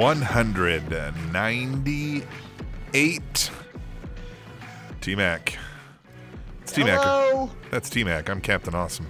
[0.00, 0.90] One hundred
[1.30, 2.24] ninety-eight.
[5.02, 5.58] T Mac.
[6.62, 7.00] It's T Mac.
[7.02, 7.50] Hello.
[7.70, 8.30] That's T Mac.
[8.30, 9.04] I'm Captain Awesome.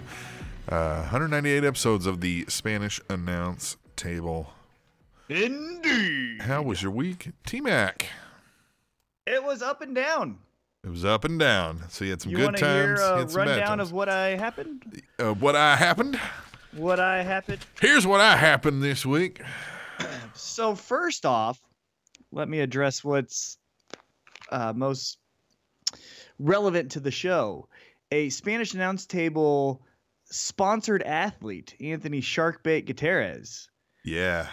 [0.69, 4.53] Uh, 198 episodes of the Spanish Announce Table.
[5.29, 6.43] Indeed.
[6.43, 8.07] How was your week, T Mac?
[9.29, 10.39] It was up and down.
[10.83, 11.83] It was up and down.
[11.89, 12.85] So you had some You good want to times.
[12.85, 13.91] hear a some bad rundown times.
[13.91, 15.03] of what I happened?
[15.21, 16.19] Uh, what I happened?
[16.75, 17.65] What I happened?
[17.81, 19.41] Here's what I happened this week.
[20.35, 21.61] So first off,
[22.33, 23.59] let me address what's
[24.51, 25.19] uh, most
[26.39, 27.69] relevant to the show.
[28.11, 29.83] A Spanish announce table
[30.25, 33.69] sponsored athlete, Anthony Sharkbait Gutierrez,
[34.05, 34.49] Yeah.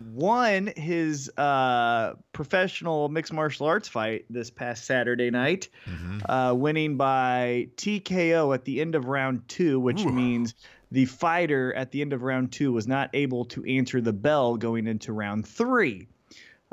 [0.00, 6.22] won his uh, professional mixed martial arts fight this past Saturday night, Mhm.
[6.28, 10.10] uh, winning by TKO at the end of round two, which Ooh.
[10.12, 10.54] means
[10.92, 14.56] the fighter at the end of round two was not able to answer the bell
[14.56, 16.08] going into round three.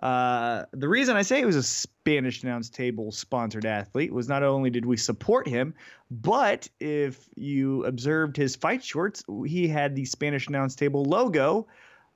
[0.01, 4.43] Uh, the reason I say it was a Spanish announce table sponsored athlete was not
[4.43, 5.73] only did we support him,
[6.11, 11.67] but if you observed his fight shorts, he had the Spanish announce table logo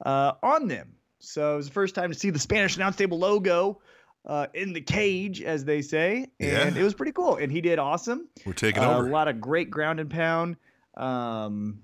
[0.06, 0.94] uh, on them.
[1.20, 3.80] So it was the first time to see the Spanish announce table logo
[4.28, 6.82] uh, in the cage, as they say, and Yeah.
[6.82, 7.38] it was pretty cool.
[7.38, 8.28] And he did awesome.
[8.46, 9.08] We're taking Uh, over.
[9.08, 10.56] A lot of great ground and pound.
[10.96, 11.80] Um,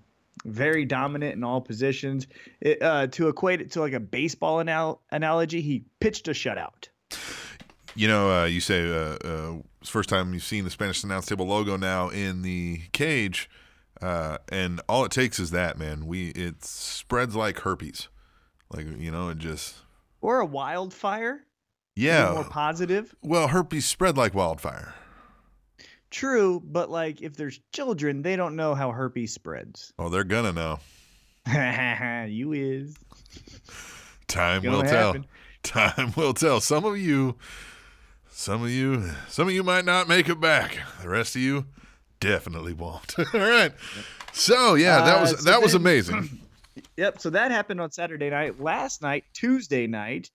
[0.45, 2.27] very dominant in all positions.
[2.61, 6.89] It, uh, to equate it to like a baseball anal- analogy, he pitched a shutout.
[7.95, 9.53] You know, uh, you say uh, uh,
[9.83, 13.49] first time you've seen the Spanish announce table logo now in the cage,
[14.01, 16.05] uh, and all it takes is that man.
[16.05, 18.07] We it spreads like herpes,
[18.71, 19.77] like you know, it just
[20.21, 21.45] Or a wildfire.
[21.95, 22.33] yeah.
[22.35, 23.15] more positive.
[23.23, 24.93] well, herpes spread like wildfire.
[26.09, 29.93] True, but like if there's children, they don't know how herpes spreads.
[29.99, 30.79] Oh, they're gonna know.
[32.27, 32.95] you is.
[34.27, 35.15] Time will tell.
[35.63, 36.59] Time will tell.
[36.61, 37.35] Some of you,
[38.29, 40.77] some of you, some of you might not make it back.
[41.01, 41.65] The rest of you
[42.19, 43.15] definitely won't.
[43.33, 43.73] All right.
[44.33, 46.29] So yeah, that Uh, was so that was then- amazing.
[46.95, 47.19] Yep.
[47.21, 48.59] So that happened on Saturday night.
[48.59, 50.29] Last night, Tuesday night,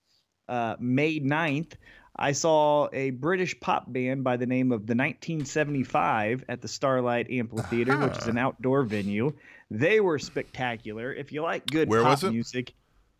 [0.49, 1.73] uh, May 9th,
[2.15, 7.31] I saw a British pop band by the name of the 1975 at the Starlight
[7.31, 9.33] Amphitheater, which is an outdoor venue.
[9.71, 11.11] They were spectacular.
[11.11, 12.31] If you like good Where pop was it?
[12.31, 12.73] music,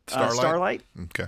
[0.07, 0.29] Starlight.
[0.29, 0.81] Uh, Starlight.
[1.05, 1.27] Okay.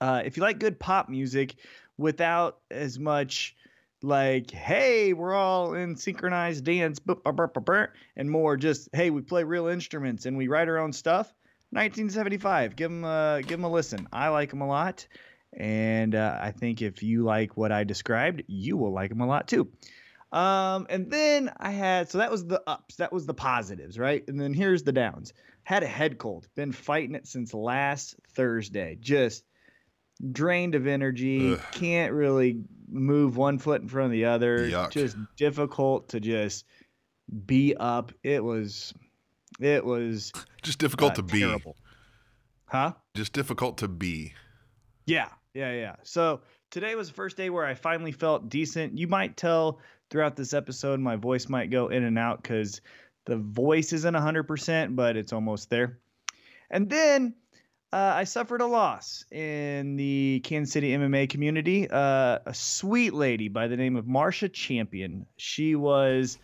[0.00, 1.54] Uh, if you like good pop music
[1.96, 3.54] without as much
[4.02, 7.00] like, hey, we're all in synchronized dance,
[8.16, 11.32] and more just, hey, we play real instruments and we write our own stuff.
[11.72, 12.74] 1975.
[12.74, 14.08] Give them, uh, give them a listen.
[14.12, 15.06] I like them a lot.
[15.56, 19.26] And uh, I think if you like what I described, you will like them a
[19.26, 19.68] lot too.
[20.32, 24.22] Um, and then I had, so that was the ups, that was the positives, right?
[24.28, 25.32] And then here's the downs.
[25.64, 28.96] Had a head cold, been fighting it since last Thursday.
[29.00, 29.44] Just
[30.30, 31.60] drained of energy, Ugh.
[31.72, 34.68] can't really move one foot in front of the other.
[34.68, 34.90] Yuck.
[34.90, 36.64] Just difficult to just
[37.46, 38.12] be up.
[38.22, 38.94] It was,
[39.58, 41.40] it was Just difficult uh, to be.
[41.40, 41.76] terrible.
[42.66, 42.92] Huh?
[43.16, 44.32] Just difficult to be.
[45.06, 45.96] Yeah, yeah, yeah.
[46.02, 46.40] So
[46.70, 48.98] today was the first day where I finally felt decent.
[48.98, 49.80] You might tell
[50.10, 52.80] throughout this episode my voice might go in and out because
[53.26, 55.98] the voice isn't 100%, but it's almost there.
[56.70, 57.34] And then
[57.92, 61.88] uh, I suffered a loss in the Kansas City MMA community.
[61.90, 65.26] Uh, a sweet lady by the name of Marsha Champion.
[65.36, 66.38] She was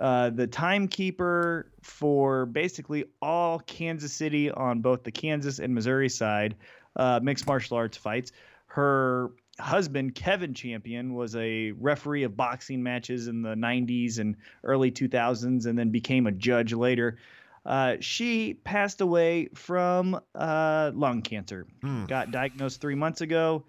[0.00, 6.54] uh, the timekeeper for basically all Kansas City on both the Kansas and Missouri side
[6.96, 8.32] uh, mixed martial arts fights.
[8.72, 14.90] Her husband, Kevin Champion, was a referee of boxing matches in the 90s and early
[14.90, 17.18] 2000s and then became a judge later.
[17.66, 21.66] Uh, she passed away from uh, lung cancer.
[21.82, 22.06] Hmm.
[22.06, 23.66] Got diagnosed three months ago.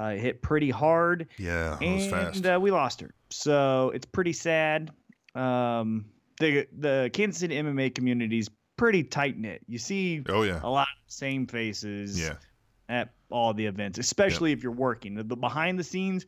[0.00, 3.12] Uh, it hit pretty hard Yeah, and uh, we lost her.
[3.30, 4.92] So it's pretty sad.
[5.34, 6.04] Um,
[6.38, 9.62] the the Kansas City MMA community is pretty tight knit.
[9.66, 10.60] You see oh yeah.
[10.62, 12.34] a lot of same faces Yeah.
[12.88, 15.16] at all the events, especially if you're working.
[15.16, 16.24] The, the behind the scenes,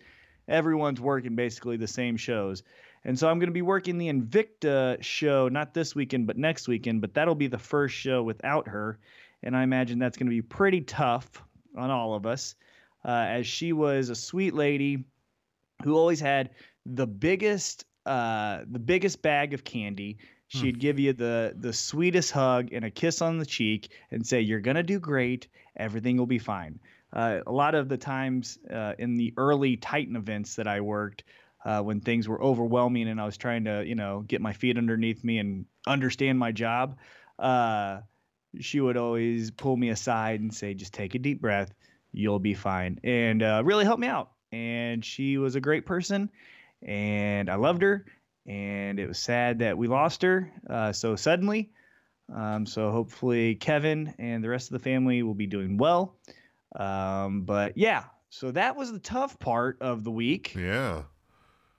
[0.49, 2.65] everyone's working basically the same shows.
[3.05, 6.67] And so I'm going to be working the Invicta show, not this weekend, but next
[6.67, 7.01] weekend.
[7.01, 8.99] But that'll be the first show without her.
[9.45, 11.43] And I imagine that's going to be pretty tough
[11.77, 12.57] on all of us,
[13.05, 15.05] uh, as she was a sweet lady
[15.85, 16.51] who always had
[16.85, 20.19] the biggest, uh, the biggest bag of candy.
[20.49, 24.41] She'd give you the the sweetest hug and a kiss on the cheek and say,
[24.41, 25.49] "You're gonna do great.
[25.77, 26.79] Everything will be fine."
[27.13, 31.25] Uh, a lot of the times uh, in the early Titan events that I worked,
[31.65, 34.77] uh, when things were overwhelming and I was trying to, you know, get my feet
[34.77, 36.99] underneath me and understand my job,
[37.39, 38.01] uh,
[38.61, 41.73] she would always pull me aside and say, "Just take a deep breath.
[42.13, 44.31] You'll be fine," and uh, really help me out.
[44.53, 46.31] And she was a great person,
[46.83, 48.07] and I loved her.
[48.47, 50.53] And it was sad that we lost her
[50.93, 51.73] so suddenly.
[52.33, 56.17] Um, so hopefully Kevin and the rest of the family will be doing well.
[56.75, 60.55] Um, but yeah, so that was the tough part of the week.
[60.55, 61.03] Yeah.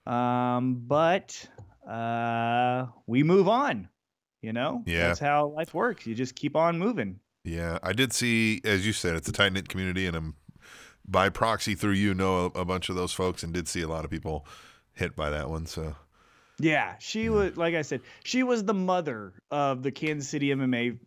[0.06, 1.46] Um, but
[1.88, 3.88] uh, we move on.
[4.40, 5.08] You know, Yeah.
[5.08, 6.06] that's how life works.
[6.06, 7.18] You just keep on moving.
[7.44, 10.36] Yeah, I did see, as you said, it's a tight knit community, and I'm
[11.06, 13.88] by proxy through you know a, a bunch of those folks, and did see a
[13.88, 14.46] lot of people
[14.92, 15.66] hit by that one.
[15.66, 15.96] So
[16.60, 20.98] Yeah, she was like I said, she was the mother of the Kansas City MMA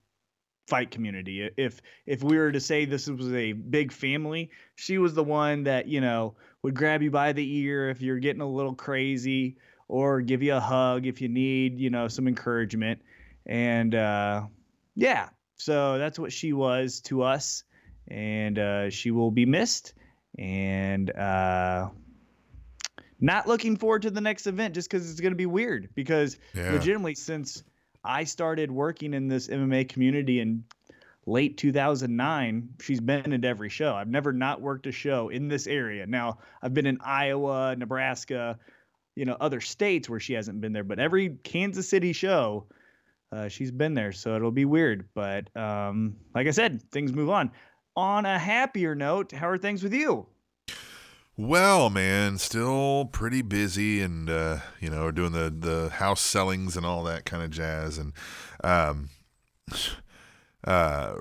[0.71, 1.49] fight community.
[1.57, 5.65] If if we were to say this was a big family, she was the one
[5.65, 9.57] that, you know, would grab you by the ear if you're getting a little crazy
[9.89, 13.01] or give you a hug if you need, you know, some encouragement.
[13.45, 14.43] And uh
[14.95, 15.27] yeah,
[15.57, 17.65] so that's what she was to us
[18.07, 19.93] and uh she will be missed
[20.39, 21.89] and uh
[23.19, 25.89] not looking forward to the next event just because it's going to be weird.
[25.95, 26.71] Because Yeah.
[26.71, 27.63] legitimately, since
[28.03, 30.63] I started working in this MMA community in
[31.25, 33.93] late 2009, she's been at every show.
[33.93, 36.05] I've never not worked a show in this area.
[36.07, 38.57] Now, I've been in Iowa, Nebraska,
[39.15, 42.65] you know, other states where she hasn't been there, but every Kansas City show,
[43.31, 44.11] uh, she's been there.
[44.11, 45.07] So it'll be weird.
[45.13, 47.51] But um, like I said, things move on.
[47.95, 50.25] On a happier note, how are things with you?
[51.37, 56.85] Well, man, still pretty busy, and uh, you know, doing the the house sellings and
[56.85, 58.13] all that kind of jazz, and
[58.63, 59.09] um,
[60.65, 61.15] uh,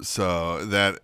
[0.00, 1.00] so that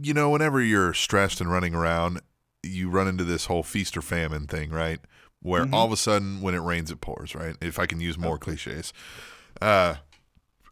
[0.00, 2.20] you know, whenever you're stressed and running around,
[2.62, 5.00] you run into this whole feast or famine thing, right?
[5.40, 5.72] Where Mhm.
[5.72, 7.56] all of a sudden, when it rains, it pours, right?
[7.60, 8.92] If I can use more cliches,
[9.62, 9.96] uh,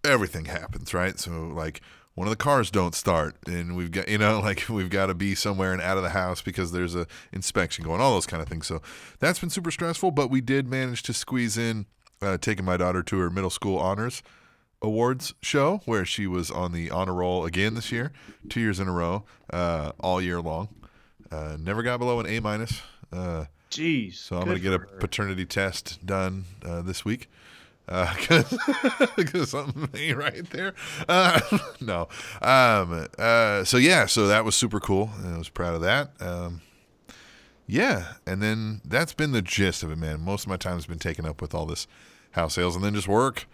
[0.05, 1.19] everything happens, right?
[1.19, 1.81] So like
[2.17, 5.15] one of the cars don't start and we've got you know like we've got to
[5.15, 8.43] be somewhere and out of the house because there's a inspection going all those kind
[8.43, 8.83] of things so
[9.21, 11.87] that's been super stressful but we did manage to squeeze in
[12.21, 14.23] uh, taking my daughter to her middle school honors
[14.83, 18.13] awards show where she was on the honor roll again this year
[18.49, 20.69] two years in a row uh, all year long
[21.31, 22.83] uh, never got below an a minus
[23.13, 24.15] uh, Jeez.
[24.15, 27.29] so I'm going to get a paternity test done uh, this week.
[29.17, 30.75] Because something ain't right there.
[31.09, 31.41] Uh,
[31.81, 32.09] no.
[32.43, 35.11] Um, uh, so, yeah, so that was super cool.
[35.25, 36.11] I was proud of that.
[36.21, 36.61] Um,
[37.67, 38.15] yeah.
[38.27, 40.21] And then that's been the gist of it, man.
[40.21, 41.87] Most of my time has been taken up with all this
[42.33, 43.47] house sales and then just work,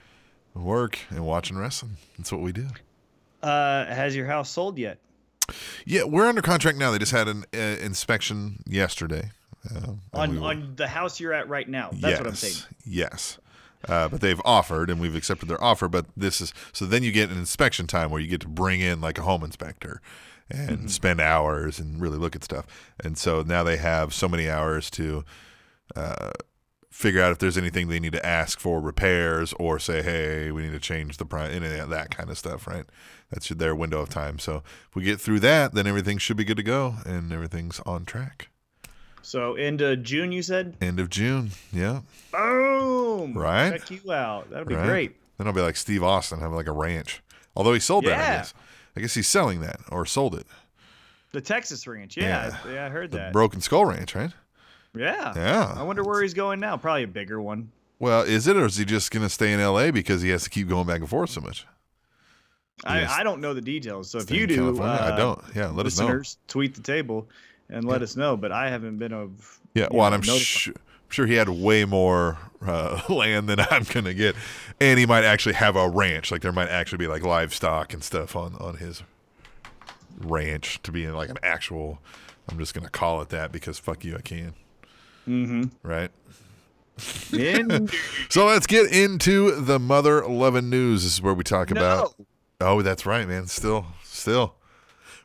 [0.55, 1.97] work, and watching wrestling.
[2.17, 2.69] That's what we do.
[3.43, 4.99] Uh, has your house sold yet?
[5.85, 6.91] Yeah, we're under contract now.
[6.91, 9.31] They just had an uh, inspection yesterday.
[9.75, 11.91] Um, On we were- on the house you're at right now.
[11.93, 12.55] That's what I'm saying.
[12.85, 13.39] Yes.
[13.89, 15.89] Uh, but they've offered, and we've accepted their offer.
[15.89, 18.81] But this is so then you get an inspection time where you get to bring
[18.81, 20.01] in like a home inspector
[20.51, 20.87] and Mm-hmm.
[20.89, 22.67] spend hours and really look at stuff.
[23.03, 25.25] And so now they have so many hours to
[25.97, 26.33] uh,
[26.91, 30.63] figure out if there's anything they need to ask for repairs or say, hey, we
[30.63, 32.85] need to change the price, any of that kind of stuff, right?
[33.31, 34.39] That's their window of time.
[34.39, 37.81] So if we get through that, then everything should be good to go and everything's
[37.87, 38.49] on track.
[39.23, 40.77] So end of June, you said.
[40.81, 41.51] End of June.
[41.73, 42.01] Yeah.
[42.33, 43.37] Boom.
[43.37, 43.79] Right?
[43.79, 44.51] Check you out.
[44.51, 44.87] That'll be Right?
[44.87, 45.17] great.
[45.39, 47.23] Then I'll be like Steve Austin, have like a ranch.
[47.57, 48.55] Although he sold that, I guess.
[48.97, 50.47] I guess he's selling that or sold it.
[51.33, 52.17] The Texas Ranch.
[52.17, 53.33] Yeah, yeah, I heard The that.
[53.33, 54.33] Broken Skull Ranch, right?
[54.95, 55.33] yeah.
[55.35, 55.75] Yeah.
[55.77, 56.77] I wonder where he's going now.
[56.77, 57.71] Probably a bigger one.
[57.99, 59.91] Well, is it, or is he just going to stay in L.A.
[59.93, 61.67] because he has to keep going back and forth so much?
[62.85, 64.11] I, I don't know the details.
[64.11, 64.93] So if you do, California?
[65.01, 65.41] I uh, don't.
[65.55, 66.07] Yeah, let us know.
[66.07, 67.29] listeners, tweet the table
[67.73, 68.37] and let us know.
[68.37, 69.59] But I haven't been of.
[69.75, 70.41] Yeah, well, know, I'm notified.
[70.43, 70.75] su-
[71.09, 74.37] sure he had way more uh, land than I'm going to get,
[74.81, 76.31] and he might actually have a ranch.
[76.31, 79.03] Like there might actually be like livestock and stuff on on his
[80.19, 81.99] ranch to be in like an actual.
[82.49, 84.55] I'm just going to call it that because fuck you, I can.
[85.29, 85.65] Mm-hmm.
[85.83, 86.11] Right.
[87.33, 87.89] In,
[88.29, 91.05] So let's get into the mother loving news.
[91.05, 92.15] This is where we talk about.
[92.61, 93.47] Oh, that's right, man.
[93.47, 94.57] Still, still.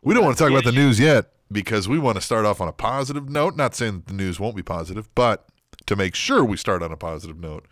[0.04, 2.62] We don't want to talk about the news yet because we want to start off
[2.62, 3.56] on a positive note.
[3.56, 5.46] Not saying that the news won't be positive, but
[5.86, 7.66] to make sure we start on a positive note,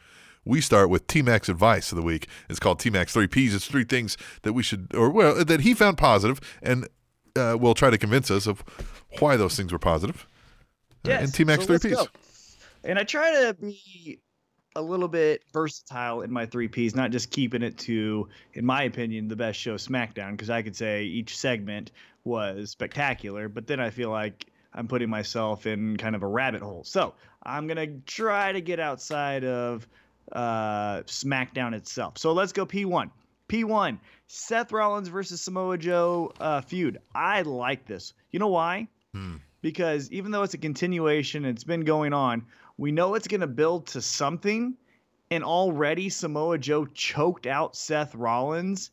[0.46, 2.28] we start with T Mac's advice of the week.
[2.50, 3.54] It's called T Mac's Three Ps.
[3.54, 6.88] It's three things that we should, or well, that he found positive, and
[7.36, 8.64] uh, will try to convince us of
[9.20, 10.28] why those things were positive.
[11.04, 11.96] Uh, Yes, and T Mac's so Three Ps.
[11.98, 12.08] go.
[12.84, 14.20] And I try to be
[14.76, 18.84] a little bit versatile in my three Ps, not just keeping it to, in my
[18.84, 21.92] opinion, the best show SmackDown, because I could say each segment
[22.26, 26.62] was spectacular, but then I feel like I'm putting myself in kind of a rabbit
[26.62, 26.84] hole.
[26.84, 27.14] So
[27.44, 29.88] I'm gonna try to get outside of
[30.32, 32.18] uh, SmackDown itself.
[32.18, 33.10] So let's go P1.
[33.48, 36.98] P1, Seth Rollins versus Samoa Joe uh, feud.
[37.14, 38.14] I like this.
[38.32, 38.88] You know why?
[39.62, 42.46] because even though it's a continuation, it's been going on.
[42.78, 44.76] We know it's going to build to something,
[45.32, 48.92] and already Samoa Joe choked out Seth Rollins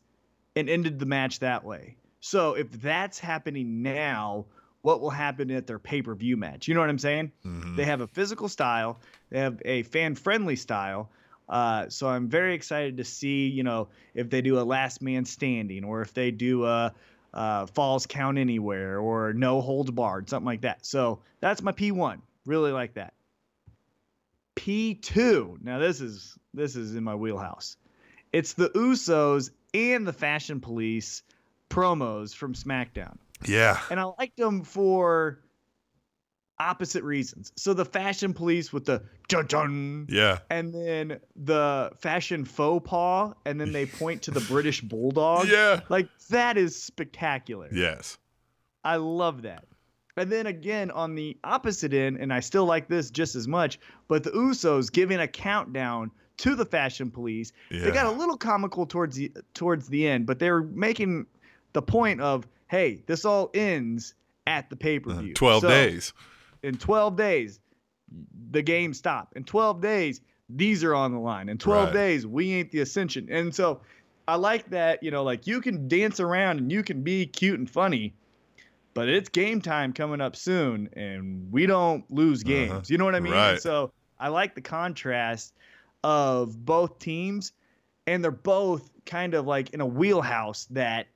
[0.55, 1.97] and ended the match that way.
[2.25, 4.45] So if that's happening now,
[4.81, 6.69] what will happen at their pay per view match?
[6.69, 7.33] You know what I'm saying?
[7.75, 11.09] They have a physical style, they have a fan friendly style.
[11.49, 15.25] Uh, so I'm very excited to see, you know, if they do a last man
[15.25, 16.93] standing or if they do a
[17.33, 20.85] uh, falls count anywhere or no holds barred, something like that.
[20.85, 22.21] So that's my P1.
[22.45, 23.13] Really like that.
[24.55, 25.61] P2.
[25.61, 27.75] Now this is this is in my wheelhouse.
[28.31, 31.21] It's the Usos and the Fashion Police
[31.73, 33.17] promos from SmackDown.
[33.45, 33.79] Yeah.
[33.89, 35.39] And I liked them for
[36.59, 37.51] opposite reasons.
[37.57, 40.39] So the Fashion Police with the dun dun Yeah.
[40.49, 45.47] and then the fashion faux pas, and then they point to the British Bulldog.
[45.53, 45.81] Yeah.
[45.89, 47.69] Like that is spectacular.
[47.71, 48.17] Yes.
[48.83, 49.65] I love that.
[50.15, 53.79] And then again on the opposite end, and I still like this just as much,
[54.07, 57.51] but the Usos giving a countdown to the fashion police.
[57.71, 61.25] They got a little comical towards the towards the end, but they're making
[61.73, 64.13] the point of, hey, this all ends
[64.47, 65.31] at the pay-per-view.
[65.31, 66.13] Uh, Twelve So, days.
[66.63, 67.59] in 12 days,
[68.51, 69.33] the game stop.
[69.35, 71.49] In 12 days, these are on the line.
[71.49, 71.93] In 12 Right.
[71.93, 73.27] days, we ain't the ascension.
[73.31, 73.81] And so
[74.27, 77.57] I like that, you know, like you can dance around and you can be cute
[77.59, 78.13] and funny,
[78.93, 82.71] but it's game time coming up soon and we don't lose games.
[82.71, 82.81] Uh-huh.
[82.87, 83.33] You know what I mean?
[83.33, 83.61] Right.
[83.61, 85.53] So I like the contrast
[86.03, 87.53] of both teams
[88.05, 91.07] and they're both kind of like in a wheelhouse that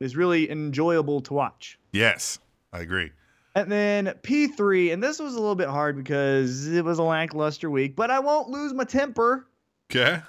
[0.00, 1.78] is really enjoyable to watch.
[1.92, 2.38] Yes.
[2.72, 3.10] I agree.
[3.54, 7.70] And then P3, and this was a little bit hard because it was a lackluster
[7.70, 9.46] week, but I won't lose my temper.
[9.90, 10.20] Okay.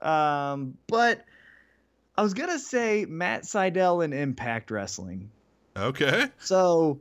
[0.00, 1.24] Um, but
[2.16, 5.30] I was going to say Matt Sydal and Impact Wrestling.
[5.76, 6.26] Okay.
[6.38, 7.00] So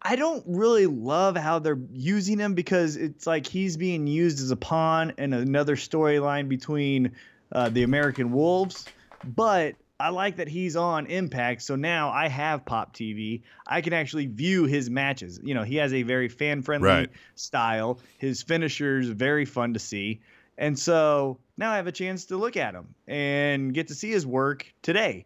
[0.00, 4.50] I don't really love how they're using him because it's like he's being used as
[4.50, 7.12] a pawn in another storyline between
[7.52, 8.86] uh, the American Wolves.
[9.22, 13.42] But I like that he's on Impact, so now I have Pop TV.
[13.64, 15.38] I can actually view his matches.
[15.42, 17.08] You know, he has a very fan friendly Right.
[17.36, 18.00] style.
[18.18, 20.20] His finishers very fun to see.
[20.58, 24.10] And so now I have a chance to look at him and get to see
[24.10, 25.24] his work today.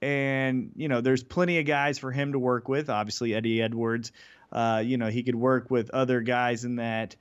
[0.00, 2.90] And, you know, there's plenty of guys for him to work with.
[2.90, 4.12] Obviously, Eddie Edwards,
[4.52, 7.16] uh, you know, he could work with other guys in that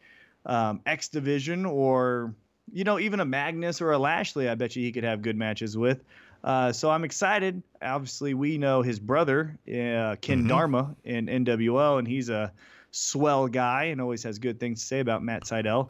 [0.46, 2.36] um, X division or,
[2.72, 5.36] you know, even a Magnus or a Lashley, I bet you he could have good
[5.36, 6.04] matches with.
[6.44, 7.62] Uh, so I'm excited.
[7.82, 10.48] Obviously, we know his brother, uh, Ken Mhm.
[10.48, 12.52] Dharma in NWO, and he's a
[12.92, 15.90] swell guy and always has good things to say about Matt Sydal.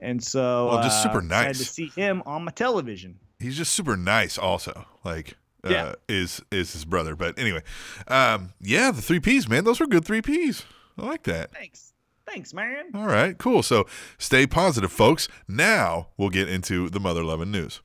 [0.00, 1.58] And so, Well, just uh, super nice.
[1.58, 3.18] to see him on my television.
[3.38, 4.38] He's just super nice.
[4.38, 5.36] Also, like.
[5.64, 5.92] Uh, Yeah.
[6.08, 7.62] is is his brother, but anyway,
[8.08, 10.64] um, yeah, the three P's, man, those were good three P's.
[10.98, 11.52] I like that.
[11.54, 11.92] Thanks,
[12.26, 12.86] thanks, man.
[12.96, 13.62] All right, cool.
[13.62, 13.86] So
[14.18, 15.28] stay positive, folks.
[15.46, 17.80] Now we'll get into the mother loving news.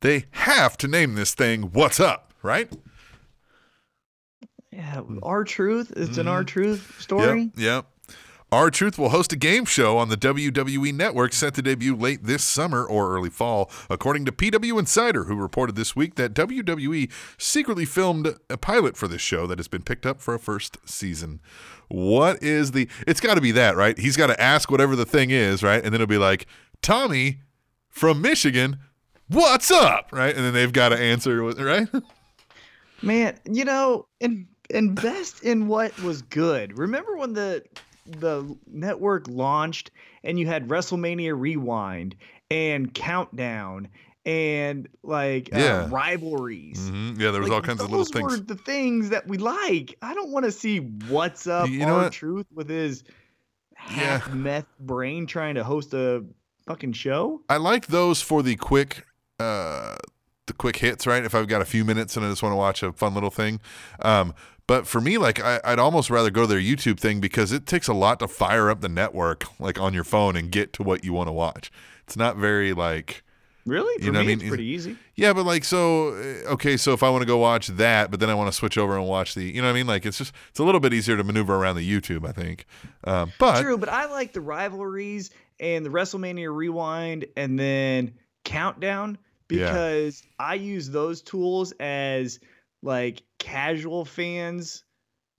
[0.00, 2.70] They have to name this thing What's Up, right?
[4.72, 5.92] Yeah, R-Truth.
[5.96, 6.48] It's an our Mhm.
[6.48, 7.50] truth story.
[7.56, 7.56] Yep.
[7.56, 7.86] Yep.
[8.50, 12.42] R-Truth will host a game show on the WWE Network set to debut late this
[12.44, 17.84] summer or early fall, according to PW Insider, who reported this week that WWE secretly
[17.84, 21.40] filmed a pilot for this show that has been picked up for a first season.
[21.88, 22.88] What is the.
[23.06, 23.98] It's got to be that, right?
[23.98, 25.82] He's got to ask whatever the thing is, right?
[25.84, 26.46] And then it'll be like,
[26.80, 27.40] Tommy
[27.90, 28.78] from Michigan,
[29.28, 30.08] what's up?
[30.12, 30.34] Right?
[30.34, 31.88] And then they've got to answer, right?
[33.02, 36.76] Man, you know, in, invest in what was good.
[36.78, 37.64] Remember when the
[38.06, 39.90] the network launched
[40.24, 42.16] and you had WrestleMania Rewind
[42.50, 43.88] and Countdown
[44.24, 45.84] and like Yeah.
[45.84, 46.88] uh, rivalries.
[46.88, 48.38] hmm Yeah, there was Like, all kinds of little those things.
[48.38, 49.94] were the things that we like.
[50.02, 52.12] I don't want to see what's up You know what?
[52.12, 53.04] truth with his
[53.90, 54.18] Yeah.
[54.20, 56.24] half meth brain trying to host a
[56.66, 57.42] fucking show.
[57.50, 59.04] I like those for the quick
[59.38, 59.96] uh
[60.46, 61.24] the quick hits, right?
[61.24, 63.30] If I've got a few minutes and I just want to watch a fun little
[63.30, 63.60] thing.
[64.00, 64.34] Um,
[64.66, 67.64] but for me, like I, I'd almost rather go to their YouTube thing because it
[67.66, 70.82] takes a lot to fire up the network, like on your phone, and get to
[70.82, 71.70] what you want to watch.
[72.04, 73.22] It's not very like.
[73.64, 73.98] Really?
[73.98, 74.40] For You know what I mean?
[74.40, 74.96] it's pretty easy.
[75.14, 78.18] Yeah, but like so uh, okay, so if I want to go watch that, but
[78.18, 79.86] then I want to switch over and watch the, you know what I mean?
[79.86, 82.64] Like it's just it's a little bit easier to maneuver around the YouTube, I think.
[83.04, 85.30] Um, but True, but I like the rivalries
[85.60, 88.14] and the WrestleMania Rewind and then
[88.44, 89.18] Countdown
[89.50, 89.66] Yeah.
[89.66, 92.40] because I use those tools as
[92.82, 94.84] like casual fans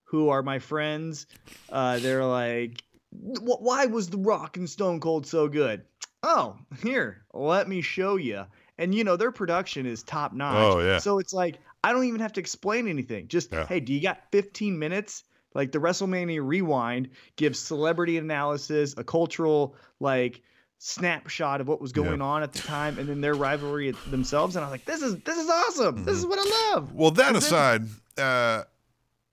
[0.05, 1.27] who are my friends.
[1.71, 5.83] Uh, they're like, why was The Rock and Stone Cold so good?
[6.23, 8.45] Oh, here, let me show you.
[8.77, 10.73] And you know their production is top notch.
[10.75, 10.97] Oh, yeah.
[10.99, 13.27] So it's like I don't even have to explain anything.
[13.27, 13.65] Just Yeah.
[13.67, 15.23] hey, do you got 15 minutes?
[15.53, 20.41] Like the WrestleMania Rewind gives celebrity analysis, a cultural like
[20.79, 22.25] snapshot of what was going Yeah.
[22.25, 24.55] on at the time, and then their rivalry themselves.
[24.55, 26.03] And I was like, this is this is awesome.
[26.05, 26.29] This is Mm-hmm.
[26.29, 26.93] what I love.
[26.93, 27.83] well, that aside,
[28.17, 28.63] uh,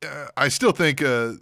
[0.05, 1.33] uh, I still think uh,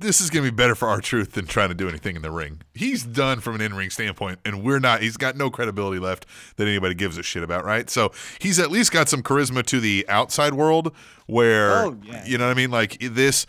[0.00, 2.30] this is going to be better for R-Truth than trying to do anything in the
[2.30, 2.62] ring.
[2.74, 5.02] He's done from an in-ring standpoint, and we're not.
[5.02, 6.26] He's got no credibility left
[6.56, 7.88] that anybody gives a shit about, right?
[7.90, 10.94] So he's at least got some charisma to the outside world,
[11.26, 12.24] where Oh, yeah.
[12.26, 12.70] you know what I mean.
[12.70, 13.46] Like this,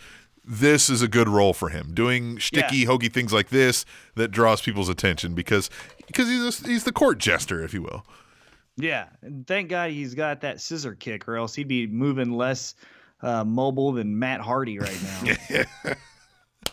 [0.50, 3.84] this is a good role for him, doing shticky, hokey things like this
[4.16, 5.70] that draws people's attention because
[6.08, 8.04] because he's a, he's the court jester, if you will.
[8.76, 12.74] Yeah, and thank God he's got that scissor kick, or else he'd be moving less
[13.22, 14.98] uh, mobile than Matt Hardy right
[15.50, 15.64] now.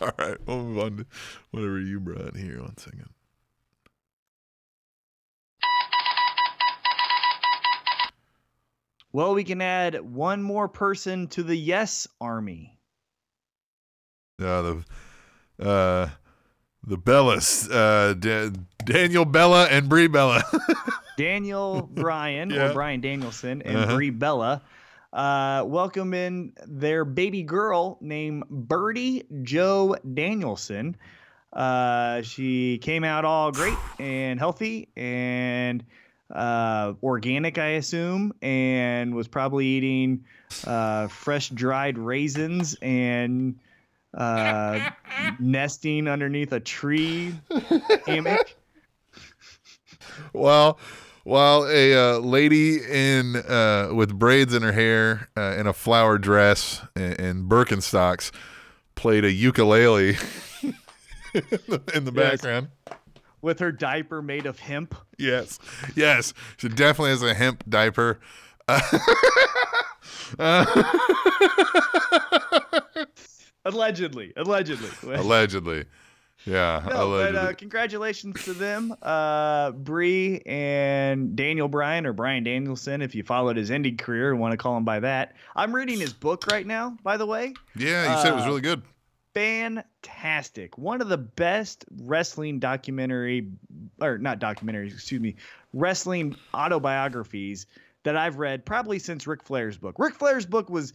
[0.00, 1.06] All right, we'll move on to
[1.52, 2.60] whatever you brought here.
[2.60, 3.08] One second.
[9.12, 12.77] well, we can add one more person to the Yes Army.
[14.40, 14.84] Uh, the
[15.68, 16.08] uh,
[16.86, 18.50] the Bellas, uh, Da-
[18.84, 20.42] Daniel Bella and Brie Bella.
[21.16, 22.70] Daniel Bryan Yeah.
[22.70, 23.96] or Brian Danielson and Uh-huh.
[23.96, 24.62] Brie Bella
[25.12, 30.96] uh, welcome in their baby girl named Birdie Joe Danielson.
[31.52, 35.82] Uh, she came out all great and healthy and
[36.32, 40.24] uh, organic, I assume, and was probably eating
[40.64, 43.58] uh, fresh dried raisins and
[44.14, 44.90] uh,
[45.38, 47.34] nesting underneath a tree
[48.06, 48.54] hammock.
[50.32, 50.78] Well,
[51.24, 56.18] while a uh, lady in uh, with braids in her hair uh, in a flower
[56.18, 58.30] dress and, and Birkenstocks
[58.94, 60.16] played a ukulele
[60.62, 60.74] in
[61.34, 62.30] the, in the Yes.
[62.40, 62.68] background.
[63.42, 64.94] with her diaper made of hemp.
[65.18, 65.58] Yes,
[65.94, 68.18] yes, she definitely has a hemp diaper.
[73.68, 74.88] Allegedly, allegedly.
[75.14, 75.84] allegedly,
[76.46, 83.02] yeah, No, but uh, congratulations to them, uh, Brie and Daniel Bryan or Brian Danielson,
[83.02, 85.34] if you followed his indie career and want to call him by that.
[85.54, 87.54] I'm reading his book right now, by the way.
[87.76, 88.82] yeah, you said it was uh, really good.
[89.34, 90.78] Fantastic.
[90.78, 93.50] One of the best wrestling documentary,
[94.00, 95.36] or not documentaries, excuse me,
[95.72, 97.66] wrestling autobiographies
[98.04, 99.96] that I've read probably since Ric Flair's book.
[99.98, 100.94] Ric Flair's book was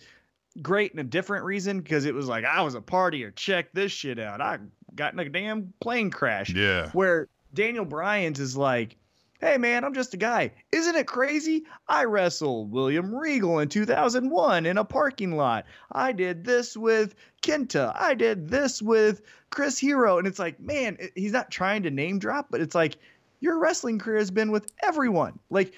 [0.61, 3.35] great in a different reason because it was like, I was a partier.
[3.35, 4.41] Check this shit out.
[4.41, 4.59] I
[4.95, 6.51] got in a damn plane crash.
[6.53, 8.97] Yeah, Where Daniel Bryan's is like,
[9.39, 10.51] hey man, I'm just a guy.
[10.71, 11.65] Isn't it crazy?
[11.87, 15.65] I wrestled William Regal in 2001 in a parking lot.
[15.91, 17.93] I did this with Kenta.
[17.95, 20.17] I did this with Chris Hero.
[20.17, 22.97] And it's like, man, he's not trying to name drop, but it's like,
[23.41, 25.37] your wrestling career has been with everyone.
[25.49, 25.73] Like,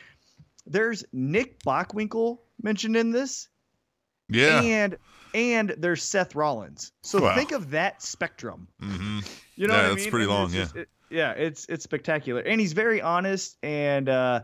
[0.68, 3.50] there's Nick Bockwinkel mentioned in this,
[4.30, 4.62] yeah.
[4.62, 4.98] and
[5.34, 6.92] and there's Seth Rollins.
[7.04, 7.36] So Wow.
[7.36, 8.68] think of that spectrum.
[8.80, 9.20] hmm
[9.56, 10.12] You know Yeah, what I that's mean?
[10.12, 10.62] pretty And long, yeah.
[10.64, 14.42] just- it- yeah, it's it's spectacular, and he's very honest and uh,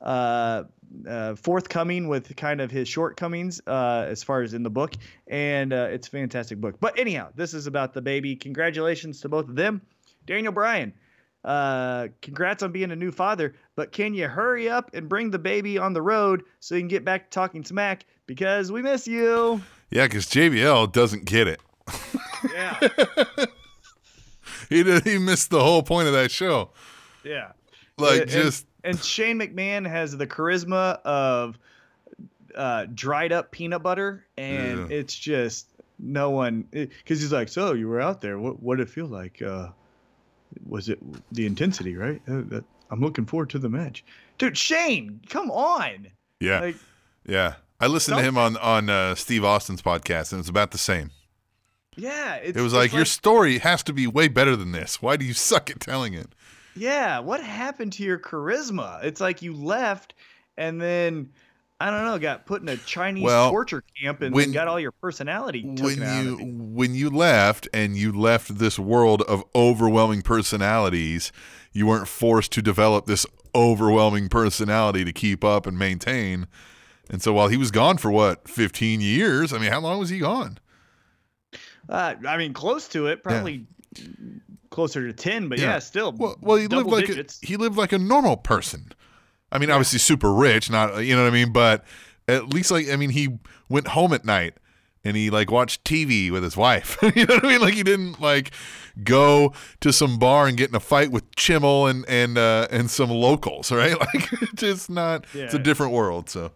[0.00, 0.64] uh,
[1.08, 4.94] uh, forthcoming with kind of his shortcomings uh, as far as in the book,
[5.28, 6.76] and uh, it's a fantastic book.
[6.80, 8.34] But anyhow, this is about the baby.
[8.34, 9.82] Congratulations to both of them,
[10.26, 10.92] Daniel Bryan.
[11.44, 15.38] Uh, congrats on being a new father, but can you hurry up and bring the
[15.38, 19.08] baby on the road so you can get back to talking smack because we miss
[19.08, 19.60] you.
[19.90, 21.60] Yeah, because JBL doesn't get it.
[22.54, 22.78] Yeah,
[24.68, 26.70] He did, he missed the whole point of that show.
[27.24, 27.50] yeah.
[27.98, 31.58] Like And- just and Shane McMahon has the charisma of
[32.54, 34.96] uh, dried up peanut butter, and Yeah.
[34.96, 35.66] it's just
[35.98, 38.38] no one because he's like, so you were out there.
[38.38, 39.42] What what did it feel like?
[39.42, 39.70] Uh,
[40.66, 40.98] was it
[41.32, 41.96] the intensity?
[41.96, 42.22] Right.
[42.28, 44.04] Uh, that, I'm looking forward to the match,
[44.38, 44.56] dude.
[44.56, 46.06] Shane, come on.
[46.40, 46.76] yeah, Like,
[47.26, 47.54] yeah.
[47.80, 50.78] I listened to him on on uh, Steve Austin's podcast, and it was about the
[50.78, 51.10] same.
[51.96, 55.00] yeah, it's, It was it's like, your story has to be way better than this.
[55.02, 56.28] Why do you suck at telling it?
[56.76, 59.02] Yeah, what happened to your charisma?
[59.04, 60.14] It's like you left
[60.56, 61.30] and then
[61.82, 64.68] I don't know, got put in a Chinese Well, torture camp and when- then got
[64.68, 66.36] all your personality when you.
[66.74, 71.32] when you left and you left this world of overwhelming personalities,
[71.72, 76.46] you weren't forced to develop this overwhelming personality to keep up and maintain.
[77.10, 79.52] And so while he was gone for what, 15 years?
[79.52, 80.58] I mean, how long was he gone?
[81.88, 83.66] Uh, I mean, close to it, probably
[84.70, 85.78] closer to ten, but yeah, Yeah.
[85.80, 86.12] still.
[86.12, 87.40] Well, well, he lived like digits.
[87.42, 88.92] a, he lived like a normal person.
[89.50, 91.84] I mean, obviously super rich, not you know what I mean, but
[92.28, 94.54] at least like I mean, he went home at night
[95.04, 96.96] and he like watched TV with his wife.
[97.16, 97.60] you know what I mean?
[97.60, 98.52] Like he didn't like
[99.02, 102.88] go to some bar and get in a fight with Chimmel and and uh, and
[102.88, 103.98] some locals, right?
[103.98, 105.24] Like just not.
[105.34, 106.30] It's a different world.
[106.30, 106.52] So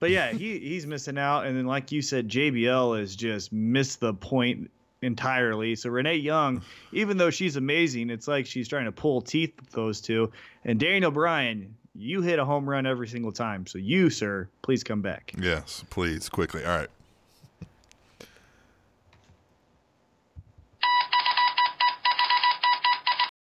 [0.00, 4.00] But yeah, he he's missing out, and then like you said, JBL has just missed
[4.00, 4.70] the point
[5.02, 5.76] entirely.
[5.76, 9.70] So Renee Young, even though she's amazing, it's like she's trying to pull teeth with
[9.70, 10.32] those two.
[10.64, 13.66] And Daniel Bryan, you hit a home run every single time.
[13.66, 15.34] So you, sir, please come back.
[15.38, 16.64] yes, please quickly.
[16.64, 16.88] All right.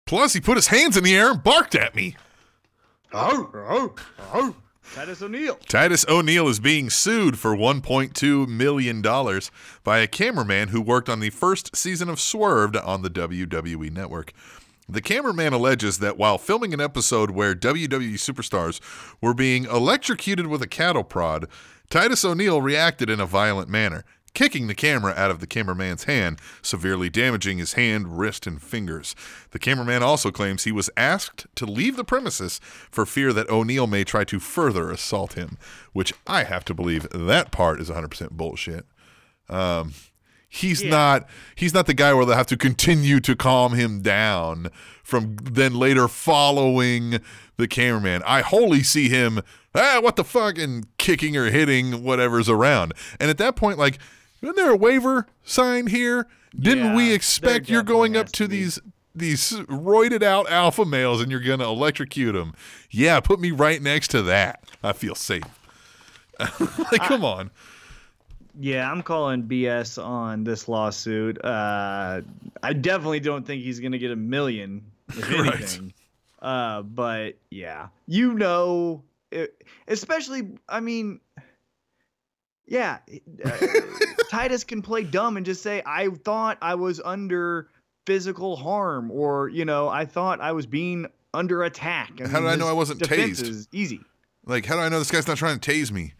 [0.07, 2.17] Plus, he put his hands in the air and barked at me.
[3.13, 3.95] Oh, oh,
[4.33, 4.55] oh.
[4.93, 5.55] Titus O'Neil.
[5.69, 9.01] Titus O'Neil is being sued for $1.2 million
[9.83, 14.33] by a cameraman who worked on the first season of Swerved on the WWE network.
[14.89, 18.81] The cameraman alleges that while filming an episode where WWE superstars
[19.21, 21.47] were being electrocuted with a cattle prod,
[21.89, 26.39] Titus O'Neil reacted in a violent manner, kicking the camera out of the cameraman's hand,
[26.61, 29.15] severely damaging his hand, wrist, and fingers.
[29.51, 33.87] The cameraman also claims he was asked to leave the premises for fear that O'Neil
[33.87, 35.57] may try to further assault him,
[35.93, 38.85] which I have to believe that part is 100% bullshit.
[39.49, 39.93] Um,
[40.47, 40.89] he's Yeah.
[40.91, 44.69] not he's not the guy where they'll have to continue to calm him down
[45.03, 47.19] from then later following
[47.57, 48.23] the cameraman.
[48.25, 49.41] I wholly see him
[49.75, 52.93] ah what the fuck and kicking or hitting whatever's around.
[53.19, 53.97] And at that point, like,
[54.41, 56.27] isn't there a waiver sign here?
[56.57, 58.79] Didn't Yeah, we expect you're going up to to these
[59.13, 62.53] these roided out alpha males and you're gonna electrocute them?
[62.89, 64.63] Yeah, put me right next to that.
[64.83, 65.43] I feel safe.
[66.91, 67.51] like, come on.
[68.59, 71.43] Yeah, I'm calling BS on this lawsuit.
[71.43, 72.21] Uh,
[72.61, 75.79] I definitely don't think he's going to get a million, if Right.
[76.41, 81.21] Uh, but yeah, you know, it, especially, I mean,
[82.71, 82.99] yeah,
[83.43, 83.51] uh,
[84.29, 87.67] Titus can play dumb and just say, I thought I was under
[88.05, 92.17] physical harm, or, you know, I thought I was being under attack.
[92.19, 93.43] How did I know I wasn't tased?
[93.43, 93.99] is easy.
[94.45, 96.13] Like, how do I know this guy's not trying to tase me?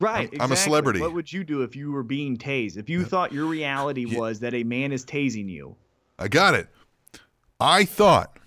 [0.00, 0.30] Right.
[0.32, 1.00] I'm- I'm a celebrity.
[1.00, 2.78] What would you do if you were being tased?
[2.78, 4.18] If you thought your reality Yeah.
[4.18, 5.76] was that a man is tasing you?
[6.18, 6.68] I got it.
[7.60, 8.38] I thought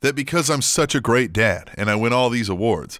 [0.00, 2.98] that because I'm such a great dad and I win all these awards,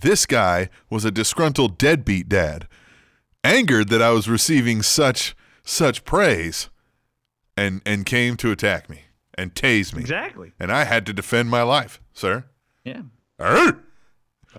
[0.00, 2.68] this guy was a disgruntled deadbeat dad,
[3.44, 6.68] angered that I was receiving such such praise,
[7.56, 9.02] and and came to attack me
[9.34, 10.00] and tase me.
[10.00, 10.52] Exactly.
[10.58, 12.44] And I had to defend my life, sir.
[12.84, 13.02] Yeah.
[13.38, 13.78] Arr!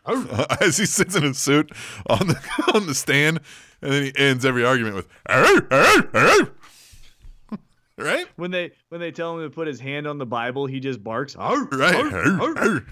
[0.60, 1.72] As he sits in a suit
[2.08, 2.40] on the
[2.74, 3.40] on the stand,
[3.82, 5.68] and then he ends every argument with "Arr!
[5.70, 6.10] Arr!
[6.14, 6.52] Arr!"
[7.98, 8.26] right.
[8.36, 11.04] When they when they tell him to put his hand on the Bible, he just
[11.04, 11.36] barks.
[11.36, 11.96] "Arr, Right.
[11.96, 12.86] arr, arr." Arr.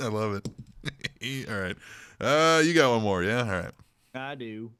[0.00, 1.48] I love it.
[1.50, 1.76] All right.
[2.20, 3.40] Uh, you got one more, yeah?
[3.42, 3.72] All right.
[4.14, 4.72] I do.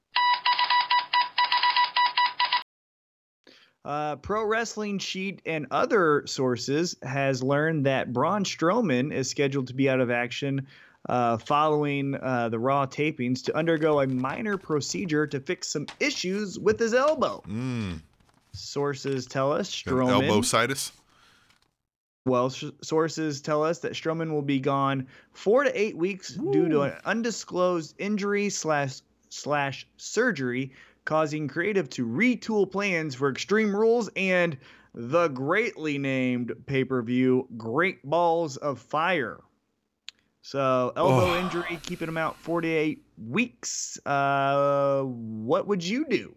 [3.84, 9.74] Uh, Pro Wrestling Sheet and other sources has learned that Braun Strowman is scheduled to
[9.74, 10.66] be out of action
[11.08, 16.58] uh, following uh, the Raw tapings to undergo a minor procedure to fix some issues
[16.58, 17.42] with his elbow.
[17.48, 18.00] Mm.
[18.52, 20.24] Sources tell us Strowman.
[20.28, 20.92] Elbow situs.
[22.26, 26.68] Well, s- sources tell us that Strowman will be gone four to eight weeks due
[26.68, 30.72] to an undisclosed injury slash slash surgery,
[31.06, 34.58] causing creative to retool plans for Extreme Rules and
[34.94, 39.40] the greatly named pay per view Great Balls of Fire.
[40.42, 41.38] So elbow Oh.
[41.44, 43.98] injury, keeping him out 48 weeks.
[44.06, 46.34] Uh, what would you do?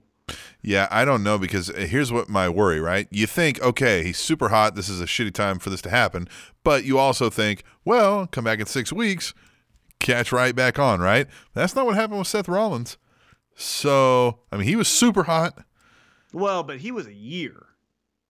[0.62, 3.08] Yeah, I don't know because uh, here's what my worry, right?
[3.12, 4.76] You think, okay, he's super hot.
[4.76, 6.28] This is a shitty time for this to happen.
[6.64, 9.34] But you also think, well, come back in six weeks,
[10.04, 11.28] catch right back on, right?
[11.56, 12.98] That's not what happened with Seth Rollins.
[13.56, 15.58] So, I mean, he was super hot.
[16.32, 17.66] Well, but he was a year.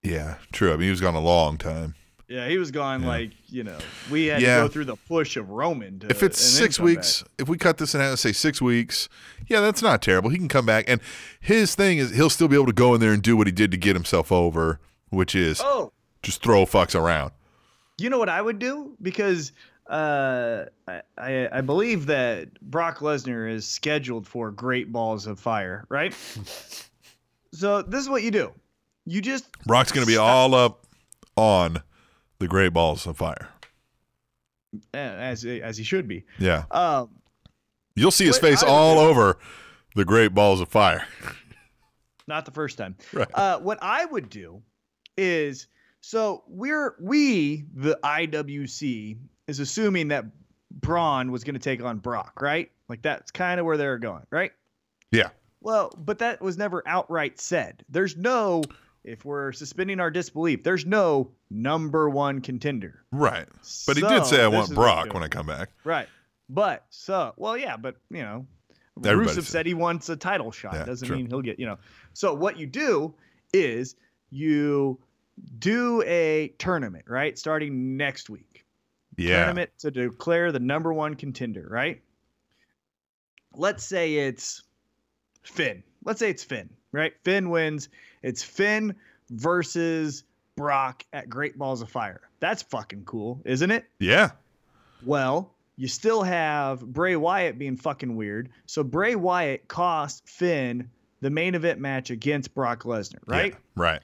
[0.02, 0.70] Yeah, true.
[0.74, 1.96] I mean, he was gone a long time.
[2.28, 3.78] Yeah, he was gone like you know
[4.10, 4.58] we had Yeah.
[4.58, 6.00] to go through the push of Roman.
[6.00, 7.32] To, if it's six weeks, back.
[7.40, 9.08] if we cut this in half, say six weeks,
[9.48, 10.30] yeah, that's not terrible.
[10.30, 11.00] He can come back, and
[11.40, 13.52] his thing is he'll still be able to go in there and do what he
[13.52, 15.92] did to get himself over, which is Oh,
[16.24, 17.32] just throw fucks around.
[18.00, 19.52] you know what I would do because
[19.88, 21.02] uh, I,
[21.52, 26.14] I believe that Brock Lesnar is scheduled for Great Balls of Fire, right?
[27.54, 28.54] so this is what you do.
[29.06, 30.86] You just Brock's going to be all up
[31.36, 31.82] on
[32.40, 33.50] the Great Balls of Fire.
[34.94, 36.26] as as he should be.
[36.40, 36.64] Yeah.
[36.72, 37.10] Um,
[37.96, 39.38] You'll see his face all do- over
[39.96, 41.06] the Great Balls of Fire.
[42.28, 42.96] not the first time.
[43.14, 43.28] Right.
[43.34, 44.62] Uh, what I would do
[45.18, 45.68] is
[46.02, 50.26] so we're we the IWC is assuming that
[50.72, 52.72] Braun was going to take on Brock, right?
[52.90, 54.52] Like that's kind of where they're going, right?
[55.12, 55.30] Yeah.
[55.62, 57.84] Well, but that was never outright said.
[57.90, 58.64] There's no
[59.04, 63.04] if we're suspending our disbelief, there's no number one contender.
[63.12, 63.46] Right.
[63.86, 65.72] But he did say, I want Brock when I come back.
[65.84, 66.08] Right.
[66.50, 68.46] But so, well, yeah, but you know,
[69.04, 70.74] Everybody Rusev said- said he wants a title shot.
[70.74, 71.18] Yeah, Doesn't true.
[71.18, 71.78] mean he'll get, you know.
[72.14, 73.14] So what you do
[73.54, 73.96] is
[74.30, 75.00] you
[75.60, 77.38] do a tournament, right?
[77.38, 78.53] Starting next week.
[79.18, 79.38] Yeah.
[79.46, 82.02] Tournament to declare the number one contender, right?
[83.56, 84.64] Let's say it's
[85.44, 85.84] Finn.
[86.04, 87.14] Let's say it's Finn, right?
[87.24, 87.90] Finn wins.
[88.24, 88.96] It's Finn
[89.30, 90.24] versus
[90.56, 92.22] Brock at Great Balls of Fire.
[92.40, 93.86] That's fucking cool, isn't it?
[94.00, 94.32] Yeah.
[95.06, 98.50] Well, you still have Bray Wyatt being fucking weird.
[98.66, 100.90] So Bray Wyatt cost Finn
[101.22, 103.54] the main event match against Brock Lesnar, right?
[103.54, 104.02] Yeah, Right.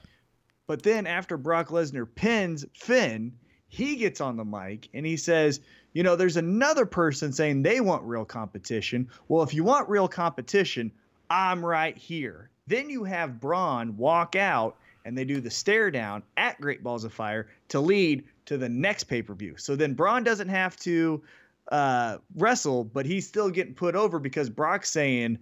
[0.66, 3.32] But then after Brock Lesnar pins Finn,
[3.70, 5.60] he gets on the mic and he says,
[5.92, 9.08] you know, there's another person saying they want real competition.
[9.28, 10.92] Well, if you want real competition,
[11.30, 12.50] I'm right here.
[12.66, 17.04] Then you have Braun walk out and they do the stare down at Great Balls
[17.04, 19.54] of Fire to lead to the next pay per view.
[19.56, 21.22] So then Braun doesn't have to
[21.70, 25.38] uh, wrestle, but he's still getting put over because Brock's saying,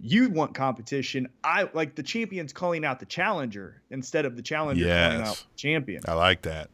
[0.00, 1.28] you want competition.
[1.42, 5.56] I like the champion's calling out the challenger instead of the challenger calling out the
[5.56, 6.02] champion.
[6.06, 6.70] I like that.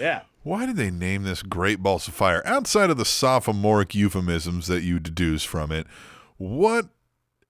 [0.00, 0.22] Yeah.
[0.42, 2.42] Why did they name this Great Balls of Fire?
[2.46, 5.86] Outside of the sophomoric euphemisms that you deduce from it,
[6.36, 6.88] what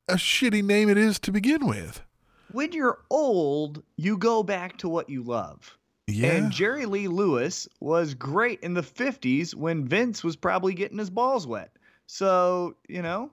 [0.09, 2.03] a shitty name it is to begin with.
[2.51, 5.77] When you're old, you go back to what you love.
[6.07, 6.33] Yeah.
[6.33, 11.11] And Jerry Lee Lewis was great in the 50s when Vince was probably getting his
[11.11, 11.71] balls wet.
[12.07, 13.31] So, you know,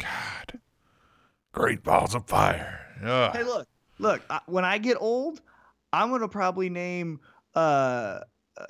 [0.00, 0.60] God.
[1.52, 2.80] Great Balls of Fire.
[3.04, 3.32] Ugh.
[3.34, 3.66] hey, look,
[3.98, 5.40] look, I, when I get old,
[5.92, 7.20] I'm going to probably name
[7.54, 8.20] uh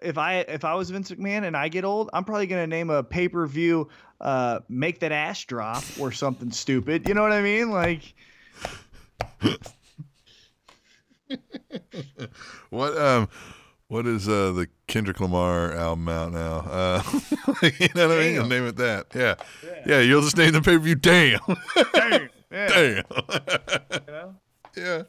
[0.03, 2.91] if I if I was Vince McMahon and I get old, I'm probably gonna name
[2.91, 3.89] a pay per view,
[4.21, 7.09] uh, make that ass drop or something stupid.
[7.09, 7.71] You know what I mean?
[7.71, 8.15] Like,
[12.71, 13.29] What um
[13.89, 16.57] what is uh the Kendrick Lamar album out now?
[16.69, 17.03] Uh
[17.63, 18.35] you know what I mean?
[18.37, 18.49] Damn.
[18.49, 19.07] Name it that.
[19.15, 19.35] Yeah.
[19.87, 21.41] Yeah, you'll just name the pay per view damn.
[21.95, 23.05] damn, yeah, damn.
[23.93, 24.35] you know?
[24.77, 25.03] yeah.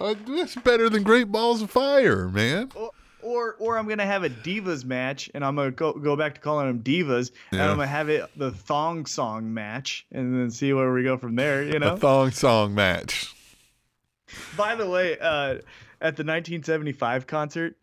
[0.00, 2.70] Uh, that's better than Great Balls of Fire, man.
[2.74, 2.90] or,
[3.22, 6.40] or or I'm gonna have a divas match, and I'm gonna go go back to
[6.40, 10.72] calling them divas, and I'm gonna have it the thong song match, and then see
[10.74, 11.62] where we go from there.
[11.62, 11.94] You know.
[11.94, 13.32] A thong song match.
[14.56, 15.58] By the way, uh,
[16.00, 17.76] at the 1975 concert,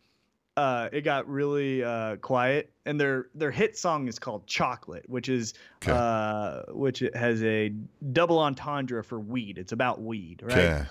[0.56, 5.30] uh, it got really uh, quiet, and their their hit song is called "Chocolate," which
[5.30, 5.92] is Okay.
[5.92, 7.70] uh, which has a
[8.12, 9.58] double entendre for weed.
[9.58, 10.58] It's about weed, right?
[10.58, 10.86] Okay.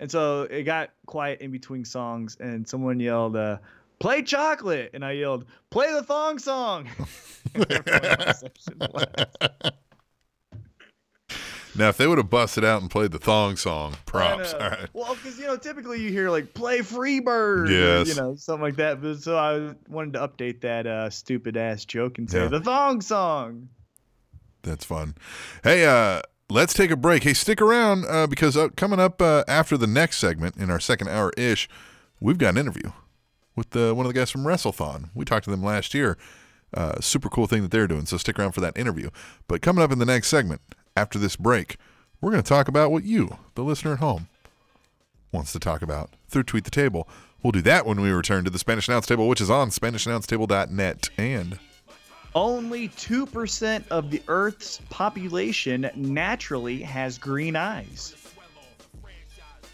[0.00, 3.58] And so it got quiet in between songs, and someone yelled, uh,
[3.98, 6.88] "Play chocolate!" and I yelled, "Play the thong song!"
[11.76, 11.78] Everyone else laughed.
[11.78, 14.54] Now, if they would have busted out and played the thong song, props.
[14.54, 14.88] All right.
[14.92, 18.08] Well, because you know, typically you hear like "Play Freebird," Yes.
[18.08, 19.00] you know, something like that.
[19.02, 22.48] But so I wanted to update that uh, stupid ass joke and say Yeah.
[22.48, 23.68] the thong song.
[24.62, 25.14] That's fun.
[25.62, 27.22] Hey, uh, let's take a break.
[27.22, 30.80] Hey, stick around uh, because uh, coming up uh, after the next segment in our
[30.80, 31.68] second hour ish,
[32.20, 32.90] we've got an interview
[33.54, 35.10] with uh, one of the guys from WrestleThon.
[35.14, 36.18] We talked to them last year.
[36.74, 38.06] Uh, super cool thing that they're doing.
[38.06, 39.10] So stick around for that interview.
[39.46, 40.60] But coming up in the next segment
[40.96, 41.76] after this break,
[42.20, 44.28] we're going to talk about what you, the listener at home,
[45.30, 47.08] wants to talk about through Tweet the Table.
[47.42, 51.10] We'll do that when we return to the Spanish Announce Table, which is on SpanishAnnounceTable.net.
[51.18, 51.58] And
[52.34, 58.14] Only two percent of the Earth's population naturally has green eyes.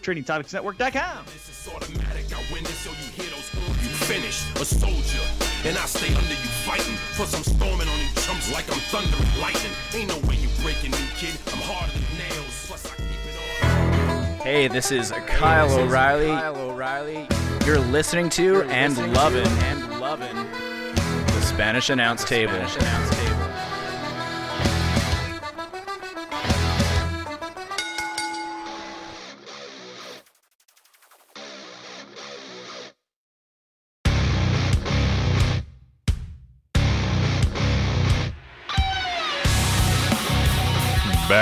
[0.03, 1.25] TrainingTopicsNetwork.com.
[1.27, 2.27] This is automatic.
[2.35, 5.23] I win this, so you hear those you finish a soldier.
[5.65, 6.97] And I stay under you fighting.
[7.15, 9.71] Plus I'm storming on you chumps like I'm thunder and lightning.
[9.95, 11.37] Ain't no way you breaking me, kid.
[11.48, 12.66] I'm harder than nails.
[12.66, 14.46] Plus I keep it on.
[14.46, 16.29] Hey, this is Kyle O'Reilly.
[16.29, 17.27] Kyle O'Reilly.
[17.66, 22.55] You're listening to and loving and loving the Spanish Announce Table.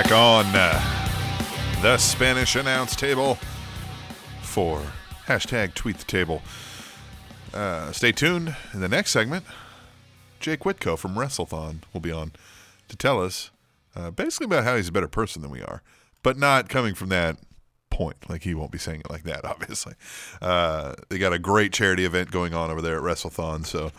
[0.02, 3.36] Back on uh, the Spanish announce table
[4.40, 4.80] for
[5.26, 6.40] hashtag tweet the table.
[7.52, 8.56] Uh, stay tuned.
[8.72, 9.44] In the next segment,
[10.38, 12.32] Jake Whitco from WrestleThon will be on
[12.88, 13.50] to tell us
[13.94, 15.82] uh, basically about how he's a better person than we are,
[16.22, 17.36] but not coming from that
[17.90, 18.30] point.
[18.30, 19.92] Like he won't be saying it like that, obviously.
[20.40, 23.90] Uh, they got a great charity event going on over there at WrestleThon, so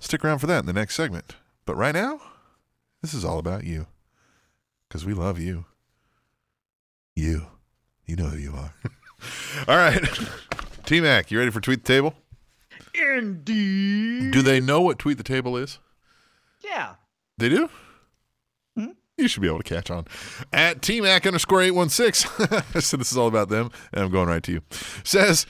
[0.00, 1.34] stick around for that in the next segment.
[1.66, 2.18] But right now,
[3.02, 3.88] this is all about you
[4.90, 5.66] because we love you.
[7.14, 7.46] You.
[8.06, 8.74] You know who you are.
[9.68, 10.02] all right.
[10.84, 12.14] T Mac, you ready for Tweet the Table?
[12.92, 14.32] Indeed.
[14.32, 15.78] Do they know what Tweet the Table is?
[16.64, 16.94] Yeah.
[17.38, 17.70] They do?
[18.76, 18.88] Hmm?
[19.16, 20.06] You should be able to catch on.
[20.52, 22.48] At TMAC underscore 816.
[22.80, 24.62] so this is all about them, and I'm going right to you.
[25.04, 25.46] Says,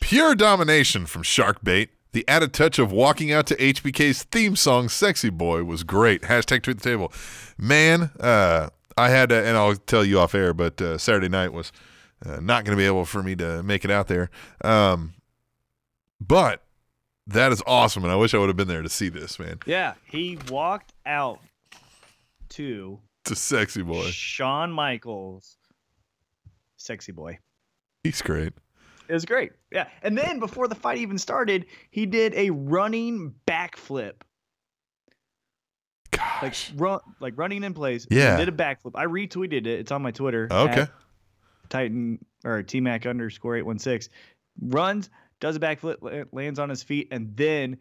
[0.00, 1.90] pure domination from Shark Bait.
[2.16, 6.22] The added touch of walking out to HBK's theme song, Sexy Boy, was great.
[6.22, 7.12] Hashtag tweet the table.
[7.58, 11.52] Man, uh, I had to, and I'll tell you off air, but uh, Saturday night
[11.52, 11.72] was
[12.24, 14.30] uh, not going to be able for me to make it out there.
[14.64, 15.12] Um,
[16.18, 16.62] but
[17.26, 19.58] that is awesome, and I wish I would have been there to see this, man.
[19.66, 19.92] Yeah.
[20.06, 21.40] He walked out
[22.48, 22.98] to
[23.30, 24.04] a sexy boy.
[24.04, 25.58] Shawn Michaels,
[26.78, 27.40] sexy boy.
[28.04, 28.54] He's great.
[29.08, 29.52] It was great.
[29.70, 29.88] Yeah.
[30.02, 34.14] And then before the fight even started, he did a running backflip.
[36.42, 38.06] Like run like running in place.
[38.10, 38.36] Yeah.
[38.36, 38.92] Did a backflip.
[38.94, 39.66] I retweeted it.
[39.66, 40.48] It's on my Twitter.
[40.50, 40.86] Okay.
[41.68, 44.08] Titan or T Mac underscore eight one six.
[44.60, 47.78] Runs, does a backflip, lands on his feet, and then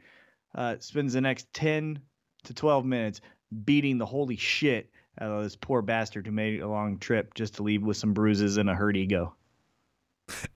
[0.54, 2.00] uh, spends the next ten
[2.44, 3.22] to twelve minutes
[3.64, 4.90] beating the holy shit
[5.22, 8.14] out of this poor bastard who made a long trip just to leave with some
[8.14, 9.34] bruises and a hurt ego.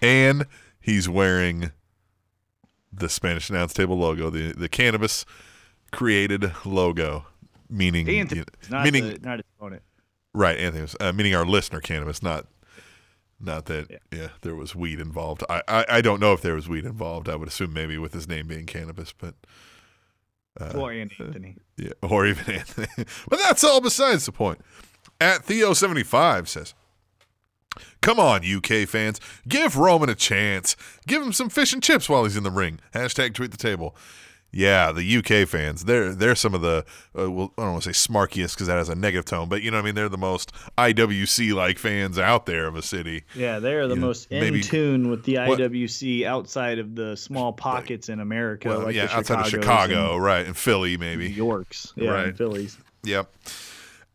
[0.01, 0.45] And
[0.79, 1.71] he's wearing
[2.91, 5.25] the Spanish announce table logo, the the cannabis
[5.91, 7.25] created logo,
[7.69, 9.82] meaning Anthony, you know, not meaning the, not his opponent.
[10.34, 12.47] right, Anthony, uh, meaning our listener cannabis, not
[13.39, 13.97] not that Yeah.
[14.12, 14.27] yeah.
[14.41, 15.43] there was weed involved.
[15.49, 17.29] I, I I don't know if there was weed involved.
[17.29, 19.36] I would assume maybe with his name being cannabis, but
[20.60, 21.55] uh, Or Anthony.
[21.77, 22.88] Yeah, or even Anthony.
[23.29, 24.60] but that's all besides the point.
[25.21, 26.73] At Theo75 says,
[28.01, 29.19] Come on, UK fans.
[29.47, 30.75] Give Roman a chance.
[31.07, 32.79] Give him some fish and chips while he's in the ring.
[32.93, 33.95] Hashtag tweet the table.
[34.51, 36.83] Yeah, the UK fans, they're they're some of the
[37.15, 39.61] uh, well, I don't want to say smarkiest because that has a negative tone, but
[39.61, 39.93] you know what I mean.
[39.93, 43.25] They're the most IWC like fans out there of a city.
[43.35, 46.79] Yeah, they are the you know, most in maybe- tune with the what- IWC outside
[46.79, 50.57] of the small pockets in America, Well, like yeah, outside of Chicago, and right, and
[50.57, 51.29] Philly New maybe.
[51.29, 52.25] Yorks, yeah, Right.
[52.29, 52.75] and Phillies.
[53.03, 53.31] Yep.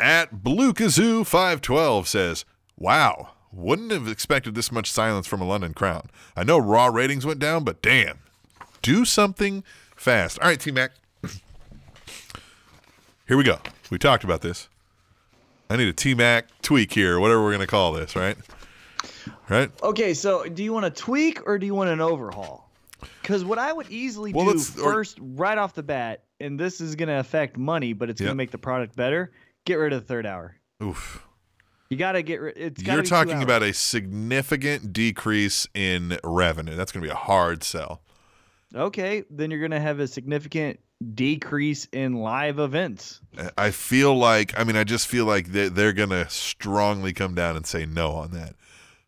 [0.00, 2.44] At Blue Kazoo 512 says,
[2.76, 6.06] Wow, wouldn't have expected this much silence from a London crowd.
[6.36, 8.18] I know Raw ratings went down, but damn,
[8.82, 9.64] do something
[9.96, 10.38] fast.
[10.40, 10.92] All right, T Mac.
[13.26, 13.58] Here we go.
[13.90, 14.68] We talked about this.
[15.70, 18.36] I need a T Mac tweak here, whatever we're going to call this, right?
[19.48, 19.70] Right?
[19.82, 22.68] Okay, so do you want a tweak or do you want an overhaul?
[23.22, 26.58] Because what I would easily Well, do let's- or- first, right off the bat, and
[26.60, 29.32] this is going to affect money, but it's gonna make the product better.
[29.64, 30.56] Get rid of the third hour.
[30.82, 31.22] Oof.
[31.90, 32.56] You got to get rid.
[32.56, 36.76] It's You're talking about a significant decrease in revenue.
[36.76, 38.00] That's going to be a hard sell.
[38.74, 40.80] Okay, then you're going to have a significant
[41.14, 43.20] decrease in live events.
[43.56, 47.34] I feel like, I mean, I just feel like they, they're going to strongly come
[47.34, 48.54] down and say no on that.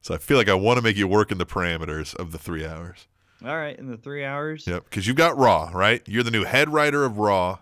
[0.03, 2.39] So I feel like I want to make you work in the parameters of the
[2.39, 3.09] three hours.
[3.45, 4.67] All right, in the three hours.
[4.67, 4.85] Yep.
[4.85, 6.03] Because you've got Raw, right?
[6.07, 7.59] You're the new head writer of Raw.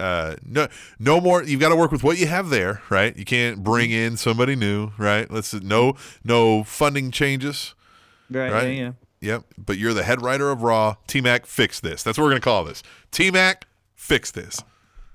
[0.00, 1.42] Uh, no, no more.
[1.42, 3.16] You've got to work with what you have there, right?
[3.16, 5.30] You can't bring in somebody new, right?
[5.30, 7.74] Let's no, no funding changes.
[8.30, 8.50] Right.
[8.52, 8.62] Right.
[8.68, 8.82] Yeah.
[8.82, 8.92] yeah.
[9.20, 9.44] Yep.
[9.58, 10.96] But you're the head writer of Raw.
[11.06, 12.02] T Mac, fix this.
[12.02, 12.82] That's what we're gonna call this.
[13.10, 14.62] T Mac, fix this.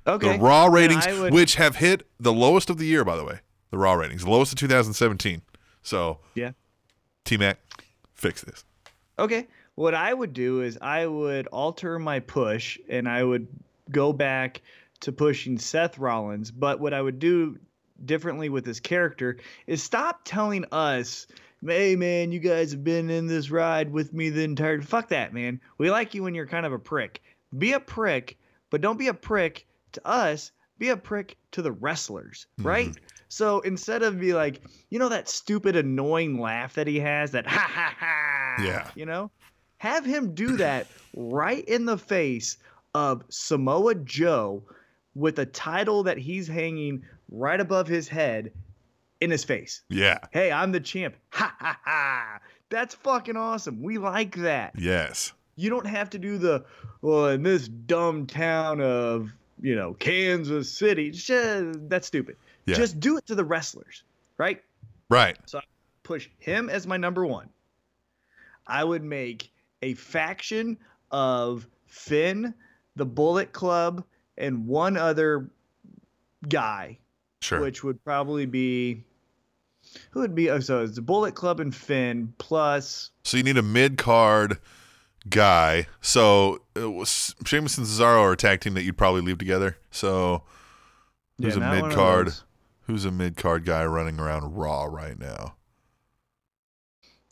[0.05, 0.37] Okay.
[0.37, 3.25] The Raw ratings, I would- which have hit the lowest of the year, by the
[3.25, 3.39] way.
[3.71, 5.41] The Raw ratings, the lowest of 2017.
[5.81, 6.51] So Yeah.
[7.25, 7.57] T Mac,
[8.13, 8.63] fix this.
[9.19, 9.47] Okay.
[9.75, 13.47] What I would do is I would alter my push and I would
[13.91, 14.61] go back
[15.01, 16.51] to pushing Seth Rollins.
[16.51, 17.57] But what I would do
[18.05, 21.27] differently with this character is stop telling us,
[21.65, 24.81] hey, man, you guys have been in this ride with me the entire.
[24.81, 25.59] Fuck that, man.
[25.77, 27.21] We like you when you're kind of a prick.
[27.57, 28.37] Be a prick,
[28.69, 30.51] but don't be a prick to us.
[30.77, 32.67] Be a prick to the wrestlers, mm-hmm.
[32.67, 32.95] right?
[33.29, 37.47] So instead of be like, you know, that stupid, annoying laugh that he has, that
[37.47, 38.89] ha ha ha, Yeah.
[38.95, 39.31] you know,
[39.79, 42.57] have him do that right in the face
[42.93, 44.63] of Samoa Joe
[45.15, 48.51] with a title that he's hanging right above his head
[49.19, 49.81] in his face.
[49.89, 50.19] Yeah.
[50.31, 51.15] Hey, I'm the champ.
[51.31, 52.39] Ha ha ha.
[52.69, 53.81] That's fucking awesome.
[53.81, 54.73] We like that.
[54.77, 55.33] Yes.
[55.55, 56.65] You don't have to do the
[57.01, 59.31] well in this dumb town of
[59.61, 61.11] you know, Kansas City.
[61.11, 62.35] Just, that's stupid.
[62.65, 62.75] Yeah.
[62.75, 64.03] Just do it to the wrestlers,
[64.37, 64.61] right?
[65.09, 65.37] Right.
[65.45, 65.61] So I
[66.03, 67.49] push him as my number one.
[68.65, 70.77] I would make a faction
[71.11, 72.53] of Finn,
[72.97, 74.03] the Bullet Club,
[74.37, 75.49] and one other
[76.47, 76.99] guy,
[77.41, 77.61] Sure.
[77.61, 79.03] which would probably be
[80.11, 80.49] who would be?
[80.49, 84.59] Oh, so it's the Bullet Club and Finn plus So you need a mid card
[85.29, 85.87] guy.
[86.01, 89.77] So it was, Sheamus and Cesaro are a tag team that you'd probably leave together.
[89.91, 90.43] So
[91.41, 92.33] who's Yeah, a mid card?
[92.81, 95.55] Who's a mid card guy running around Raw right now?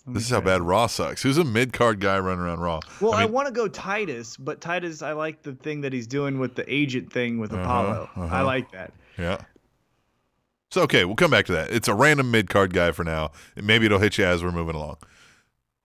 [0.08, 1.24] This is how bad Raw sucks.
[1.24, 2.80] Who's a mid card guy running around Raw?
[3.02, 6.06] Well, I, mean- want to go Titus, but Titus, I like the thing that he's
[6.08, 8.10] doing with the agent thing with Uh-huh, Apollo.
[8.16, 8.46] I uh-huh.
[8.46, 8.94] like that.
[9.18, 9.38] Yeah.
[10.72, 11.72] So okay, we'll come back to that.
[11.72, 13.32] It's a random mid card guy for now.
[13.56, 14.98] Maybe it'll hit you as we're moving along.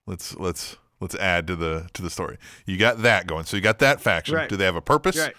[0.06, 2.38] Let's let's let's add to the to the story.
[2.66, 3.44] You got that going.
[3.44, 4.34] So you got that faction.
[4.34, 4.48] Right.
[4.48, 5.16] Do they have a purpose?
[5.16, 5.34] Right.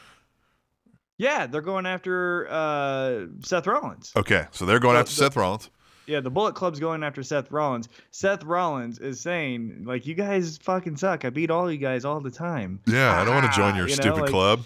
[1.18, 4.12] Yeah, they're going after uh, Seth Rollins.
[4.16, 5.70] Okay, so they're going after the- Seth Rollins.
[6.08, 7.88] Yeah, the Bullet Club's going after Seth Rollins.
[8.10, 11.26] Seth Rollins is saying, like, you guys fucking suck.
[11.26, 12.80] I beat all you guys all the time.
[12.88, 14.64] Yeah, I don't want to join Ah, your you know, stupid like- club.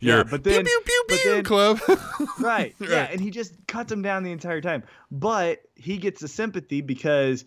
[0.00, 1.80] Yeah, Your but then- pew, pew, pew then- club.
[2.40, 2.74] Right.
[2.80, 4.84] Yeah, and he just cuts him down the entire time.
[5.10, 7.44] But he gets the sympathy because,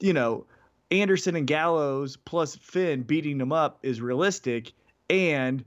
[0.00, 0.44] you know,
[0.90, 4.72] Anderson and Gallows plus Finn beating him up is realistic
[5.08, 5.64] and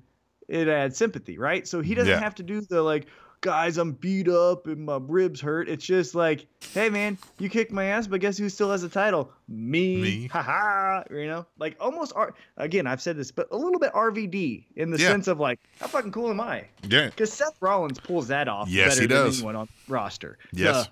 [0.50, 1.66] it adds sympathy, right?
[1.68, 2.20] So he doesn't Yeah.
[2.20, 3.08] have to do the like,
[3.46, 5.70] guys, I'm beat up and my ribs hurt.
[5.70, 8.90] It's just like, hey man, you kicked my ass, but guess who still has the
[8.90, 9.32] title?
[9.48, 10.02] Me.
[10.02, 10.28] Me.
[10.28, 11.04] Haha.
[11.12, 14.90] You know, like almost R- again, I've said this, but a little bit RVD in
[14.90, 15.10] the Yeah.
[15.10, 16.66] sense of like, how fucking cool am I?
[16.90, 17.06] yeah.
[17.06, 19.38] Because Seth Rollins pulls that off Yes, better he than does.
[19.38, 20.40] anyone on roster.
[20.52, 20.90] Yes.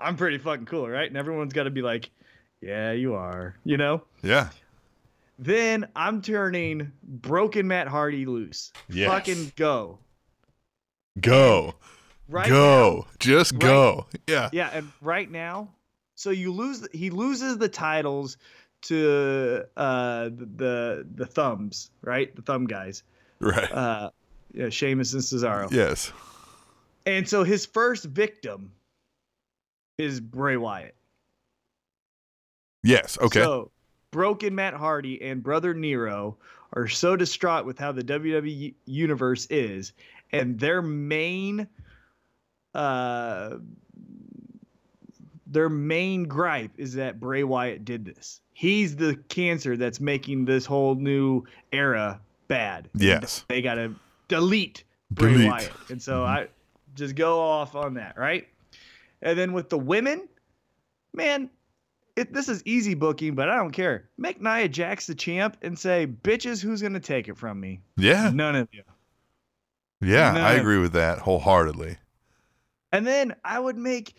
[0.00, 1.06] I'm pretty fucking cool, right?
[1.08, 2.08] And everyone's got to be like,
[2.62, 4.02] yeah, you are, you know?
[4.22, 4.48] Yeah.
[5.38, 8.72] Then I'm turning broken Matt Hardy loose.
[8.88, 9.10] Yes.
[9.10, 9.98] Fucking go.
[11.20, 11.74] Go.
[12.28, 13.06] Right go.
[13.18, 14.06] Just Right- go.
[14.26, 14.48] Yeah.
[14.52, 15.68] Yeah, and right now,
[16.14, 16.86] so you lose.
[16.92, 18.36] He loses the titles
[18.82, 22.34] to uh the the, the thumbs, right?
[22.34, 23.02] The thumb guys,
[23.40, 23.70] Right.
[23.70, 24.10] uh,
[24.54, 25.70] yeah, Sheamus and Cesaro.
[25.70, 26.12] yes.
[27.06, 28.72] And so his first victim
[29.98, 30.94] is Bray Wyatt.
[32.82, 33.18] Yes.
[33.20, 33.40] Okay.
[33.42, 33.70] So,
[34.10, 36.36] broken Matt Hardy and brother Nero
[36.74, 39.92] are so distraught with how the WWE universe is,
[40.32, 41.66] and their main,
[42.74, 43.56] uh,
[45.46, 48.40] their main gripe is that Bray Wyatt did this.
[48.54, 52.88] He's the cancer that's making this whole new era bad.
[52.94, 53.44] Yes.
[53.48, 53.94] they gotta
[54.28, 55.48] delete Bray Delete.
[55.48, 56.48] Wyatt, and so I
[56.94, 58.48] just go off on that, right?
[59.20, 60.28] And then with the women,
[61.14, 61.50] man,
[62.16, 64.08] it, this is easy booking, but I don't care.
[64.18, 67.80] Make Nia Jax the champ and say, bitches, who's going to take it from me?
[67.96, 68.30] yeah.
[68.32, 68.82] None of you.
[70.02, 70.32] Yeah.
[70.34, 71.96] I agree with that wholeheartedly.
[72.92, 74.14] And then I would make,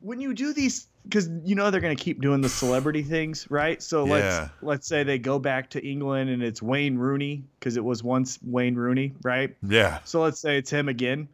[0.00, 3.46] when you do these, because you know they're going to keep doing the celebrity things,
[3.50, 3.80] right?
[3.82, 4.12] So Yeah.
[4.12, 8.02] let's let's say they go back to England and it's Wayne Rooney because it was
[8.02, 9.54] once Wayne Rooney, right?
[9.62, 10.00] Yeah.
[10.04, 11.28] So let's say it's him again.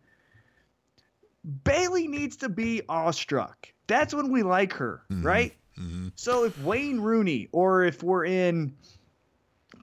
[1.65, 3.69] Bayley needs to be awestruck.
[3.87, 5.25] That's when we like her, Mhm.
[5.25, 5.55] right?
[5.77, 8.75] hmm So if Wayne Rooney or if we're in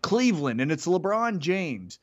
[0.02, 2.00] Cleveland and it's LeBron James,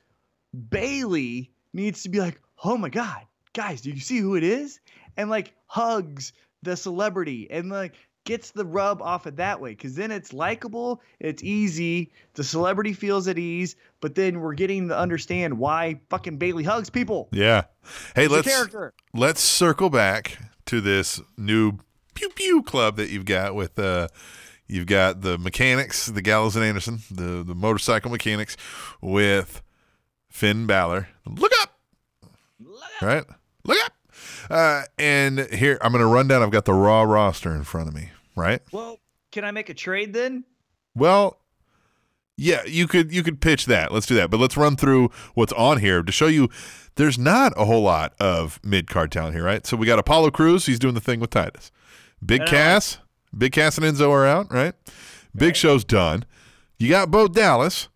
[0.70, 4.80] Bayley needs to be like, "Oh my god, guys, do you see who it is?"
[5.16, 7.94] and like hugs the celebrity and like
[8.24, 12.92] gets the rub off it that way cuz then it's likable, it's easy, the celebrity
[12.92, 17.28] feels at ease, but then we're getting to understand why fucking Bayley hugs people.
[17.32, 17.64] Yeah.
[18.14, 21.78] Hey, It's let's let's circle back to this new
[22.14, 24.08] pew pew club that you've got with uh
[24.66, 28.56] you've got the mechanics, the Gallows and Anderson, the the motorcycle mechanics
[29.00, 29.62] with
[30.28, 31.08] Finn Balor.
[31.26, 31.78] Look up.
[33.00, 33.24] Right?
[33.64, 33.92] Look up.
[34.50, 36.42] Uh, and here I'm going to run down.
[36.42, 38.10] I've got the Raw roster in front of me.
[38.34, 38.60] Right?
[38.72, 38.98] Well,
[39.32, 40.44] can I make a trade then?
[40.94, 41.38] Well,
[42.36, 43.92] yeah, you could you could pitch that.
[43.92, 44.30] Let's do that.
[44.30, 46.48] But let's run through what's on here to show you
[46.94, 49.66] there's not a whole lot of mid card talent here, right?
[49.66, 51.72] So we got Apollo Crews, he's doing the thing with Titus.
[52.24, 52.98] Big Cass,
[53.36, 54.74] Big Cass and Enzo are out, right?
[55.34, 56.24] Big Show's done.
[56.78, 57.88] You got Bo Dallas,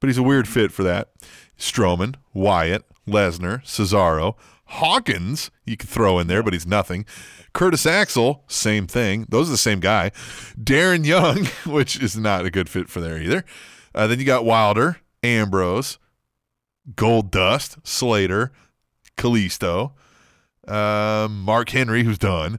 [0.00, 1.10] but he's a weird fit for that.
[1.58, 4.36] Strowman, Wyatt, Lesnar, Cesaro,
[4.66, 7.06] Hawkins, you could throw in there, but he's nothing.
[7.54, 9.26] Curtis Axel, same thing.
[9.28, 10.10] Those are the same guy.
[10.60, 13.44] Darren Young, which is not a good fit for there either.
[13.94, 15.98] Uh, then you got Wilder, Ambrose,
[16.94, 18.52] Goldust, Slater,
[19.16, 19.92] Kalisto,
[20.68, 22.58] um, Mark Henry, who's done.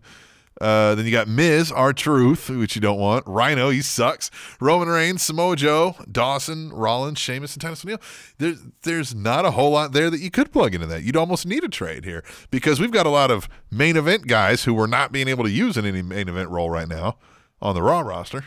[0.60, 3.26] Uh, then you got Miz, R-Truth, which you don't want.
[3.26, 4.30] Rhino, he sucks.
[4.60, 8.02] Roman Reigns, Samoa Joe, Dawson, Rollins, Sheamus, and Titus O'Neil.
[8.38, 11.04] There's there's not a whole lot there that you could plug into that.
[11.04, 14.66] You'd almost need a trade here because we've got a lot of main event guys
[14.66, 17.18] who we're not being able to use in any main event role right now
[17.62, 18.44] on the Raw roster.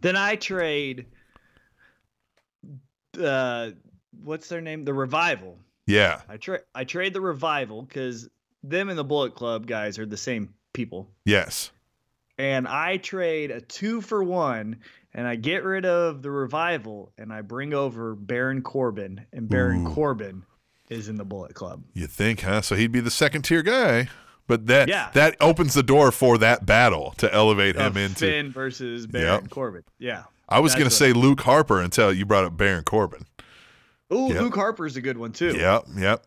[0.00, 1.06] Then I trade.
[3.18, 3.70] Uh,
[4.22, 4.84] what's their name?
[4.84, 5.58] The Revival.
[5.86, 6.60] Yeah, I trade.
[6.74, 8.28] I trade the Revival because
[8.62, 11.10] them and the Bullet Club guys are the same people.
[11.24, 11.70] yes,
[12.38, 14.78] and I trade a two for one,
[15.14, 19.86] and I get rid of the revival, and I bring over Baron Corbin, and Baron
[19.86, 19.90] Ooh.
[19.94, 20.44] Corbin
[20.88, 21.82] is in the Bullet Club.
[21.94, 22.62] you think, huh?
[22.62, 24.08] So he'd be the second tier guy.
[24.48, 25.08] But that Yeah.
[25.14, 28.26] that opens the door for that battle to elevate him into.
[28.26, 29.50] Finn versus Baron Yep.
[29.50, 29.84] Corbin.
[29.98, 30.24] Yeah.
[30.48, 33.24] I was going to say Luke Harper until you brought up Baron Corbin.
[34.12, 34.42] Ooh, Yep.
[34.42, 35.56] Luke Harper's a good one too.
[35.56, 36.26] Yep, yep.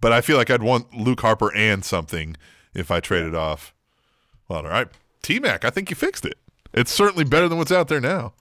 [0.00, 2.36] But I feel like I'd want Luke Harper and something
[2.74, 3.74] if I traded off.
[4.48, 4.88] Well, all right.
[5.22, 6.38] T Mac, I think you fixed it.
[6.72, 8.32] It's certainly better than what's out there now.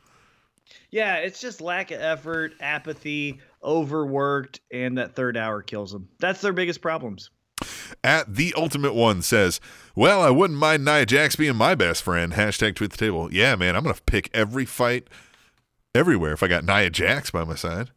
[0.92, 6.10] Yeah, it's just lack of effort, apathy, overworked, and that third hour kills them.
[6.20, 7.30] That's their biggest problems.
[8.04, 9.60] At the ultimate one says,
[9.96, 12.34] Well, I wouldn't mind Nia Jax being my best friend.
[12.34, 13.32] Hashtag tweet the table.
[13.34, 15.08] Yeah, man, I'm gonna pick every fight
[15.94, 17.92] everywhere if I got Nia Jax by my side.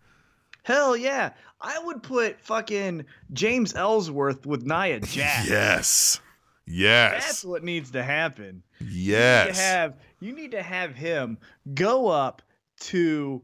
[0.65, 1.31] Hell yeah.
[1.63, 5.49] I would put fucking James Ellsworth with Nia Jax.
[5.49, 6.21] Yes.
[6.67, 7.25] Yes.
[7.25, 8.63] That's what needs to happen.
[8.81, 9.47] Yes.
[9.47, 11.39] You need to have you need to have him
[11.75, 12.43] go up
[12.81, 13.43] to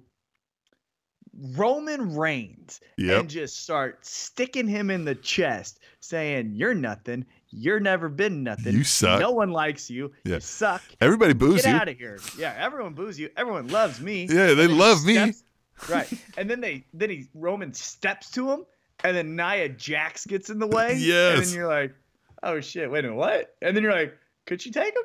[1.57, 3.21] Roman Reigns Yep.
[3.21, 7.25] and just start sticking him in the chest, saying, "You're nothing.
[7.51, 8.75] You're never been nothing.
[8.75, 10.13] You suck." No one likes you.
[10.25, 10.35] Yeah.
[10.35, 10.83] You suck.
[11.01, 11.73] Everybody boos Get you.
[11.75, 12.19] Get out of here.
[12.37, 13.31] Yeah, everyone boos you.
[13.37, 14.25] Everyone loves me.
[14.29, 15.15] Yeah, they And love me.
[15.15, 15.45] steps-
[15.89, 16.09] right.
[16.37, 18.65] And then they then he Roman steps to him,
[19.05, 20.93] and then Nia Jax gets in the way.
[20.93, 21.47] And Yes.
[21.47, 21.95] then you're like,
[22.43, 23.55] oh shit, wait a minute, what?
[23.63, 24.17] And then you're like,
[24.47, 25.03] could she take him?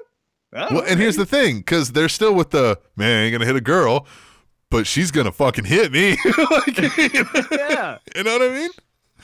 [0.56, 3.46] Oh, Well, and here's the thing, because they're still with the man I ain't gonna
[3.46, 4.06] hit a girl,
[4.70, 6.12] but she's gonna fucking hit me.
[6.52, 6.78] like,
[7.52, 8.70] yeah, you know what I mean?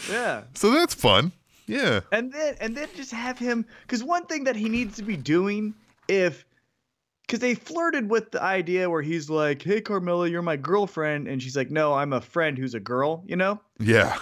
[0.10, 0.42] yeah.
[0.56, 1.32] So that's fun.
[1.68, 2.00] Yeah.
[2.12, 5.16] And then and then just have him because one thing that he needs to be
[5.16, 5.76] doing
[6.08, 6.44] if
[7.30, 11.44] because they flirted with the idea where he's like, hey Carmella, you're my girlfriend, and
[11.44, 13.62] she's like, no, I'm a friend who's a girl, you know.
[13.80, 14.18] Yeah.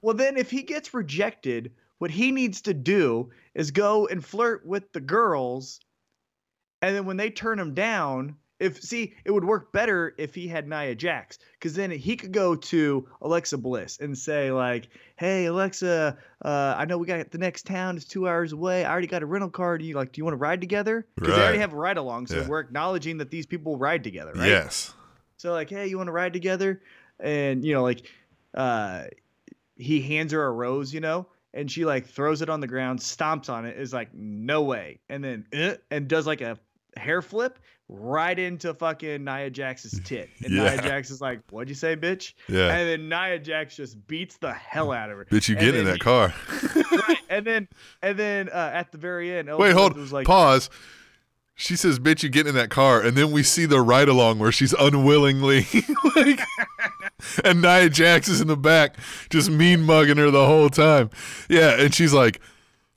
[0.00, 4.64] Well, then if he gets rejected, what he needs to do is go and flirt
[4.64, 5.80] with the girls.
[6.82, 10.46] And then when they turn him down, if see, it would work better if he
[10.48, 15.46] had Nia Jax, because then he could go to Alexa Bliss and say like, "Hey
[15.46, 17.96] Alexa, uh, I know we got the next town.
[17.96, 18.84] is two hours away.
[18.84, 19.76] I already got a rental car.
[19.78, 20.12] Do you like?
[20.12, 21.06] Do you want to ride together?
[21.16, 22.46] Because they already have a ride along, so Yeah.
[22.48, 24.48] we're acknowledging that these people ride together, right?
[24.48, 24.94] Yes.
[25.36, 26.80] So like, hey, you want to ride together?
[27.18, 28.06] And you know, like,
[28.54, 29.04] uh,
[29.76, 33.00] he hands her a rose, you know, and she like throws it on the ground,
[33.00, 36.58] stomps on it, is like, no way, and then uh, and does like a
[36.96, 37.58] hair flip
[37.94, 40.74] right into fucking Nia Jax's tit, and Yeah.
[40.74, 42.32] Nia Jax is like, what'd you say, bitch?
[42.48, 42.74] Yeah.
[42.74, 45.24] And then Nia Jax just beats the hell out of her.
[45.26, 46.32] Bitch, you And get in that he- car.
[47.08, 47.68] right, and then
[48.02, 49.96] and then uh, at the very end, Wait, hold.
[49.96, 50.70] was like, Pause.
[51.54, 54.38] She says, "Bitch, you get in that car," and then we see the ride along
[54.38, 55.66] where she's unwillingly
[56.16, 56.40] like,
[57.44, 58.96] and Nia Jax is in the back,
[59.28, 61.10] just mean mugging her the whole time.
[61.50, 62.40] Yeah, and she's like,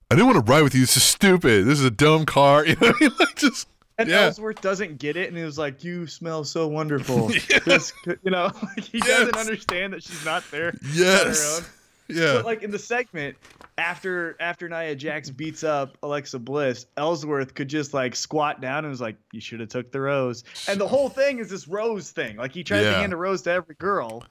[0.09, 0.81] "I didn't want to ride with you.
[0.81, 1.65] This is stupid.
[1.65, 3.11] This is a dumb car." You know, what I mean?
[3.19, 3.67] like just
[3.97, 7.29] And yeah, Ellsworth doesn't get it, and he was like, "You smell so wonderful."
[7.65, 10.75] Just, you know, like, he doesn't understand that she's not there.
[10.93, 11.69] yes,
[12.09, 13.37] yeah, But like in the segment
[13.77, 18.89] after after Nia Jax beats up Alexa Bliss, Ellsworth could just like squat down and
[18.89, 22.11] was like, "You should have took the rose." And the whole thing is this rose
[22.11, 22.35] thing.
[22.35, 22.91] Like he tries Yeah.
[22.91, 24.23] to hand a rose to every girl.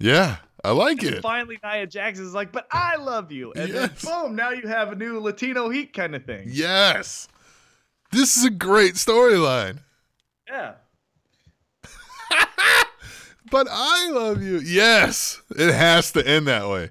[0.00, 0.36] yeah.
[0.64, 1.22] I like And it.
[1.22, 4.02] finally, Nia Jax is like, "But I love you," and Yes.
[4.02, 6.48] then boom, now you have a new Latino Heat kind of thing.
[6.50, 7.26] Yes,
[8.12, 9.78] this is a great storyline.
[10.48, 10.74] Yeah.
[13.52, 14.60] But I love you.
[14.60, 16.90] Yes, it has to end that way.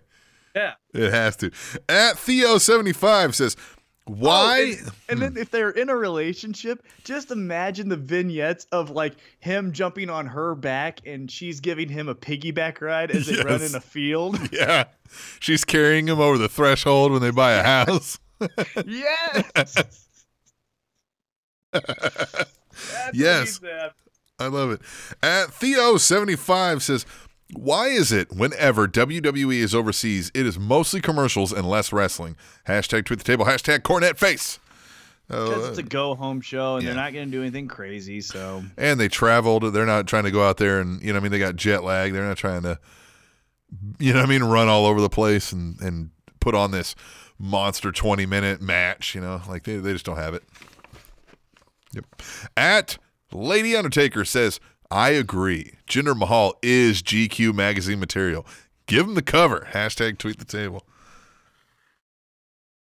[0.56, 0.74] Yeah.
[0.94, 1.48] It has to.
[1.90, 3.58] At Theo75 says,
[4.06, 4.76] Why?
[4.78, 9.16] Oh, and, and then if they're in a relationship, just imagine the vignettes of like
[9.40, 13.64] him jumping on her back and she's giving him a piggyback ride as they run
[13.64, 14.38] in a field.
[14.52, 14.84] yeah.
[15.40, 18.20] She's carrying him over the threshold when they buy a house.
[18.86, 20.10] yes.
[21.72, 22.46] That's
[23.14, 23.40] Yes.
[23.46, 23.96] needs to happen.
[24.40, 24.82] I love it.
[25.22, 27.06] At Theo75 says,
[27.54, 32.36] Why is it whenever WWE is overseas, it is mostly commercials and less wrestling?
[32.68, 33.46] Hashtag tweet the table.
[33.46, 34.58] Hashtag cornet face.
[35.28, 36.90] Because Uh, it's a go home show and yeah.
[36.94, 38.20] they're not going to do anything crazy.
[38.20, 39.64] So, and they traveled.
[39.74, 41.56] They're not trying to go out there and you know, what I mean, they got
[41.56, 42.12] jet lag.
[42.14, 42.80] They're not trying to,
[44.00, 46.10] you know, what I mean, run all over the place and and
[46.40, 46.96] put on this
[47.38, 49.14] monster 20 minute match.
[49.16, 50.44] You know, like they, they just don't have it.
[51.94, 52.06] Yep.
[52.58, 52.98] At
[53.32, 55.74] Lady Undertaker says, I agree.
[55.88, 58.46] Jinder Mahal is GQ magazine material.
[58.88, 59.68] Give him the cover.
[59.72, 60.86] Hashtag tweet the table.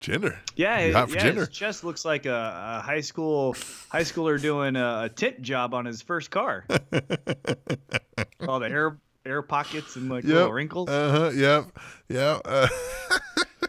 [0.01, 0.39] Jinder.
[0.57, 1.35] Yeah, it- yeah, Jinder?
[1.37, 3.55] his chest looks like a, a high school
[3.89, 6.67] high schooler doing a, a tint job on his first car.
[8.47, 10.91] All the air air pockets and like little wrinkles.
[10.91, 11.31] Uh huh.
[11.35, 11.79] Yep.
[12.09, 12.41] Yep.
[12.45, 12.69] Uh,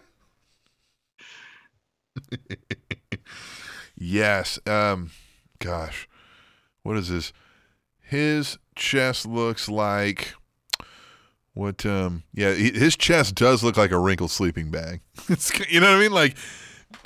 [3.96, 4.60] yes.
[4.66, 5.12] Um.
[5.60, 6.08] Gosh,
[6.84, 7.34] what is this?
[8.02, 10.34] His chest looks like
[11.54, 11.86] what?
[11.86, 12.24] Um.
[12.34, 12.54] Yeah.
[12.54, 15.02] His chest does look like a wrinkled sleeping bag.
[15.30, 16.12] It's you know what I mean?
[16.12, 16.38] Like,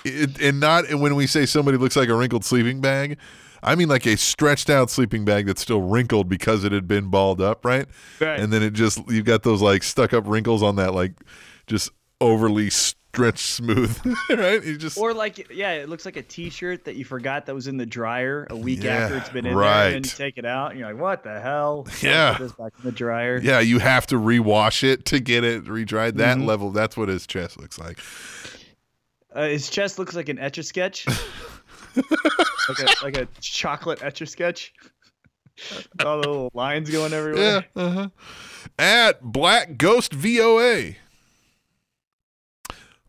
[0.04, 3.18] it, and not and when we say somebody looks like a wrinkled sleeping bag.
[3.62, 7.10] I mean like a stretched out sleeping bag that's still wrinkled because it had been
[7.10, 7.88] balled up, right?
[8.20, 8.40] Right.
[8.40, 11.12] and then it just you've got those like stuck up wrinkles on that like
[11.68, 12.70] just overly
[13.20, 14.00] stretched smooth
[14.30, 17.54] right you just Or like, yeah, it looks like a T-shirt that you forgot that
[17.56, 20.38] was in the dryer a week Yeah, after it's been in there, and you take
[20.38, 22.38] it out, and you're like, "What the hell?" Yeah.
[22.40, 23.40] this back in the dryer.
[23.44, 26.46] yeah you have to rewash it to get it redried that Mhm.
[26.46, 28.00] level that's what his chest looks like
[29.36, 31.06] Uh, his chest looks like an etch a sketch,
[31.96, 34.74] like a like a chocolate etch a sketch.
[36.06, 37.66] All the little lines going yeah everywhere.
[37.76, 38.10] uh-huh.
[38.80, 40.94] at black ghost voa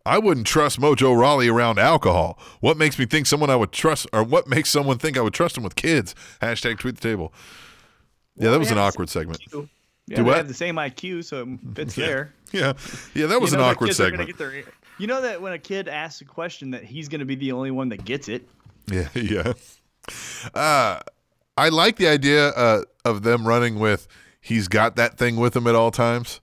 [0.06, 2.38] I wouldn't trust Mojo Rawley around alcohol.
[2.60, 5.34] What makes me think someone I would trust, or what makes someone think I would
[5.34, 6.14] trust him with kids?
[6.40, 7.32] Hashtag tweet the table.
[8.36, 9.40] Yeah, that was an awkward segment.
[9.40, 9.68] IQ.
[10.06, 10.36] Yeah, Do they what?
[10.38, 12.06] have the same IQ, so it fits Yeah.
[12.06, 12.34] there.
[12.52, 12.72] Yeah,
[13.14, 14.38] yeah, that was You an know that awkward kids are gonna segment.
[14.38, 14.64] their-
[14.98, 17.52] you know that when a kid asks a question, that he's going to be the
[17.52, 18.46] only one that gets it.
[18.90, 19.52] Yeah, yeah.
[20.54, 21.00] Uh,
[21.56, 24.08] I like the idea uh, of them running with
[24.40, 26.40] he's got that thing with him at all times.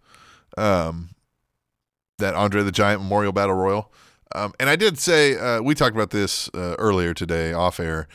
[0.58, 1.10] Um,
[2.18, 3.92] that Andre the Giant Memorial Battle Royal.
[4.36, 8.08] Um, and I did say uh, we talked about this uh, earlier today off air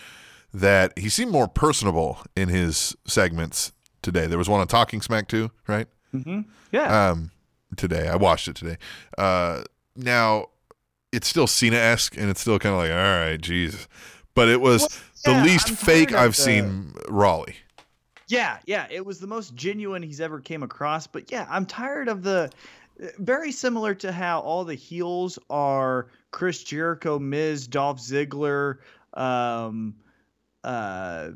[0.53, 3.73] that he seemed more personable in his segments
[4.03, 4.27] today.
[4.27, 5.87] There was one on Talking Smack too, right?
[6.15, 6.41] Mm-hmm.
[6.73, 7.11] Yeah.
[7.11, 7.31] um,
[7.77, 8.09] today.
[8.09, 8.77] I watched it today.
[9.17, 9.63] Uh,
[9.97, 10.47] now
[11.13, 13.89] it's still Cena esque, and it's still kind of like, all right, Jesus.
[14.35, 17.57] But it was Well, the least I'm fake I've the- seen Rawley.
[18.29, 21.07] Yeah, yeah, it was the most genuine he's ever came across.
[21.07, 22.51] But yeah, I'm tired of the
[23.19, 28.79] very similar to how all the heels are Chris Jericho, Miz, Dolph Ziggler,
[29.15, 29.95] um,
[30.65, 31.31] uh,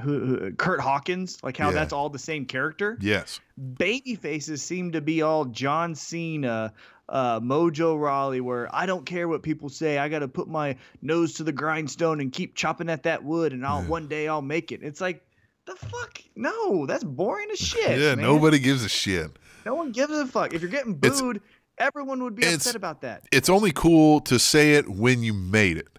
[0.00, 1.74] who, who Curt Hawkins, like how Yeah.
[1.74, 2.96] that's all the same character.
[3.00, 3.40] Yes.
[3.78, 6.72] Baby faces seem to be all John Cena,
[7.08, 9.98] uh, Mojo Rawley, where I don't care what people say.
[9.98, 13.52] I got to put my nose to the grindstone and keep chopping at that wood,
[13.52, 13.88] and I'll Yeah.
[13.88, 14.80] one day I'll make it.
[14.82, 15.22] It's like
[15.66, 16.20] the fuck?
[16.34, 17.98] No, that's boring as shit.
[18.00, 18.24] yeah, man.
[18.24, 19.30] nobody gives a shit.
[19.64, 20.52] No one gives a fuck.
[20.54, 21.40] If you're getting It's- booed,
[21.78, 23.24] everyone would be upset about that.
[23.32, 25.98] It's only cool to say it when you made it,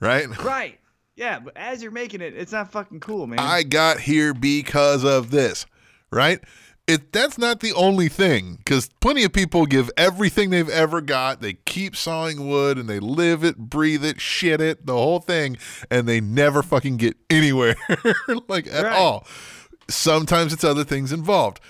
[0.00, 0.26] right?
[0.44, 0.78] Right.
[1.16, 3.38] Yeah, but as you're making it, it's not fucking cool, man.
[3.38, 5.64] I got here because of this,
[6.10, 6.40] right?
[6.88, 11.40] It that's not the only thing because plenty of people give everything they've ever got.
[11.40, 15.56] They keep sawing wood and they live it, breathe it, shit it, the whole thing,
[15.90, 17.76] and they never fucking get anywhere
[18.48, 18.92] like at Right.
[18.92, 19.24] all.
[19.88, 21.60] Sometimes it's other things involved,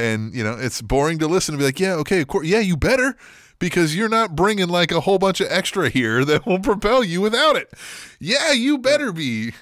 [0.00, 2.60] and you know it's boring to listen to be like, yeah, okay, of course, yeah,
[2.60, 3.16] you better.
[3.58, 7.20] Because you're not bringing like a whole bunch of extra here that will propel you
[7.20, 7.70] without it.
[8.18, 9.52] Yeah, you better be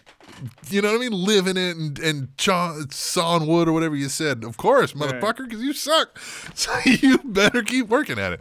[0.71, 1.13] you know what I mean?
[1.13, 4.45] Living it and, and wood or whatever you said.
[4.45, 6.19] Of course, motherfucker, because you suck.
[6.55, 8.41] So you better keep working at it.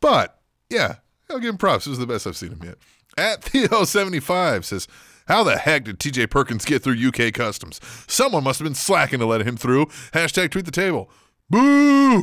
[0.00, 0.38] But
[0.70, 0.96] yeah,
[1.30, 1.84] I'll give him props.
[1.84, 2.76] This is the best I've seen him yet.
[3.16, 4.86] At Theo75 says,
[5.26, 7.80] How the heck did TJ Perkins get through UK customs?
[8.06, 9.86] Someone must have been slacking to let him through.
[10.12, 11.10] Hashtag tweet the table.
[11.50, 12.22] Boo!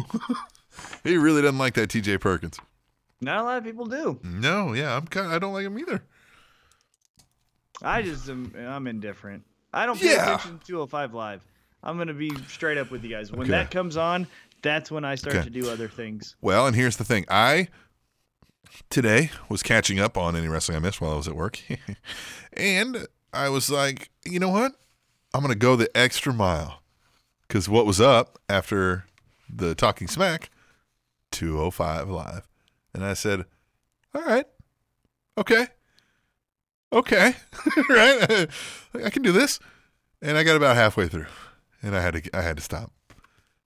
[1.04, 2.60] he really doesn't like that TJ Perkins.
[3.22, 4.20] not a lot of people do.
[4.24, 6.04] No, yeah, I'm kind I don't like him either.
[7.82, 9.44] I just am, I'm indifferent.
[9.74, 10.24] I don't pay Yeah.
[10.24, 11.42] attention to 205 Live.
[11.84, 13.32] I'm gonna be straight up with you guys.
[13.32, 13.52] When Okay.
[13.52, 14.28] that comes on,
[14.62, 15.44] that's when I start Okay.
[15.46, 16.36] to do other things.
[16.42, 17.26] Well, and here's the thing.
[17.30, 17.68] I
[18.90, 21.60] today was catching up on any wrestling I missed while I was at work.
[22.54, 24.74] and I was like, you know what?
[25.34, 26.82] I'm going to go the extra mile.
[27.48, 29.06] Because what was up after
[29.50, 30.50] the Talking Smack?
[31.32, 32.48] 205 Live.
[32.94, 33.46] And I said,
[34.14, 34.46] all right.
[35.38, 35.68] Okay.
[36.94, 37.36] Okay.
[37.90, 38.48] right?
[39.04, 39.60] I can do this.
[40.22, 41.26] And I got about halfway through.
[41.82, 42.92] And I had to I had to stop.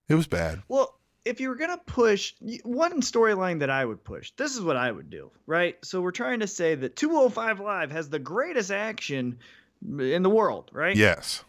[0.09, 0.63] It was bad.
[0.67, 4.75] Well, if you were gonna push one storyline that I would push, this is what
[4.75, 5.77] I would do, right?
[5.85, 9.37] So we're trying to say that 205 Live has the greatest action
[9.83, 10.95] in the world, right?
[10.95, 11.43] Yes.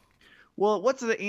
[0.57, 1.21] Well, what's the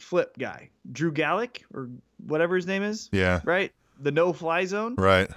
[0.00, 0.70] anti-flip guy?
[0.90, 1.88] Drew Gulak or
[2.26, 3.40] whatever his name is, Yeah.
[3.44, 3.72] right?
[4.02, 4.94] the no fly zone.
[4.96, 5.28] Right.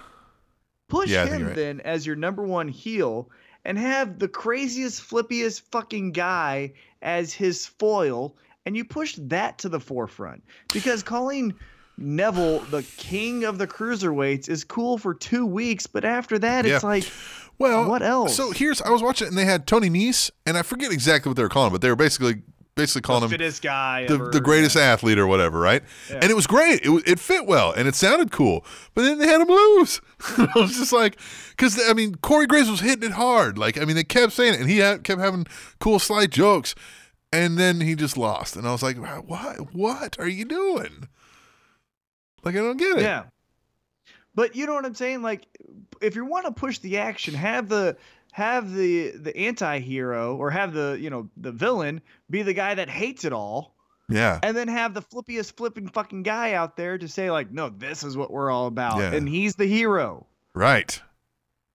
[0.88, 1.56] Push Yeah, him right.
[1.56, 3.30] then as your number one heel
[3.66, 9.68] and have the craziest, flippiest fucking guy as his foil, and you push that to
[9.70, 10.44] the forefront.
[10.72, 11.54] Because calling
[11.98, 16.84] Neville the king of the cruiserweights is cool for two weeks, but after that, it's
[16.84, 16.88] Yeah.
[16.90, 17.04] like,
[17.60, 18.36] Well, What else?
[18.36, 21.36] So here's I was watching and they had Tony Nese and I forget exactly what
[21.36, 22.42] they were calling but they were basically
[22.76, 24.30] basically calling him fittest guy, the, ever.
[24.32, 25.84] the greatest athlete or whatever, right?
[26.10, 26.82] And it was great.
[26.84, 28.66] It it fit well and it sounded cool.
[28.94, 30.02] But then they had him lose.
[30.38, 31.20] I was just like,
[31.52, 33.58] because I mean, Corey Graves was hitting it hard.
[33.58, 35.46] Like I mean, they kept saying it, and he had, kept having
[35.80, 36.76] cool slight jokes,
[37.32, 38.56] and then he just lost.
[38.56, 39.74] And I was like, what?
[39.74, 41.08] What are you doing?
[42.44, 43.04] Like I don't get it.
[43.04, 43.24] Yeah.
[44.36, 45.22] But you know what I'm saying?
[45.22, 45.48] Like,
[46.02, 47.96] if you want to push the action, have the
[48.34, 52.90] have the the anti-hero or have the you know the villain be the guy that
[52.90, 53.76] hates it all
[54.10, 54.40] Yeah.
[54.42, 58.04] and then have the flippiest flipping fucking guy out there to say like no this
[58.04, 59.14] is what we're all about Yeah.
[59.14, 60.26] and he's the hero
[60.56, 61.00] Right.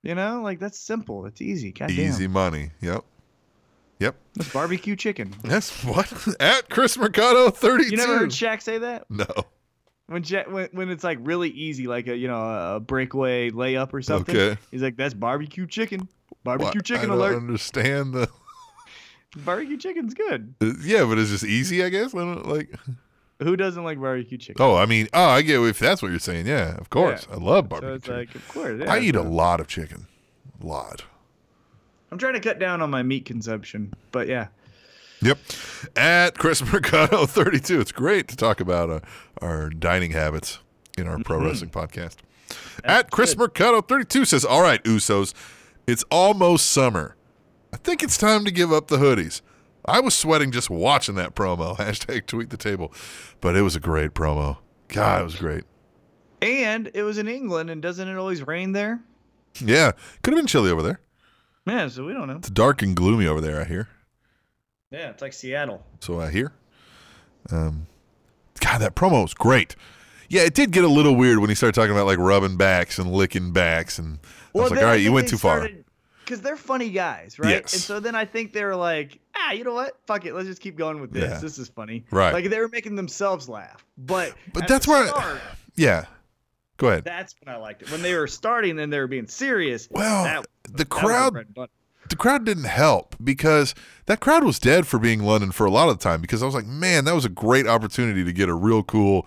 [0.02, 2.32] you know like that's simple it's easy God Easy damn.
[2.32, 2.70] money.
[2.80, 3.04] Yep.
[4.00, 4.16] Yep.
[4.34, 9.08] That's barbecue chicken That's what at Chris Mercado thirty you never heard Shaq say that
[9.08, 9.26] no.
[10.06, 13.92] when, Jack, when when it's like really easy like a you know a breakaway layup
[13.92, 14.60] or something Okay.
[14.72, 16.08] he's like that's barbecue chicken?
[16.48, 18.28] Barbecue I chicken don't alert understand the.
[19.44, 22.14] barbecue chicken's good Yeah, but it's just easy, I guess.
[22.14, 22.74] I like.
[23.42, 26.18] who doesn't like barbecue chicken Oh, I mean, oh, I get if that's what you're
[26.18, 26.46] saying.
[26.46, 27.26] Yeah, of course.
[27.28, 27.36] Yeah.
[27.36, 27.94] I love so barbecue.
[27.94, 28.18] it's chicken.
[28.18, 30.06] like of course yeah, I eat a lot of chicken.
[30.62, 31.04] A lot.
[32.10, 34.48] I'm trying to cut down on my meat consumption but yeah
[35.20, 35.38] Yep.
[35.96, 37.80] At Chris Mercado 32.
[37.80, 39.00] It's great to talk about uh,
[39.40, 40.58] our dining habits
[40.96, 42.16] in our pro wrestling podcast.
[42.84, 45.34] At Chris Mercado 32 says, All right, Usos,
[45.88, 47.16] it's almost summer.
[47.72, 49.40] I think it's time to give up the hoodies.
[49.84, 51.76] I was sweating just watching that promo.
[51.78, 52.92] Hashtag tweet the table.
[53.40, 54.58] But it was a great promo.
[54.88, 55.64] God, it was great.
[56.40, 59.00] and it was in England and doesn't it always rain there
[59.60, 59.92] Yeah.
[60.22, 61.00] Could have been chilly over there.
[61.66, 63.88] yeah so we don't know It's dark and gloomy over there, I hear.
[64.90, 66.52] yeah it's like Seattle So I hear.
[67.50, 67.86] Um,
[68.60, 69.74] God, that promo was great.
[70.28, 72.98] Yeah, it did get a little weird when he started talking about like rubbing backs
[72.98, 74.18] and licking backs, and
[74.54, 75.68] I was like, all right, you went too far.
[76.24, 77.48] Because they're funny guys, right?
[77.50, 77.72] Yes.
[77.72, 79.98] And so then I think they were like, ah, you know what?
[80.06, 80.34] Fuck it.
[80.34, 81.30] Let's just keep going with this.
[81.30, 81.38] Yeah.
[81.38, 82.04] This is funny.
[82.10, 82.34] Right.
[82.34, 83.82] Like they were making themselves laugh.
[83.96, 85.40] But But that's where, I- start,
[85.76, 86.04] yeah.
[86.76, 87.04] Go ahead.
[87.04, 87.90] that's when I liked it.
[87.90, 89.88] When they were starting and they were being serious.
[89.90, 91.46] Well, that, the that crowd,
[92.10, 93.74] the crowd didn't help because
[94.06, 96.20] that crowd was dead for being London for a lot of the time.
[96.20, 99.26] Because I was like, man, that was a great opportunity to get a real cool.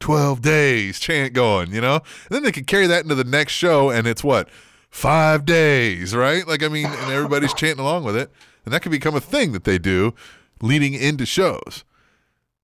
[0.00, 1.96] 12 days chant going, you know?
[1.96, 4.48] And then they could carry that into the next show and it's what?
[4.90, 6.46] 5 days, right?
[6.46, 8.30] Like I mean, and everybody's chanting along with it.
[8.64, 10.14] And that could become a thing that they do
[10.60, 11.84] leading into shows.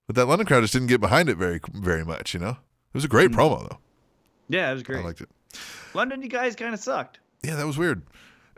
[0.06, 2.50] But that London crowd just didn't get behind it very very much, you know?
[2.50, 3.38] It was a great hmm.
[3.38, 3.78] promo though.
[4.48, 5.00] Yeah, it was great.
[5.00, 5.28] I liked it.
[5.94, 7.18] London, you guys kind of sucked.
[7.42, 8.02] Yeah, that was weird.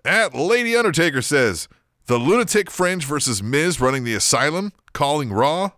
[0.05, 1.69] At Lady Undertaker says
[2.07, 5.73] the Lunatic Fringe versus Miz running the Asylum, calling Raw.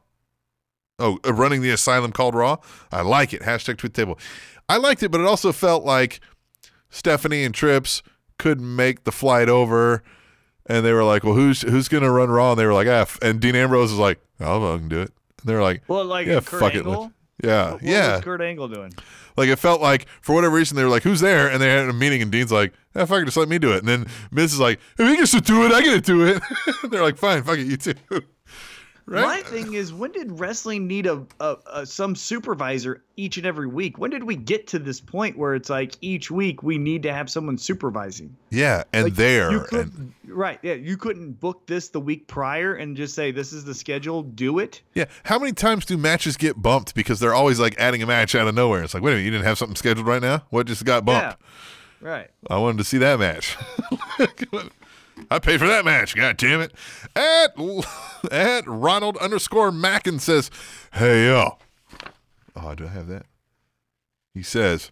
[1.00, 2.58] Oh, uh, running the Asylum called Raw.
[2.92, 3.42] I like it.
[3.42, 4.18] Hashtag tweet table.
[4.68, 6.20] I liked it, but it also felt like
[6.90, 8.02] Stephanie and Trips
[8.38, 10.02] couldn't make the flight over,
[10.66, 13.18] and they were like, "Well, who's who's gonna run Raw?" And they were like, "F."
[13.22, 16.26] And Dean Ambrose was like, "I'll fucking do it." And they were like, Well, like
[16.26, 17.04] "Yeah, Kurt fuck Angle.
[17.06, 18.16] it." Yeah, What yeah.
[18.16, 18.92] was Kurt Angle doing?
[19.36, 21.88] Like it felt like for whatever reason they were like, "Who's there?" And they had
[21.88, 24.06] a meeting, and Dean's like, "Yeah, fuck it, just let me do it." And then
[24.30, 26.42] Miz is like, "If he gets to do it, I get to do it."
[26.90, 27.94] They're like, "Fine, fuck it, you too."
[29.10, 29.22] right?
[29.22, 33.66] My thing is, when did wrestling need a, a, a some supervisor each and every
[33.66, 33.98] week?
[33.98, 37.12] When did we get to this point where it's like each week we need to
[37.12, 38.36] have someone supervising?
[38.50, 40.58] Yeah, and Like, there, and right?
[40.62, 44.22] Yeah, you couldn't book this the week prior and just say this is the schedule.
[44.22, 44.80] Do it.
[44.94, 45.06] yeah.
[45.24, 48.46] How many times do matches get bumped because they're always like adding a match out
[48.48, 48.82] of nowhere?
[48.82, 50.44] It's like, wait a minute, you didn't have something scheduled right now?
[50.50, 51.40] What just got bumped?
[52.02, 52.30] Yeah, right.
[52.48, 53.56] I wanted to see that match.
[55.30, 56.16] I paid for that match.
[56.16, 56.72] God damn it.
[57.14, 57.54] At
[58.32, 60.50] at Ronald underscore Mackin says,
[60.92, 61.58] "Hey yo."
[62.56, 63.26] Oh, do I have that?
[64.34, 64.90] He says,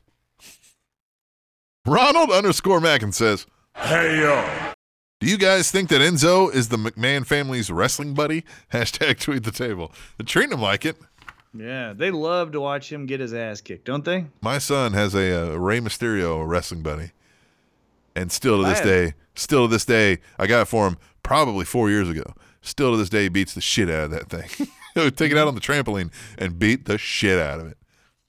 [1.86, 4.72] Ronald underscore Mackin says, "Hey yo."
[5.20, 8.44] Do you guys think that Enzo is the McMahon family's wrestling buddy?
[8.72, 9.90] Hashtag tweet the table.
[10.16, 10.96] They're treating him like it.
[11.52, 14.26] Yeah, they love to watch him get his ass kicked, don't they?
[14.40, 17.10] My son has a, uh Rey Mysterio wrestling buddy,
[18.18, 20.96] and still to I this day, still to this day, I got it for him
[21.22, 22.34] probably four years ago.
[22.60, 24.66] Still to this day, beats the shit out of that thing.
[25.12, 27.78] Take it out on the trampoline and beat the shit out of it,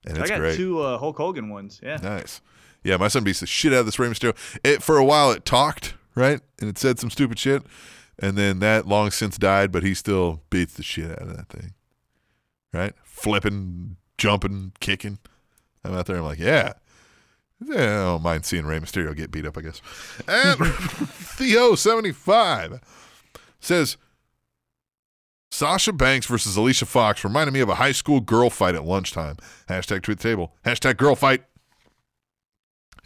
[0.05, 0.55] and I it's got great.
[0.55, 1.79] two uh, Hulk Hogan ones.
[1.81, 1.97] Yeah.
[1.97, 2.41] Nice.
[2.83, 4.35] Yeah, my son beats the shit out of this Rey Mysterio.
[4.63, 7.63] It for a while it talked right, and it said some stupid shit,
[8.19, 11.49] and then that long since died, but he still beats the shit out of that
[11.49, 11.73] thing.
[12.71, 15.17] Right, flipping, jumping, kicking.
[15.83, 16.17] I'm out there.
[16.17, 16.73] I'm like, yeah.
[17.65, 19.81] Yeah, I don't mind seeing Rey Mysterio get beat up, I guess.
[20.27, 22.81] And Theo75
[23.59, 23.97] says
[25.51, 29.37] Sasha Banks versus Alicia Fox reminded me of a high school girl fight at lunchtime.
[29.67, 30.53] Hashtag tweet the table.
[30.65, 31.43] Hashtag girl fight.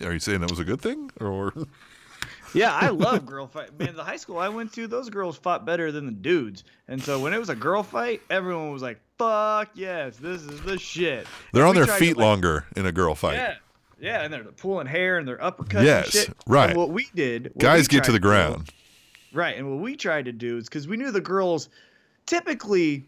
[0.04, 1.12] Are you saying that was a good thing?
[1.20, 1.54] Or
[2.54, 3.78] Yeah, I love girl fight.
[3.80, 6.64] Man, the high school I went to, those girls fought better than the dudes.
[6.88, 10.62] And so when it was a girl fight, everyone was like, "Fuck yes, this is
[10.62, 13.38] the shit." they're And on their to, feet like- longer in a girl fight.
[13.38, 13.56] Yeah,
[14.04, 15.86] yeah, and they're pulling hair and they're uppercutting.
[15.86, 16.30] Yes, shit.
[16.46, 16.70] right.
[16.72, 18.70] And what we did, what Guys we get to the do- ground.
[19.34, 19.58] Right.
[19.58, 21.70] And what we tried to do is because we knew the girls
[22.28, 23.06] typically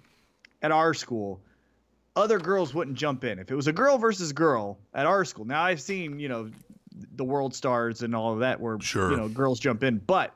[0.62, 1.40] at our school,
[2.16, 3.38] other girls wouldn't jump in.
[3.40, 6.50] If it was a girl versus girl at our school, now I've seen, you know,
[7.16, 9.12] the world stars and all of that where, Sure.
[9.12, 9.98] you know, girls jump in.
[10.00, 10.34] But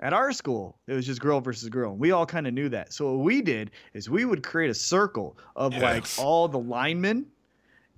[0.00, 1.92] at our school, it was just girl versus girl.
[1.92, 2.92] And we all kind of knew that.
[2.92, 7.26] So what we did is we would create a circle of like all the linemen.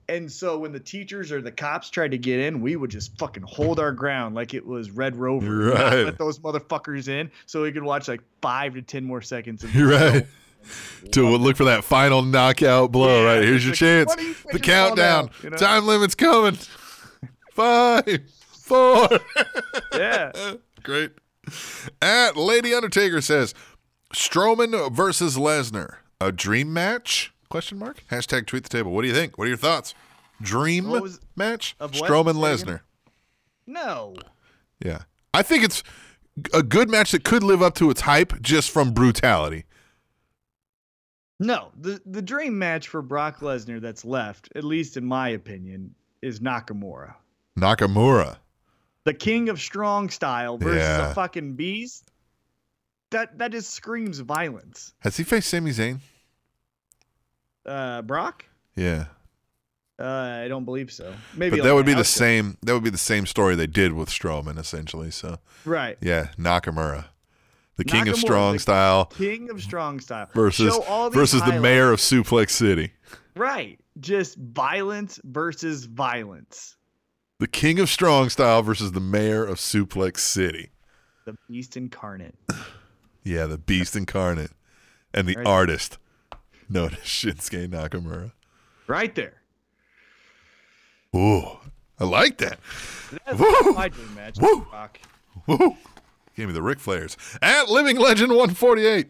[0.08, 3.18] And so when the teachers or the cops tried to get in, we would just
[3.18, 5.70] fucking hold our ground like it was Red Rover.
[5.70, 6.04] Right.
[6.04, 9.74] let those motherfuckers in so we could watch like five to ten more seconds of
[9.74, 10.26] You're the right.
[11.04, 11.10] show.
[11.12, 13.42] To look for that final knockout blow, Yeah, right?
[13.44, 14.16] Here's your like, chance.
[14.20, 15.30] you The countdown.
[15.42, 15.56] you know?
[15.56, 16.56] Time limit's coming.
[17.52, 18.20] Five,
[18.62, 19.08] four.
[19.92, 20.32] Yeah.
[20.82, 21.12] Great.
[22.02, 23.54] At Lady Undertaker says
[24.14, 25.96] Strowman versus Lesnar.
[26.20, 27.32] A dream match?
[27.48, 28.02] Question mark.
[28.10, 28.92] Hashtag tweet the table.
[28.92, 29.38] What do you think?
[29.38, 29.94] What are your thoughts?
[30.42, 31.76] Dream What was- match?
[31.80, 32.10] of what?
[32.10, 32.76] Strowman Say again?
[32.76, 32.80] Lesnar.
[33.66, 34.16] No.
[34.84, 35.02] Yeah.
[35.32, 35.82] I think it's
[36.52, 39.64] a good match that could live up to its hype just from brutality.
[41.38, 41.70] No.
[41.78, 46.40] The the dream match for Brock Lesnar that's left, at least in my opinion, is
[46.40, 47.14] Nakamura.
[47.58, 48.36] Nakamura.
[49.04, 51.10] The king of strong style versus Yeah.
[51.10, 52.10] a fucking beast.
[53.10, 54.94] That that just screams violence.
[55.00, 56.00] Has he faced Sami Zayn?
[57.66, 58.44] Uh Brock?
[58.74, 59.06] Yeah.
[59.98, 61.14] Uh, I don't believe so.
[61.34, 62.12] Maybe But that like would be the outfit.
[62.18, 65.10] same that would be the same story they did with Strowman essentially.
[65.10, 65.96] So Right.
[66.02, 67.06] yeah, Nakamura.
[67.76, 70.28] The king of Nakamura, strong the style King of strong style.
[70.34, 72.92] versus Show versus the mayor of Suplex City.
[73.36, 73.80] Right.
[73.98, 76.76] Just violence versus violence.
[77.38, 80.70] The king of strong style versus the mayor of Suplex City.
[81.24, 82.34] The beast incarnate.
[83.24, 84.52] Yeah, the beast incarnate
[85.12, 85.46] and the Right.
[85.46, 85.98] artist
[86.70, 88.32] known as Shinsuke Nakamura.
[88.86, 89.34] Right there.
[91.14, 91.58] Ooh,
[91.98, 92.58] I like that.
[93.24, 93.72] That's Woo!
[93.72, 94.38] my dream match.
[94.38, 94.66] Woo!
[95.46, 95.76] Woo!
[96.36, 97.16] Gave me the Ric Flairs.
[97.40, 99.08] At Living Legend 148.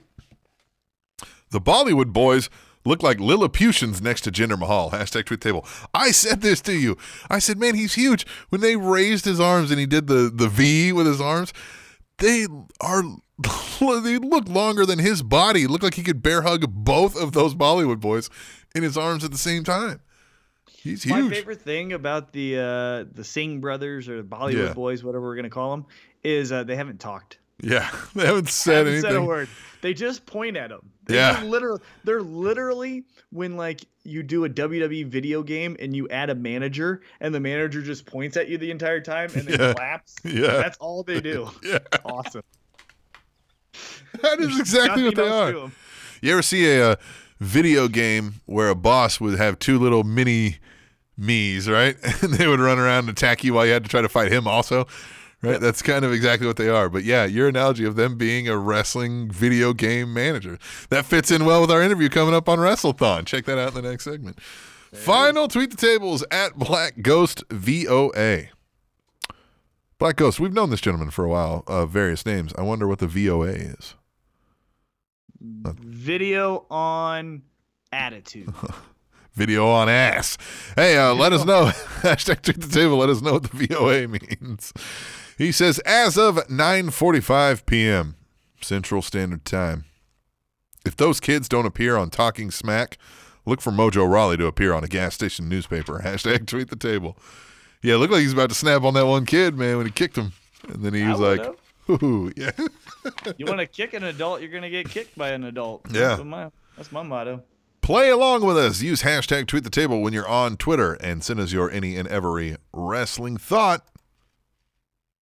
[1.50, 2.48] The Bollywood boys
[2.84, 4.90] look like Lilliputians next to Jinder Mahal.
[4.90, 5.66] Hashtag tweet table.
[5.92, 6.96] I said this to you.
[7.28, 8.26] I said, man, he's huge.
[8.48, 11.52] When they raised his arms and he did the, the V with his arms,
[12.18, 12.46] they
[12.80, 13.02] are
[14.02, 15.66] they look longer than his body.
[15.66, 18.30] Look like he could bear hug both of those Bollywood boys
[18.74, 20.00] in his arms at the same time.
[20.70, 24.72] He's My favorite thing about the uh, the Singh brothers or the Bollywood Yeah.
[24.74, 25.86] boys, whatever we're gonna call them,
[26.22, 27.38] is uh, they haven't talked.
[27.62, 29.10] Yeah, they haven't said haven't anything.
[29.10, 29.48] said a word.
[29.80, 30.90] They just point at them.
[31.07, 31.42] They Yeah.
[31.44, 36.34] literally, they're literally when like you do a WWE video game and you add a
[36.34, 39.72] manager and the manager just points at you the entire time and then Yeah.
[39.72, 40.14] claps.
[40.24, 40.46] Yeah.
[40.59, 41.48] That's all they do.
[41.62, 41.78] Yeah.
[42.04, 42.42] Awesome.
[44.22, 45.70] That is exactly what they are.
[46.22, 46.96] You ever see a, uh
[47.38, 50.57] video game where a boss would have two little mini
[51.18, 51.94] me's, right?
[52.22, 54.32] And they would run around and attack you while you had to try to fight
[54.32, 54.86] him also,
[55.47, 55.61] right?
[55.61, 56.88] That's kind of exactly what they are.
[56.88, 60.59] But yeah, your analogy of them being a wrestling video game manager.
[60.90, 63.26] That fits in well with our interview coming up on WrestleThon.
[63.26, 64.40] Check that out in the next segment.
[64.92, 68.49] Final tweet the tables at Black Ghost VOA.
[69.99, 72.53] Black Ghost, we've known this gentleman for a while, uh, various names.
[72.59, 73.94] I wonder what the VOA is.
[75.40, 77.42] Video on
[77.92, 78.53] attitude.
[79.34, 80.38] Video on ass.
[80.76, 81.66] Hey, uh, let us know.
[82.01, 82.97] Hashtag tweet the table.
[82.97, 84.72] Let us know what the VOA means.
[85.37, 88.16] He says, as of 9:45 p.m.
[88.61, 89.84] Central Standard Time,
[90.84, 92.97] if those kids don't appear on Talking Smack,
[93.45, 96.01] look for Mojo Rawley to appear on a gas station newspaper.
[96.05, 97.18] Hashtag tweet the table.
[97.82, 99.93] Yeah, it looked like he's about to snap on that one kid, man, when he
[99.93, 100.32] kicked him,
[100.68, 101.41] and then he I was like.
[102.03, 102.51] "Ooh, yeah."
[103.37, 105.82] You want to kick an adult, you're gonna get kicked by an adult.
[105.93, 106.01] Yeah.
[106.16, 107.45] That's my, that's my motto.
[107.82, 108.82] Play along with us.
[108.82, 112.09] Use hashtag tweet the table when you're on Twitter and send us your any and
[112.09, 113.87] every wrestling thought.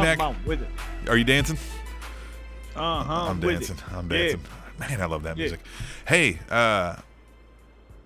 [0.00, 0.68] T-Mac, on with it.
[1.08, 1.58] are you dancing?
[2.76, 3.26] Uh huh.
[3.30, 3.76] I'm dancing.
[3.92, 4.18] I'm Yeah.
[4.18, 4.40] dancing.
[4.78, 5.42] Man, I love that Yeah.
[5.44, 5.60] music.
[6.06, 6.94] Hey, uh,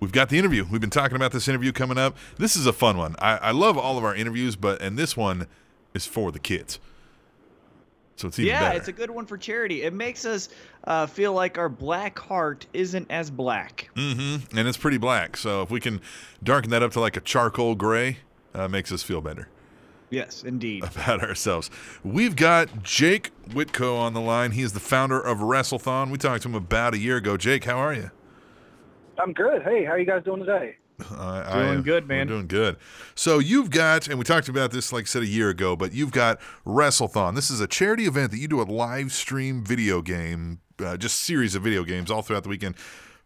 [0.01, 0.65] we've got the interview.
[0.69, 2.17] We've been talking about this interview coming up.
[2.37, 3.15] This is a fun one.
[3.19, 5.47] I, I love all of our interviews, but and this one
[5.93, 6.79] is for the kids.
[8.17, 8.77] So it's even Yeah, better.
[8.77, 9.81] it's a good one for charity.
[9.83, 10.49] It makes us
[10.83, 13.89] uh, feel like our black heart isn't as black.
[13.95, 14.57] mm-hmm.
[14.57, 15.37] And it's pretty black.
[15.37, 16.01] So if we can
[16.43, 18.17] darken that up to like a charcoal gray,
[18.53, 19.47] uh, makes us feel better
[20.11, 20.83] Yes, indeed.
[20.95, 21.71] about ourselves.
[22.03, 24.51] We've got Jake Whitco on the line.
[24.51, 26.11] He is the founder of WrestleThon.
[26.11, 27.37] We talked to him about a year ago.
[27.37, 28.11] Jake, how are you?
[29.21, 29.61] I'm good.
[29.63, 30.75] Hey, how you guys doing today?
[31.17, 32.27] I, Doing am- good, we're man.
[32.27, 32.77] doing good.
[33.15, 35.93] So you've got, and we talked about this, like I said, a year ago, but
[35.93, 37.35] you've got WrestleThon.
[37.35, 41.19] This is a charity event that you do a live stream video game, uh, just
[41.19, 42.75] series of video games all throughout the weekend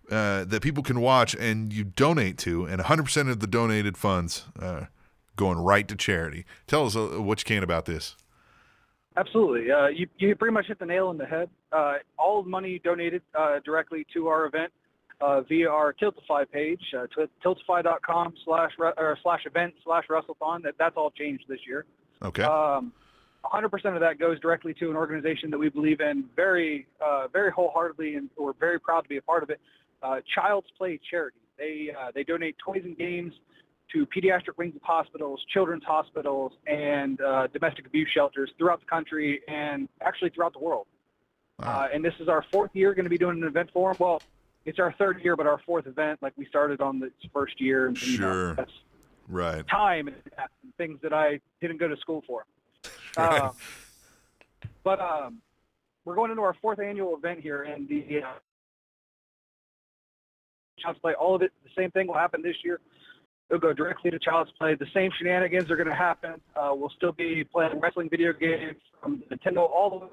[0.10, 4.46] uh, that people can watch and you donate to, and 100% of the donated funds
[4.60, 4.86] uh,
[5.36, 6.46] going right to charity.
[6.68, 8.16] Tell us uh, what you can about this.
[9.18, 9.72] Absolutely.
[9.72, 11.50] Uh, you, you pretty much hit the nail on the head.
[11.72, 14.72] Uh, all money donated uh, directly to our event
[15.26, 17.08] uh, via our Tiltify page, uh,
[17.44, 20.64] tiltify.com slash, or slash event slash WrestleThon.
[20.64, 21.86] That, that's all changed this year.
[22.22, 22.44] Okay.
[22.44, 22.94] Um,
[23.44, 27.52] 100% of that goes directly to an organization that we believe in very, uh, very
[27.52, 29.60] wholeheartedly, and we're very proud to be a part of it.
[30.02, 31.38] Uh, Child's Play Charity.
[31.58, 33.34] They uh, they donate toys and games
[33.94, 39.42] to pediatric wings of hospitals, children's hospitals, and uh, domestic abuse shelters throughout the country
[39.48, 40.88] and actually throughout the world.
[41.60, 41.68] Wow.
[41.68, 43.98] Uh, and this is our fourth year going to be doing an event for them.
[44.00, 44.22] Well,
[44.66, 46.20] it's our third year, but our fourth event.
[46.22, 47.88] Like we started on the first year.
[47.88, 48.54] And, you know, Sure.
[48.56, 48.72] that's
[49.28, 49.68] right.
[49.68, 50.18] time and
[50.78, 52.46] things that I didn't go to school for.
[53.18, 53.52] Um,
[54.84, 55.38] but um,
[56.04, 58.28] we're going into our fourth annual event here, and the uh,
[60.80, 62.82] Child's Play, all of it, the same thing will happen this year.
[63.50, 64.76] It'll go directly to Child's Play.
[64.76, 66.42] The same shenanigans are going to happen.
[66.58, 70.12] Uh, we'll still be playing wrestling video games from Nintendo all the way.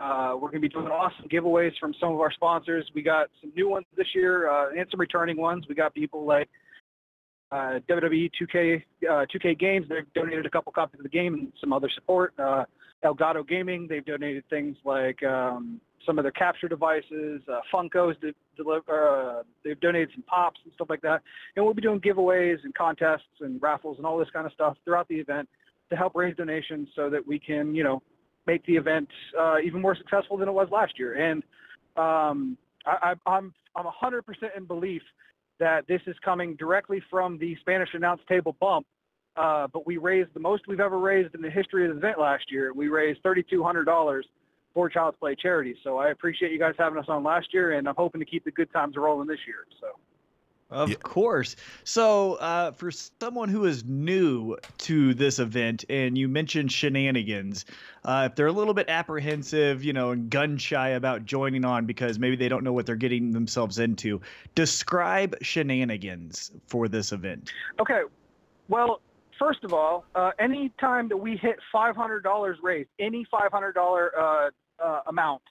[0.00, 2.88] Uh, we're going to be doing awesome giveaways from some of our sponsors.
[2.94, 5.64] We got some new ones this year uh, and some returning ones.
[5.68, 6.48] We got people like
[7.50, 9.86] uh, WWE 2K uh, 2K Games.
[9.88, 12.34] They've donated a couple copies of the game and some other support.
[12.38, 12.64] Uh,
[13.04, 13.86] Elgato Gaming.
[13.88, 18.14] They've donated things like um, some of their capture devices, uh, Funkos.
[18.58, 21.22] Uh, they've donated some pops and stuff like that.
[21.54, 24.76] And we'll be doing giveaways and contests and raffles and all this kind of stuff
[24.84, 25.48] throughout the event
[25.90, 28.02] to help raise donations so that we can, you know,
[28.46, 31.14] make the event uh, even more successful than it was last year.
[31.14, 31.42] And
[31.96, 34.22] um, I, I'm I'm 100%
[34.56, 35.02] in belief
[35.58, 38.86] that this is coming directly from the Spanish announce table bump.
[39.36, 42.18] Uh, but we raised the most we've ever raised in the history of the event
[42.18, 42.72] last year.
[42.72, 44.22] We raised $3,200
[44.72, 45.76] for Child's Play charity.
[45.84, 48.44] So I appreciate you guys having us on last year, and I'm hoping to keep
[48.44, 49.66] the good times rolling this year.
[49.80, 49.88] So.
[50.70, 50.96] Of Yeah.
[50.96, 51.54] course.
[51.84, 57.66] So, uh, for someone who is new to this event, and you mentioned shenanigans,
[58.04, 61.86] uh, if they're a little bit apprehensive, you know, and gun shy about joining on
[61.86, 64.20] because maybe they don't know what they're getting themselves into,
[64.56, 67.52] describe shenanigans for this event.
[67.78, 68.02] Okay.
[68.68, 69.00] Well,
[69.38, 74.50] first of all, uh, any time that we hit $500 raised, any $500 uh,
[74.82, 75.42] uh, amount,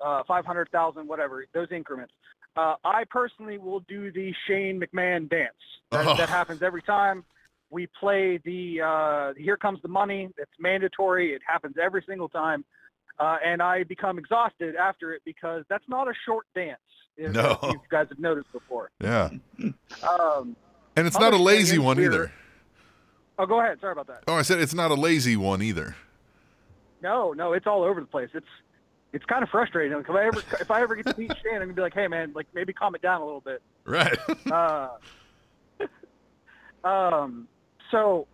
[0.00, 2.12] uh, 500,000, whatever, those increments,
[2.56, 5.52] uh, I personally will do the Shane McMahon dance.
[5.90, 6.16] That, Oh.
[6.16, 7.24] that happens every time.
[7.70, 10.28] We play the uh, Here Comes the Money.
[10.38, 11.34] It's mandatory.
[11.34, 12.64] It happens every single time.
[13.18, 16.78] Uh, and I become exhausted after it because that's not a short dance.
[17.16, 17.58] If, No.
[17.64, 18.90] if you guys have noticed before.
[19.00, 19.30] Yeah.
[20.02, 20.56] Um,
[20.96, 22.32] And it's not a lazy one either.
[23.38, 23.80] oh, go ahead.
[23.80, 24.22] Sorry about that.
[24.28, 25.96] Oh, I said it's not a lazy one either.
[27.02, 28.30] No, no, it's all over the place.
[28.34, 28.46] It's
[29.12, 29.96] it's kind of frustrating.
[29.96, 31.94] Like, if I ever if I ever get to meet Shane, I'm gonna be like,
[31.94, 33.62] hey man, like maybe calm it down a little bit.
[33.84, 34.18] Right.
[34.50, 34.88] Uh,
[36.84, 37.48] um,
[37.90, 38.26] so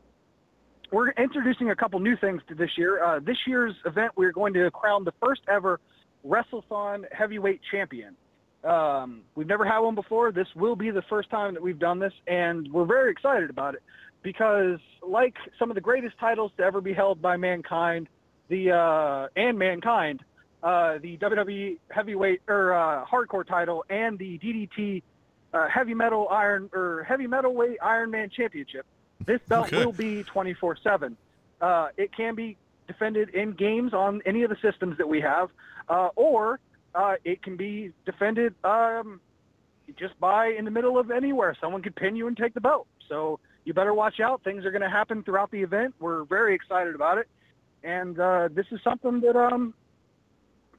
[0.90, 3.02] we're introducing a couple new things to this year.
[3.02, 5.80] Uh, this year's event, we're going to crown the first ever
[6.26, 8.16] WrestleThon heavyweight champion.
[8.62, 10.32] Um, we've never had one before.
[10.32, 13.74] This will be the first time that we've done this, and we're very excited about
[13.74, 13.82] it
[14.22, 18.08] because, like some of the greatest titles to ever be held by mankind,
[18.48, 20.22] the uh, and mankind,
[20.64, 25.02] uh, the WWE heavyweight or uh, hardcore title and the DDT
[25.52, 28.86] uh, heavy metal iron or heavy metal weight Iron Man championship.
[29.26, 29.84] This belt Okay.
[29.84, 31.16] will be 24/7.
[31.60, 32.56] Uh, it can be
[32.88, 35.50] defended in games on any of the systems that we have,
[35.88, 36.58] uh, or
[36.94, 39.20] uh, it can be defended um,
[39.98, 41.54] just by in the middle of anywhere.
[41.60, 42.86] Someone could pin you and take the belt.
[43.08, 44.42] So you better watch out.
[44.44, 45.94] Things are going to happen throughout the event.
[46.00, 47.28] We're very excited about it,
[47.82, 49.74] and uh, this is something that um,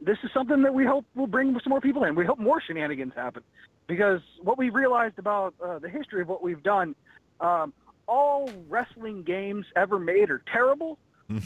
[0.02, 2.16] this is something that we hope will bring some more people in.
[2.16, 3.44] We hope more shenanigans happen,
[3.88, 6.96] because what we realized about uh, the history of what we've done,
[7.42, 7.74] um,
[8.08, 10.98] all wrestling games ever made are terrible,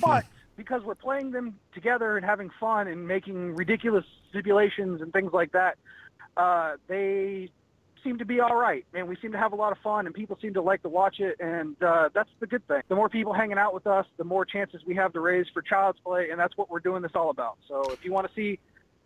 [0.02, 0.26] but
[0.58, 5.54] because we're playing them together and having fun and making ridiculous stipulations and things like
[5.54, 5.78] that,
[6.36, 7.50] uh, they
[8.04, 10.16] seem to be all right, and we seem to have a lot of fun, and
[10.16, 12.82] people seem to like to watch it, and uh, that's the good thing.
[12.90, 15.62] The more people hanging out with us, the more chances we have to raise for
[15.62, 17.58] child's play, and that's what we're doing this all about.
[17.68, 18.60] So if you want to see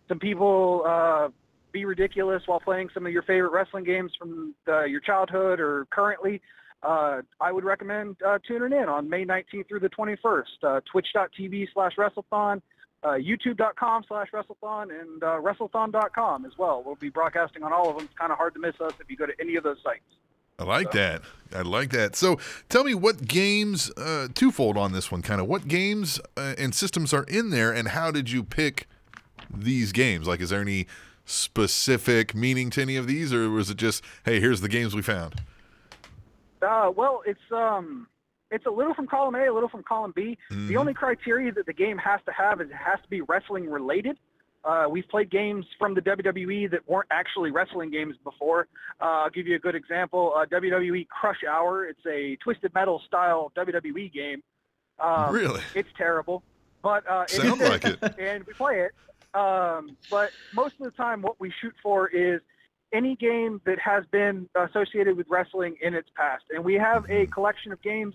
[0.08, 1.28] some people uh,
[1.72, 5.86] be ridiculous while playing some of your favorite wrestling games from uh, your childhood or
[5.90, 6.40] currently,
[6.82, 10.42] uh, I would recommend uh, tuning in on May 19th through the 21st.
[10.62, 12.60] Uh, Twitch.tv slash WrestleThon,
[13.04, 16.82] uh, YouTube.com slash WrestleThon, and uh, WrestleThon.com as well.
[16.84, 18.06] We'll be broadcasting on all of them.
[18.06, 20.02] It's kind of hard to miss us if you go to any of those sites.
[20.58, 21.22] I like that.
[21.52, 22.14] I like that.
[22.14, 22.38] So
[22.68, 26.74] tell me what games, uh, twofold on this one, kind of what games uh, and
[26.74, 28.86] systems are in there, and how did you pick
[29.52, 30.28] these games?
[30.28, 30.86] Like, is there any
[31.24, 35.02] specific meaning to any of these, or was it just, hey, here's the games we
[35.02, 35.42] found?
[36.62, 38.06] Uh, well, it's um,
[38.54, 40.38] it's a little from column A, a little from column B.
[40.50, 43.68] The only criteria that the game has to have is it has to be wrestling
[43.68, 44.18] related.
[44.64, 48.66] Uh, we've played games from the WWE that weren't actually wrestling games before.
[49.00, 50.32] Uh, I'll give you a good example.
[50.34, 51.84] Uh, WWE Crush Hour.
[51.84, 54.42] It's a twisted metal style WWE game.
[54.98, 55.60] Um, Really?
[55.74, 56.42] It's terrible,
[56.82, 57.98] but uh, it Sounds is- like it.
[58.18, 58.92] and we play it.
[59.38, 62.40] Um, but most of the time, what we shoot for is
[62.92, 66.44] any game that has been associated with wrestling in its past.
[66.54, 68.14] And we have a collection of games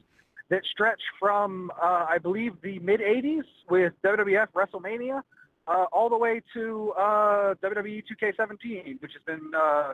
[0.50, 5.22] that stretch from, uh, I believe, the mid 80s with WWF WrestleMania
[5.68, 9.94] uh, all the way to uh, WWE 2K17, which has been, uh,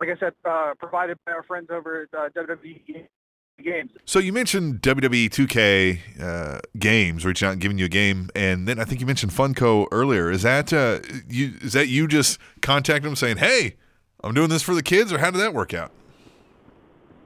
[0.00, 3.06] like I said, uh, provided by our friends over at uh, WWE
[3.62, 3.92] Games.
[4.06, 8.66] So you mentioned WWE 2K uh, games reaching out and giving you a game, and
[8.66, 10.32] then I think you mentioned Funko earlier.
[10.32, 10.98] Is that uh,
[11.28, 11.52] you?
[11.60, 13.76] Is that you just contacting them saying, "Hey,
[14.24, 15.92] I'm doing this for the kids," or how did that work out?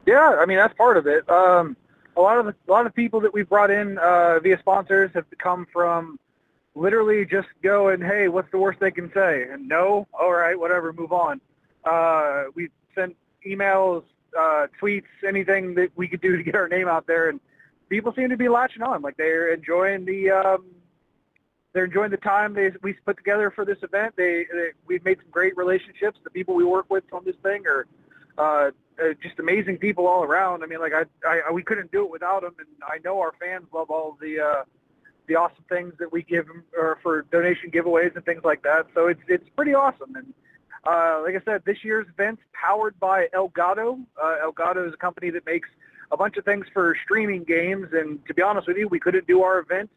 [0.05, 1.27] Yeah, I mean that's part of it.
[1.31, 1.74] Um,
[2.17, 5.11] a lot of the, a lot of people that we've brought in uh, via sponsors
[5.14, 6.19] have come from
[6.75, 10.93] literally just going, "Hey, what's the worst they can say?" And no, all right, whatever,
[10.93, 11.41] move on.
[11.85, 14.03] Uh, we sent emails,
[14.39, 17.41] uh, tweets, anything that we could do to get our name out there, and
[17.89, 19.03] people seem to be latching on.
[19.03, 20.64] Like they're enjoying the um,
[21.73, 24.14] they're enjoying the time they we put together for this event.
[24.17, 26.19] They, they we've made some great relationships.
[26.25, 27.87] The people we work with on this thing are
[28.39, 28.71] uh,
[29.03, 30.62] uh, just amazing people all around.
[30.62, 33.32] I mean, like I, I, we couldn't do it without them, and I know our
[33.40, 34.64] fans love all the uh,
[35.26, 38.86] the awesome things that we give 'em, or for donation giveaways and things like that.
[38.94, 40.14] So it's it's pretty awesome.
[40.14, 40.32] And
[40.84, 44.05] uh, like I said, this year's event's powered by Elgato.
[44.23, 45.68] Uh, Elgato is a company that makes
[46.12, 47.89] a bunch of things for streaming games.
[47.93, 49.90] And to be honest with you, we couldn't do our event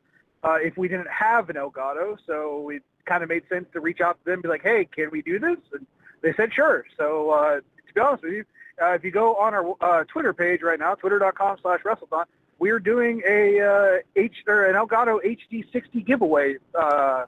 [0.43, 2.17] uh, if we didn't have an Elgato.
[2.25, 4.85] So it kind of made sense to reach out to them and be like, hey,
[4.85, 5.57] can we do this?
[5.73, 5.85] And
[6.21, 6.85] they said, sure.
[6.97, 8.45] So uh, to be honest with you,
[8.81, 12.25] uh, if you go on our uh, Twitter page right now, twitter.com slash WrestleThon,
[12.59, 17.25] we're doing a uh, H or an Elgato HD60 giveaway uh,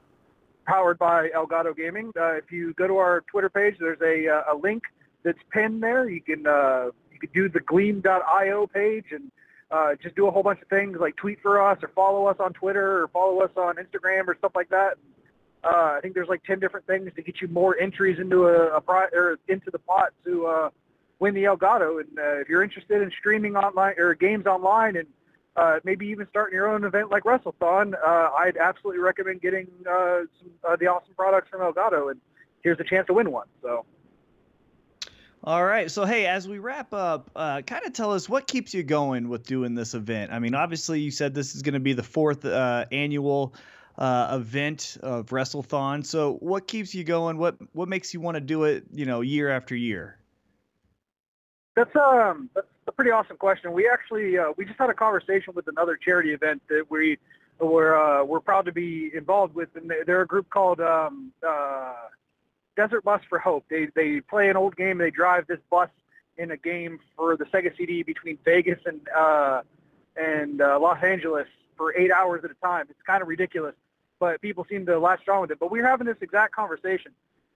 [0.65, 2.11] powered by Elgato Gaming.
[2.19, 4.83] Uh, if you go to our Twitter page, there's a, uh, a link
[5.23, 6.09] that's pinned there.
[6.09, 9.31] You can uh, you can do the Gleam.io page and
[10.01, 12.53] just do a whole bunch of things like tweet for us or follow us on
[12.53, 14.97] Twitter or follow us on Instagram or stuff like that.
[15.63, 18.81] I think there's like ten different things to get you more entries into a, a
[18.81, 20.71] pri- or into the pot to
[21.21, 22.01] win the Elgato.
[22.01, 25.07] And uh, if you're interested in streaming online or games online and
[25.55, 30.21] uh, maybe even starting your own event like WrestleThon, uh, I'd absolutely recommend getting uh,
[30.39, 32.11] some, uh, the awesome products from Elgato.
[32.11, 32.19] And
[32.63, 33.47] here's a chance to win one.
[33.61, 33.85] So.
[35.43, 35.89] All right.
[35.89, 39.29] So, hey, as we wrap up, uh, kind of tell us what keeps you going
[39.29, 40.31] with doing this event.
[40.31, 43.53] I mean, obviously, you said this is going to be the fourth uh, annual
[43.97, 46.05] uh, event of WrestleThon.
[46.05, 47.37] So, what keeps you going?
[47.37, 48.85] What what makes you want to do it?
[48.93, 50.20] You know, year after year.
[51.75, 53.71] That's um that's a pretty awesome question.
[53.71, 57.17] We actually uh, we just had a conversation with another charity event that we
[57.59, 61.93] we're uh, we're proud to be involved with, and they're a group called um, uh,
[62.75, 63.65] Desert Bus for Hope.
[63.69, 64.97] They they play an old game.
[64.97, 65.89] They drive this bus
[66.37, 69.61] in a game for the Sega CD between Vegas and uh,
[70.15, 72.87] and uh, Los Angeles for eight hours at a time.
[72.89, 73.75] It's kind of ridiculous,
[74.19, 75.59] but people seem to latch on with it.
[75.59, 77.11] But we are having this exact conversation,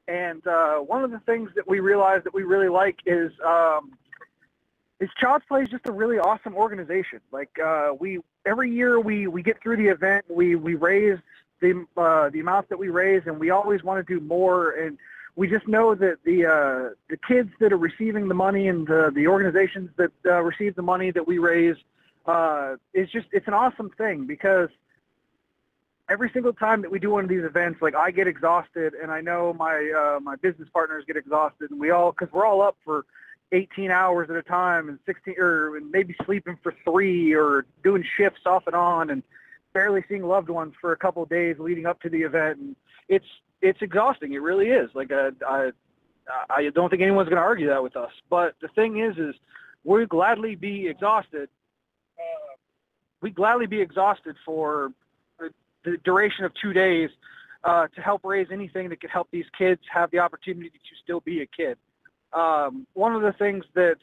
[0.07, 3.97] and uh, one of the things that we realized that we really like is um,
[4.99, 7.19] is Child's Play is just a really awesome organization.
[7.31, 11.19] Like uh, we every year we we get through the event, we we raise
[11.59, 14.71] the uh, the amount that we raise, and we always want to do more.
[14.71, 14.97] And
[15.35, 19.11] we just know that the uh, the kids that are receiving the money and the
[19.13, 21.75] the organizations that uh, receive the money that we raise
[22.25, 24.69] uh, is just it's an awesome thing because
[26.09, 29.11] every single time that we do one of these events, like I get exhausted, and
[29.11, 32.61] I know my uh, my business partners get exhausted, and we all because we're all
[32.61, 33.05] up for
[33.51, 38.41] 18 hours at a time and 16 or maybe sleeping for three or doing shifts
[38.45, 39.23] off and on and
[39.73, 42.59] barely seeing loved ones for a couple of days leading up to the event.
[42.59, 42.75] And
[43.07, 43.25] it's
[43.61, 44.33] it's exhausting.
[44.33, 44.89] It really is.
[44.93, 45.71] Like I, I
[46.49, 48.11] i don't think anyone's going to argue that with us.
[48.29, 49.35] But the thing is is
[49.83, 51.49] we gladly be exhausted.
[53.21, 54.91] We gladly be exhausted for
[55.39, 57.09] the duration of two days
[57.63, 61.19] uh, to help raise anything that could help these kids have the opportunity to still
[61.19, 61.77] be a kid
[62.35, 63.99] um, one of the things that's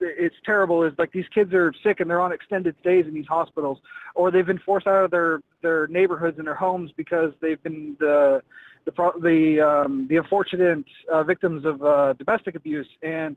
[0.00, 3.26] it's terrible is like these kids are sick and they're on extended stays in these
[3.26, 3.78] hospitals,
[4.14, 7.96] or they've been forced out of their their neighborhoods and their homes because they've been
[7.98, 8.42] the
[8.84, 8.92] the
[9.22, 13.36] the um, the unfortunate uh, victims of uh, domestic abuse, and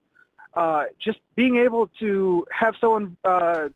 [0.54, 3.70] uh, just being able to have someone uh,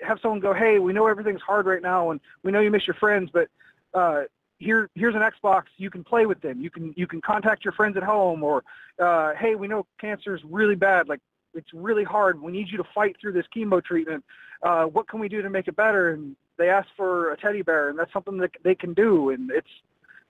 [0.00, 2.86] have someone go, hey, we know everything's hard right now, and we know you miss
[2.86, 3.48] your friends, but
[3.94, 4.22] uh,
[4.58, 5.64] here here's an Xbox.
[5.76, 6.60] You can play with them.
[6.60, 8.64] You can you can contact your friends at home, or
[8.98, 11.08] uh, hey, we know cancer is really bad.
[11.08, 11.20] Like
[11.54, 12.40] it's really hard.
[12.40, 14.24] We need you to fight through this chemo treatment.
[14.62, 16.10] Uh, what can we do to make it better?
[16.12, 19.30] And they ask for a teddy bear, and that's something that they can do.
[19.30, 19.68] And it's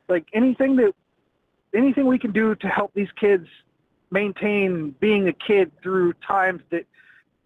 [0.09, 0.95] like anything that
[1.75, 3.47] anything we can do to help these kids
[4.11, 6.87] maintain being a kid through times that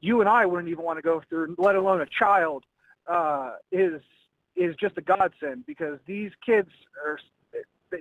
[0.00, 2.64] you and I wouldn't even want to go through, let alone a child,
[3.06, 4.00] uh, is
[4.58, 6.68] is just a godsend because these kids
[7.06, 7.18] are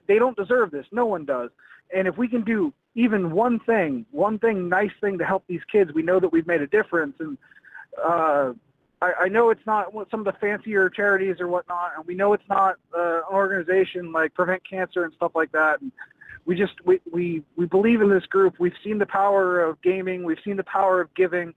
[0.07, 0.85] they don't deserve this.
[0.91, 1.49] No one does.
[1.95, 5.61] And if we can do even one thing, one thing, nice thing to help these
[5.71, 7.15] kids, we know that we've made a difference.
[7.19, 7.37] And
[8.03, 8.53] uh,
[9.01, 12.33] I, I know it's not some of the fancier charities or whatnot, and we know
[12.33, 15.81] it's not uh, an organization like Prevent Cancer and stuff like that.
[15.81, 15.91] And
[16.45, 18.55] we just we, we we believe in this group.
[18.59, 20.23] We've seen the power of gaming.
[20.23, 21.53] We've seen the power of giving.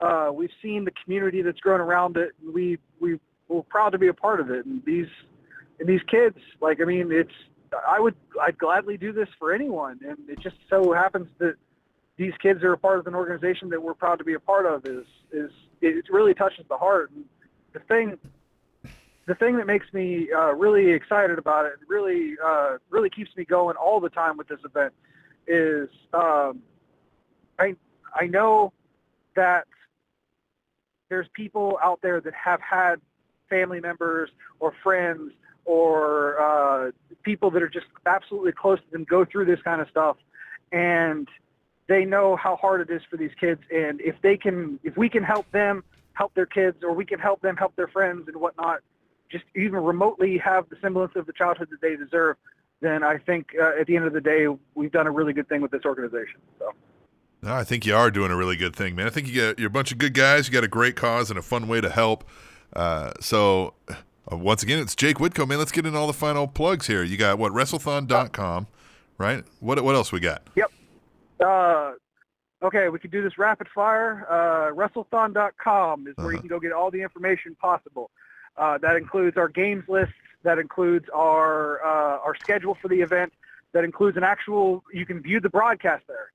[0.00, 2.32] Uh, we've seen the community that's grown around it.
[2.52, 3.18] We we
[3.52, 4.66] we're proud to be a part of it.
[4.66, 5.08] And these
[5.78, 7.32] and these kids, like I mean, it's
[7.86, 10.00] I would I'd gladly do this for anyone.
[10.06, 11.54] And it just so happens that
[12.16, 14.66] these kids are a part of an organization that we're proud to be a part
[14.66, 14.86] of.
[14.86, 15.50] Is is
[15.80, 17.10] it really touches the heart.
[17.10, 17.24] And
[17.72, 18.18] the thing
[19.26, 23.44] the thing that makes me uh, really excited about it, really uh, really keeps me
[23.44, 24.92] going all the time with this event,
[25.46, 26.60] is um,
[27.58, 27.76] I
[28.14, 28.72] I know
[29.36, 29.66] that
[31.08, 33.00] there's people out there that have had
[33.52, 34.30] family members
[34.60, 35.32] or friends
[35.66, 36.90] or uh,
[37.22, 40.16] people that are just absolutely close to them go through this kind of stuff,
[40.72, 41.28] and
[41.86, 43.60] they know how hard it is for these kids.
[43.72, 45.84] And if they can, if we can help them
[46.14, 48.80] help their kids, or we can help them help their friends and whatnot,
[49.30, 52.36] just even remotely have the semblance of the childhood that they deserve,
[52.80, 55.48] then I think uh, at the end of the day, we've done a really good
[55.48, 56.40] thing with this organization.
[56.58, 56.72] So.
[57.42, 59.06] No, I think you are doing a really good thing, man.
[59.06, 60.46] I think you got you're a bunch of good guys.
[60.46, 62.24] You got a great cause and a fun way to help.
[62.72, 63.74] Uh, so
[64.30, 65.58] uh, once again, it's Jake Whitco, man.
[65.58, 67.02] Let's get in all the final plugs here.
[67.02, 68.66] You got what WrestleThon.com,
[69.18, 69.44] right?
[69.60, 70.42] What what else we got?
[70.54, 70.72] Yep.
[71.44, 71.92] Uh,
[72.62, 74.26] okay, we can do this rapid fire.
[74.28, 76.32] Uh, WrestleThon.com is where uh-huh.
[76.32, 78.10] you can go get all the information possible.
[78.56, 80.12] Uh, that includes our games list.
[80.44, 83.32] That includes our uh, our schedule for the event.
[83.72, 84.84] That includes an actual.
[84.92, 86.32] You can view the broadcast there.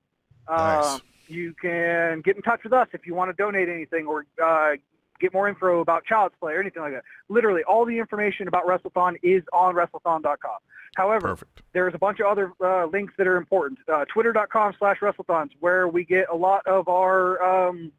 [0.48, 0.84] Nice.
[0.84, 0.98] Uh,
[1.28, 4.72] you can get in touch with us if you want to donate anything or uh,
[5.20, 7.04] get more info about Child's Play or anything like that.
[7.28, 10.58] Literally, all the information about WrestleThon is on WrestleThon.com.
[10.96, 11.62] However, Perfect.
[11.72, 13.78] there's a bunch of other uh, links that are important.
[13.88, 17.92] Uh, Twitter.com slash WrestleThons, where we get a lot of our, um,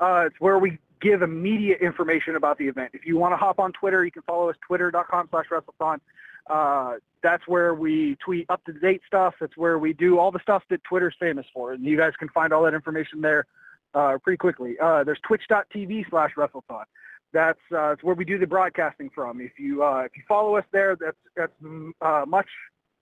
[0.00, 2.90] uh, it's where we give immediate information about the event.
[2.94, 6.00] If you want to hop on Twitter, you can follow us, twitter.com slash WrestleThon.
[6.48, 9.34] Uh, that's where we tweet up-to-date stuff.
[9.40, 11.72] That's where we do all the stuff that Twitter's famous for.
[11.72, 13.46] And you guys can find all that information there
[13.94, 14.76] uh, pretty quickly.
[14.80, 16.84] Uh, there's twitch.tv slash WrestleThon.
[17.32, 19.40] That's, uh, that's where we do the broadcasting from.
[19.40, 21.52] If you uh, if you follow us there, that's that's
[22.00, 22.48] uh, much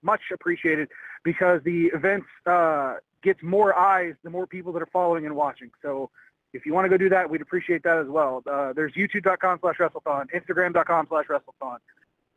[0.03, 0.89] much appreciated
[1.25, 5.71] because the events uh, gets more eyes the more people that are following and watching.
[5.83, 6.11] So
[6.53, 8.43] if you want to go do that, we'd appreciate that as well.
[8.51, 11.79] Uh, there's youtube.com slash WrestleThon, Instagram.com slash WrestleThon.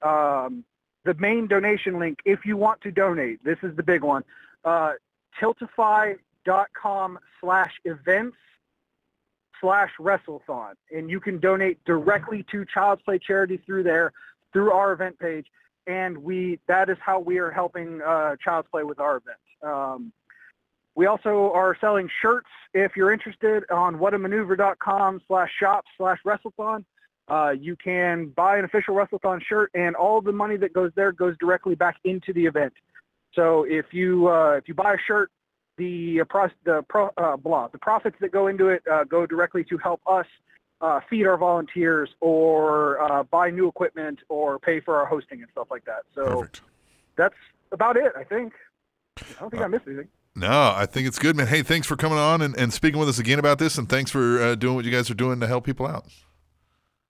[0.02, 0.64] Um,
[1.06, 4.24] the main donation link, if you want to donate, this is the big one,
[4.66, 4.94] uh,
[6.46, 8.38] tiltify.com slash events
[9.62, 10.74] slash WrestleThon.
[10.96, 14.12] And you can donate directly to Child's Play Charity through there,
[14.52, 15.48] through our event page.
[15.88, 19.38] And we that is how we are helping uh, Child's Play with our event.
[19.62, 20.14] Um,
[20.96, 26.86] we also are selling shirts if you're interested on whatamaneuver.com slash shop slash WrestleThon.
[27.28, 31.12] Uh, you can buy an official WrestleThon shirt, and all the money that goes there
[31.12, 32.74] goes directly back into the event.
[33.34, 35.32] So if you uh, if you buy a shirt,
[35.78, 39.26] the uh, pro, the pro, uh, blah the profits that go into it uh, go
[39.26, 40.26] directly to help us
[40.82, 45.50] uh, feed our volunteers or uh, buy new equipment or pay for our hosting and
[45.52, 46.02] stuff like that.
[46.14, 46.62] So Perfect.
[47.16, 47.36] that's
[47.72, 48.54] about it, I think.
[49.18, 50.10] I don't think I missed anything.
[50.36, 51.48] No, I think it's good, man.
[51.48, 54.10] Hey, thanks for coming on and, and speaking with us again about this, and thanks
[54.12, 56.06] for uh, doing what you guys are doing to help people out.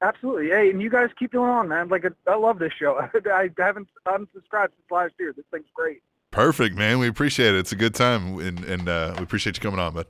[0.02, 0.50] Absolutely.
[0.50, 1.88] Hey, and you guys keep doing on, man.
[1.88, 3.00] Like, I love this show.
[3.34, 5.34] I haven't unsubscribed since last year.
[5.36, 6.04] This thing's great.
[6.34, 6.98] Perfect, man.
[6.98, 7.60] We appreciate it.
[7.60, 10.08] It's a good time, and, and uh, we appreciate you coming on, bud.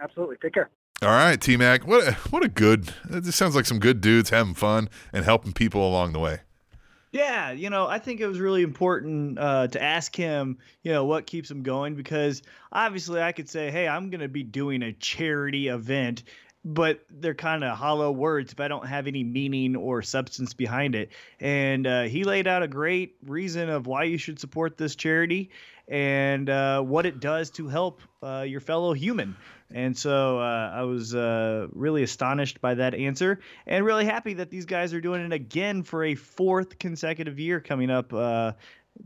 [0.00, 0.36] Absolutely.
[0.40, 0.70] Take care.
[1.02, 1.86] All right, T Mac.
[1.86, 2.94] What a, what a good.
[3.04, 6.40] This sounds like some good dudes having fun and helping people along the way.
[7.10, 11.04] Yeah, you know, I think it was really important uh, to ask him, you know,
[11.04, 14.82] what keeps him going because obviously I could say, hey, I'm going to be doing
[14.82, 16.22] a charity event,
[16.64, 20.94] but they're kind of hollow words if I don't have any meaning or substance behind
[20.94, 21.10] it.
[21.40, 25.50] And uh, he laid out a great reason of why you should support this charity
[25.88, 29.36] and uh, what it does to help uh, your fellow human.
[29.72, 34.50] And so uh, I was uh, really astonished by that answer and really happy that
[34.50, 38.52] these guys are doing it again for a fourth consecutive year coming up uh,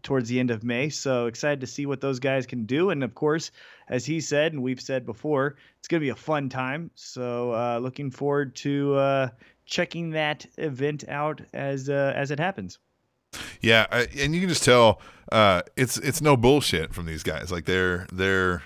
[0.02, 0.88] towards the end of May.
[0.88, 2.90] So excited to see what those guys can do.
[2.90, 3.50] And of course,
[3.88, 6.90] as he said, and we've said before, it's going to be a fun time.
[6.94, 9.28] So uh, looking forward to uh,
[9.66, 12.78] checking that event out as uh, as it happens.
[13.60, 15.00] Yeah, I, and you can just tell
[15.32, 17.50] uh, it's it's no bullshit from these guys.
[17.50, 18.62] Like they're they're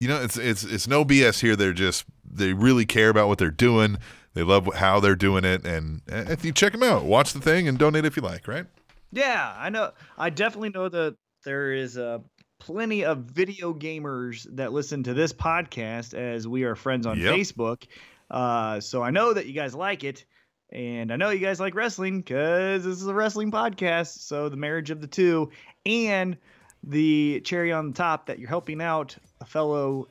[0.00, 1.56] you know it's it's it's no BS here.
[1.56, 3.98] They're just they really care about what they're doing.
[4.34, 7.68] They love how they're doing it, and if you check them out, watch the thing
[7.68, 8.66] and donate if you like, right?
[9.14, 9.92] Yeah, I know.
[10.18, 12.18] I definitely know that there is uh,
[12.58, 17.34] plenty of video gamers that listen to this podcast as we are friends on Yep.
[17.34, 17.84] Facebook.
[18.30, 20.24] Uh, so I know that you guys like it.
[20.72, 24.18] And I know you guys like wrestling because this is a wrestling podcast.
[24.18, 25.50] So the marriage of the two
[25.86, 26.36] and
[26.82, 30.08] the cherry on the top that you're helping out a fellow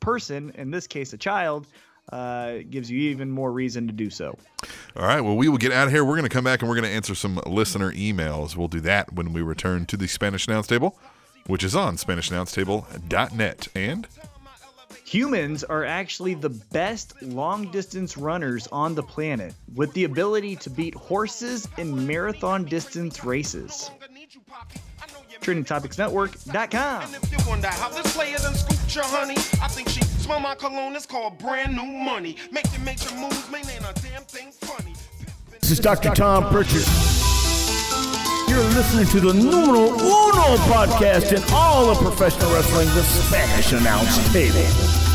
[0.00, 1.66] person, in this case a child,
[2.12, 4.38] uh, gives you even more reason to do so.
[4.96, 5.20] All right.
[5.20, 6.04] Well, we will get out of here.
[6.04, 8.56] We're going to come back and we're going to answer some listener emails.
[8.56, 10.98] We'll do that when we return to the Spanish Announce Table,
[11.46, 13.68] which is on SpanishAnnounceTable.net.
[13.74, 14.08] And
[15.06, 20.68] Humans are actually the best long distance runners on the planet with the ability to
[20.68, 23.88] beat horses in marathon distance races.
[25.40, 27.14] TrendingTopicsNetwork.com.
[27.14, 30.54] If you wonder how this player done scooped your honey, I think she smell my
[30.54, 30.96] cologne.
[30.96, 32.36] It's called brand new money.
[32.50, 34.94] Making major moves, man, ain't a damn thing funny.
[35.60, 36.10] This is Dr.
[36.10, 36.84] Tom Prichard.
[38.48, 44.32] You're listening to the numero uno podcast in all of professional wrestling, the Spanish Announce
[44.32, 45.05] Table.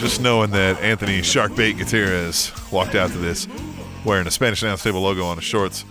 [0.00, 3.46] Just knowing that Anthony Sharkbait Gutierrez walked out to this
[4.04, 5.82] wearing a Spanish Announce Table logo on his shorts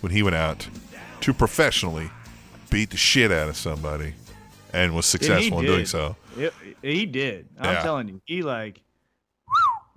[0.00, 0.68] when he went out
[1.22, 2.10] to professionally
[2.70, 4.14] beat the shit out of somebody
[4.72, 6.14] and was And successful in doing so.
[6.36, 7.48] It- he did.
[7.58, 7.82] I'm Yeah.
[7.82, 8.82] telling you, he like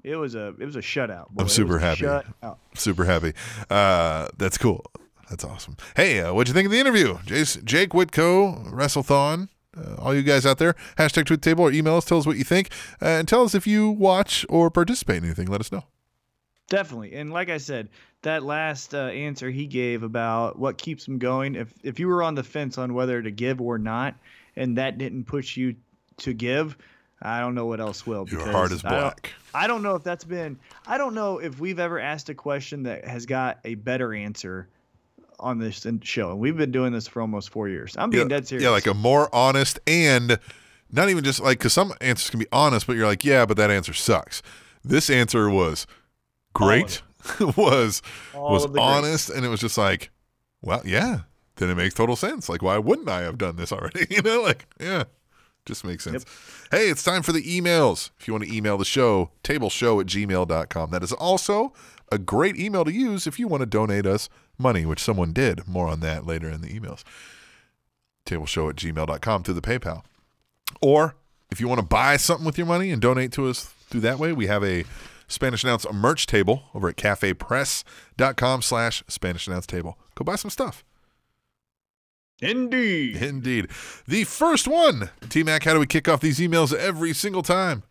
[0.03, 1.29] it was a it was a shutout.
[1.29, 1.43] boy.
[1.43, 2.07] I'm super happy.
[2.75, 3.33] Super happy.
[3.69, 4.83] Uh, that's cool.
[5.29, 5.77] That's awesome.
[5.95, 7.17] Hey, uh, what'd you think of the interview?
[7.19, 11.71] Jace, Jake Whitco, WrestleThon, uh, all you guys out there, hashtag tweet the table or
[11.71, 12.69] email us, tell us what you think,
[13.01, 15.47] uh, and tell us if you watch or participate in anything.
[15.47, 15.83] Let us know.
[16.69, 17.13] Definitely.
[17.15, 17.89] And like I said,
[18.21, 22.21] that last uh, answer he gave about what keeps him going, if if you were
[22.21, 24.15] on the fence on whether to give or not,
[24.55, 25.75] and that didn't push you
[26.17, 26.77] to give,
[27.21, 28.27] I don't know what else will.
[28.29, 29.33] Your heart is I don't- black.
[29.53, 30.59] I don't know if that's been.
[30.85, 34.67] I don't know if we've ever asked a question that has got a better answer
[35.39, 37.95] on this show, and we've been doing this for almost four years.
[37.97, 38.63] I'm being yeah, dead serious.
[38.63, 40.39] Yeah, like a more honest and
[40.91, 43.57] not even just like because some answers can be honest, but you're like, yeah, but
[43.57, 44.41] that answer sucks.
[44.83, 45.85] This answer was
[46.53, 47.01] great,
[47.57, 48.01] was
[48.33, 48.97] All was of the greats.
[48.97, 50.11] honest, and it was just like,
[50.61, 51.21] well, yeah,
[51.57, 52.49] then it makes total sense.
[52.49, 54.07] Like, why wouldn't I have done this already?
[54.09, 55.03] you know, like, yeah,
[55.65, 56.25] Just makes sense.
[56.71, 58.09] Hey, it's time for the emails.
[58.19, 60.91] If you want to email the show, tableshow at gmail.com.
[60.91, 61.73] That is also
[62.11, 64.29] a great email to use if you want to donate us
[64.59, 65.67] money, which someone did.
[65.67, 67.03] More on that later in the emails.
[68.25, 70.03] Tableshow at gmail.com through the PayPal.
[70.81, 71.15] Or
[71.49, 74.19] if you want to buy something with your money and donate to us through that
[74.19, 74.85] way, we have a
[75.27, 79.97] Spanish Announce merch table over at cafepress.com slash Spanish Announce table.
[80.15, 80.83] Go buy some stuff.
[82.41, 83.17] Indeed.
[83.17, 83.69] Indeed.
[84.07, 85.09] The first one.
[85.29, 87.83] T Mac, how do we kick off these emails every single time?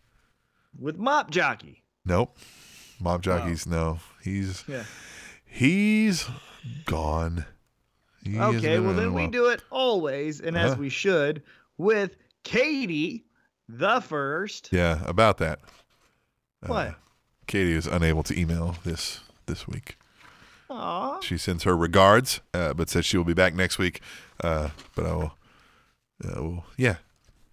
[0.77, 1.83] With Mop Jockey.
[2.05, 2.37] Nope.
[2.99, 3.71] Mob jockeys, oh.
[3.71, 3.99] no.
[4.23, 4.83] He's Yeah.
[5.49, 6.27] He's
[6.85, 7.45] gone.
[8.23, 10.81] He Okay, well then we do it always, and as Uh-huh.
[10.81, 11.41] we should,
[11.77, 13.25] with Katie,
[13.67, 14.69] the first.
[14.71, 15.59] Yeah, about that.
[16.65, 16.95] What?
[17.47, 19.97] Katie is unable to email this this week.
[20.69, 21.19] Aw.
[21.21, 24.01] She sends her regards, uh, but says she will be back next week.
[24.43, 25.33] Uh, but I will,
[26.23, 26.97] uh, will yeah,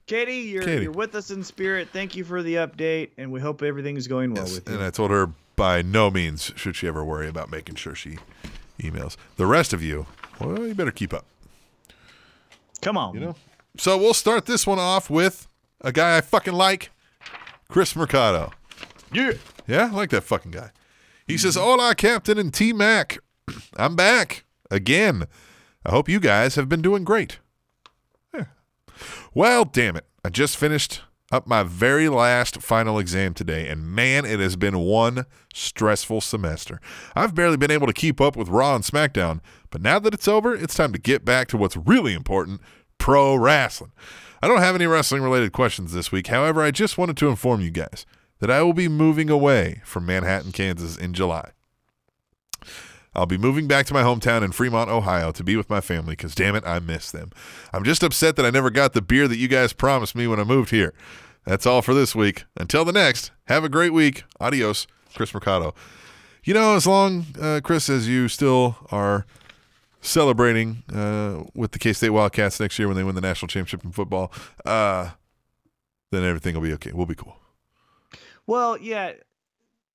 [0.07, 0.83] Katie, you're Katie.
[0.83, 1.89] you're with us in spirit.
[1.93, 4.75] Thank you for the update, and we hope everything is going well Yes, with you.
[4.75, 8.19] and I told her by no means should she ever worry about making sure she
[8.79, 9.17] emails.
[9.37, 10.07] The rest of you,
[10.41, 11.25] well, you better keep up.
[12.83, 13.15] Come on.
[13.15, 13.37] You know?
[13.79, 15.49] So we'll start this one off with
[15.81, 16.91] a guy I fucking like,
[17.69, 18.53] Chris Mercado.
[19.13, 19.33] Yeah.
[19.67, 20.71] Yeah, I like that fucking guy.
[21.27, 23.19] He says, Hola, Captain and T Mac.
[23.77, 25.25] I'm back again.
[25.85, 27.39] I hope you guys have been doing great.
[28.35, 28.45] Yeah.
[29.35, 30.07] Well, damn it.
[30.25, 31.03] I just finished
[31.33, 36.81] up my very last final exam today, and man, it has been one stressful semester.
[37.15, 39.41] I've barely been able to keep up with Raw and SmackDown,
[39.71, 42.61] but now that it's over, it's time to get back to what's really important
[42.99, 43.93] pro wrestling.
[44.43, 46.29] I don't have any wrestling related questions this week.
[46.29, 48.07] However, I just wanted to inform you guys
[48.39, 51.51] that I will be moving away from Manhattan, Kansas in July.
[53.17, 56.13] I'll be moving back to my hometown in Fremont, Ohio to be with my family
[56.13, 57.31] because, damn it, I miss them.
[57.73, 60.39] I'm just upset that I never got the beer that you guys promised me when
[60.39, 60.93] I moved here.
[61.47, 62.45] That's all for this week.
[62.57, 64.25] Until the next, have a great week.
[64.39, 65.75] Adios, Chris Mercado.
[66.45, 69.25] You know, as long, uh, Chris, as you still are
[70.03, 73.83] celebrating uh, with the K State Wildcats next year when they win the national championship
[73.83, 74.31] in football,
[74.65, 75.11] uh,
[76.13, 76.93] then everything will be okay.
[76.93, 77.37] We'll be cool.
[78.47, 79.13] Well, yeah.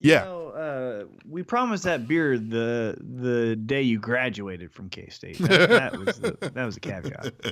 [0.02, 0.24] You Yeah.
[0.26, 5.38] know, uh, we promised that beer the the day you graduated from K State.
[5.40, 7.34] That, that was the, that was a caveat.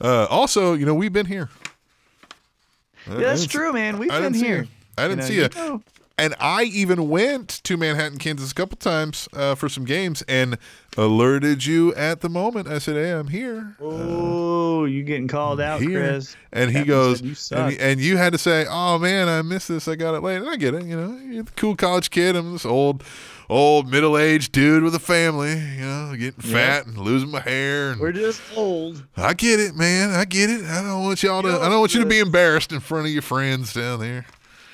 [0.00, 1.50] Uh, also, you know, we've been here.
[3.06, 3.98] Yeah, that's true, man.
[3.98, 4.62] We've I been here.
[4.62, 4.68] you.
[4.96, 5.48] I didn't know, see you you.
[5.54, 5.82] know.
[6.22, 10.56] And I even went to Manhattan, Kansas a couple times uh, for some games and
[10.96, 12.68] alerted you at the moment.
[12.68, 15.98] I said, "Hey, I'm here." Oh, you getting called out, here.
[16.00, 16.36] Chris?
[16.52, 19.28] And he Captain goes, said, "You and, he- and you had to say, "Oh man,
[19.28, 19.88] I missed this.
[19.88, 20.84] I got it late." And I get it.
[20.84, 22.36] You know, you're the cool college kid.
[22.36, 23.02] I'm this old,
[23.48, 25.58] old middle aged dude with a family.
[25.58, 26.52] You know, getting Yeah.
[26.54, 27.96] fat and losing my hair.
[27.98, 29.02] We're just old.
[29.16, 30.10] I get it, man.
[30.10, 30.64] I get it.
[30.66, 31.48] I don't want y'all to.
[31.60, 34.24] I don't want you to be embarrassed in front of your friends down there.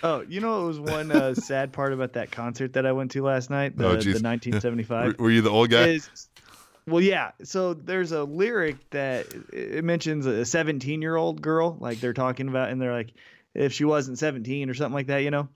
[0.03, 3.11] Oh, you know, it was one uh, sad part about that concert that I went
[3.12, 5.19] to last night, the, Oh, the 1975.
[5.19, 5.89] Were, were you the old guy?
[5.89, 6.29] is
[6.87, 12.01] well yeah so there's a lyric that it mentions a 17 year old girl like
[12.01, 13.12] they're talking about and they're like
[13.55, 15.49] if she wasn't 17 or something like that you know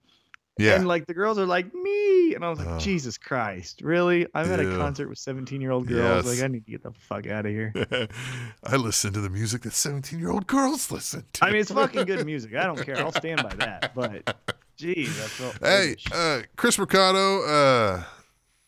[0.59, 0.75] yeah.
[0.75, 2.79] and like the girls are like me and i was like Oh.
[2.79, 6.37] jesus christ really i'm at a concert with 17 year old girls Yes.
[6.37, 7.73] like i need to get the fuck out of here
[8.65, 11.45] I listen to the music that 17 year old girls listen to.
[11.45, 14.37] i mean it's fucking good music i don't care i'll stand by that but
[14.77, 17.43] geez i felt Hey, uh, Chris Mercado.
[17.43, 18.03] Uh,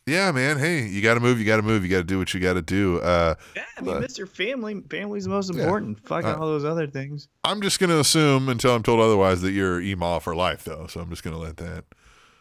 [0.07, 0.59] yeah, man.
[0.59, 1.39] Hey, you got to move.
[1.39, 1.83] You got to move.
[1.83, 3.01] You got to do what you got to do.
[3.01, 5.63] Uh, yeah i mean uh, miss family family's the most yeah.
[5.63, 9.41] important fuck Uh, all those other things I'm just gonna assume until I'm told otherwise
[9.43, 10.87] that you're email for life, though.
[10.89, 11.85] So I'm just gonna let that.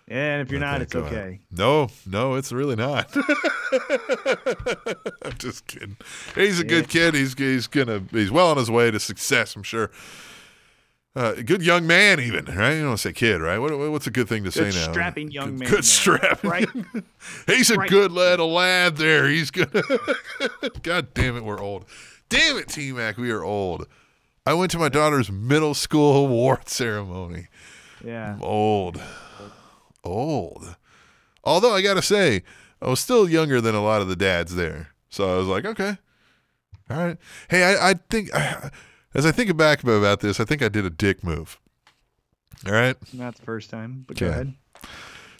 [0.07, 1.11] and if you're not it's go out.
[1.11, 3.15] okay No, no, it's really not.
[5.23, 5.97] I'm just kidding.
[6.35, 7.15] He's a good kid.
[7.15, 9.55] He's he's gonna he's well on his way to success.
[9.55, 9.89] I'm sure.
[11.15, 12.71] Uh, good young man, even right?
[12.73, 13.59] You don't want to say kid, right?
[13.59, 14.91] What, what's a good thing to Good say now?
[14.91, 16.49] strapping young good, man Good strapping.
[16.49, 16.67] right?
[17.45, 17.87] He's a Right.
[17.89, 19.27] good lad, a lad there.
[19.29, 19.69] He's good.
[20.83, 21.85] God damn it, we're old.
[22.29, 23.85] Damn it, T Mac, we are old.
[24.45, 27.47] I went to my daughter's middle school award ceremony.
[28.03, 28.99] yeah I'm old.
[30.03, 30.75] Old.
[31.43, 32.41] Although I gotta say,
[32.81, 34.89] I was still younger than a lot of the dads there.
[35.09, 35.97] So I was like, okay.
[36.89, 37.17] All right.
[37.49, 38.29] Hey, I, I think
[39.13, 41.59] as I think back about this, I think I did a dick move.
[42.65, 42.95] All right.
[43.13, 44.33] not the first time but go Okay.
[44.33, 44.53] ahead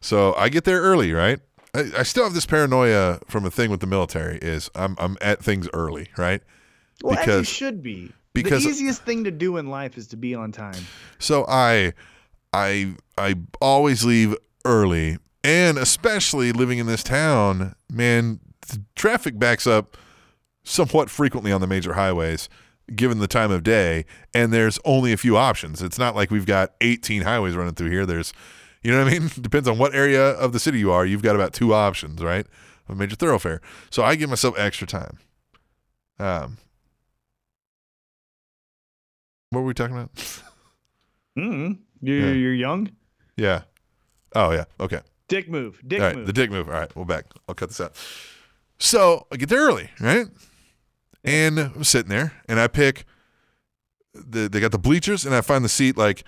[0.01, 1.39] So I get there early, right?
[1.73, 5.17] I, I still have this paranoia from a thing with the military is I'm I'm
[5.21, 6.41] at things early, right?
[7.01, 8.11] Well, as you Because- should be.
[8.33, 10.85] because- the easiest thing to do in life is to be on time.
[11.19, 11.93] So I
[12.51, 14.35] I I always leave
[14.65, 19.95] early and especially living in this town, man, the traffic backs up
[20.63, 22.49] somewhat frequently on the major highways.
[22.95, 25.81] Given the time of day, and there's only a few options.
[25.81, 28.05] It's not like we've got 18 highways running through here.
[28.05, 28.33] There's,
[28.83, 29.29] you know what I mean?
[29.41, 31.05] Depends on what area of the city you are.
[31.05, 32.45] You've got about two options, right?
[32.89, 33.61] A major thoroughfare.
[33.89, 35.17] So I give myself extra time.
[36.19, 36.57] Um,
[39.49, 40.09] what were we talking about?
[41.35, 41.79] Mm.
[41.99, 42.31] You're, Yeah.
[42.33, 42.91] you're young.
[43.37, 43.63] yeah.
[44.35, 44.65] Oh yeah.
[44.79, 44.99] Okay.
[45.27, 45.81] Dick move.
[45.87, 46.27] Dick All right, move.
[46.27, 46.67] the dick move.
[46.69, 47.25] All right, we're back.
[47.49, 47.95] I'll cut this out.
[48.77, 50.27] So I get there early, right?
[51.23, 53.05] And I'm sitting there, and I pick.
[54.13, 56.23] The, they got the bleachers, and I find the seat like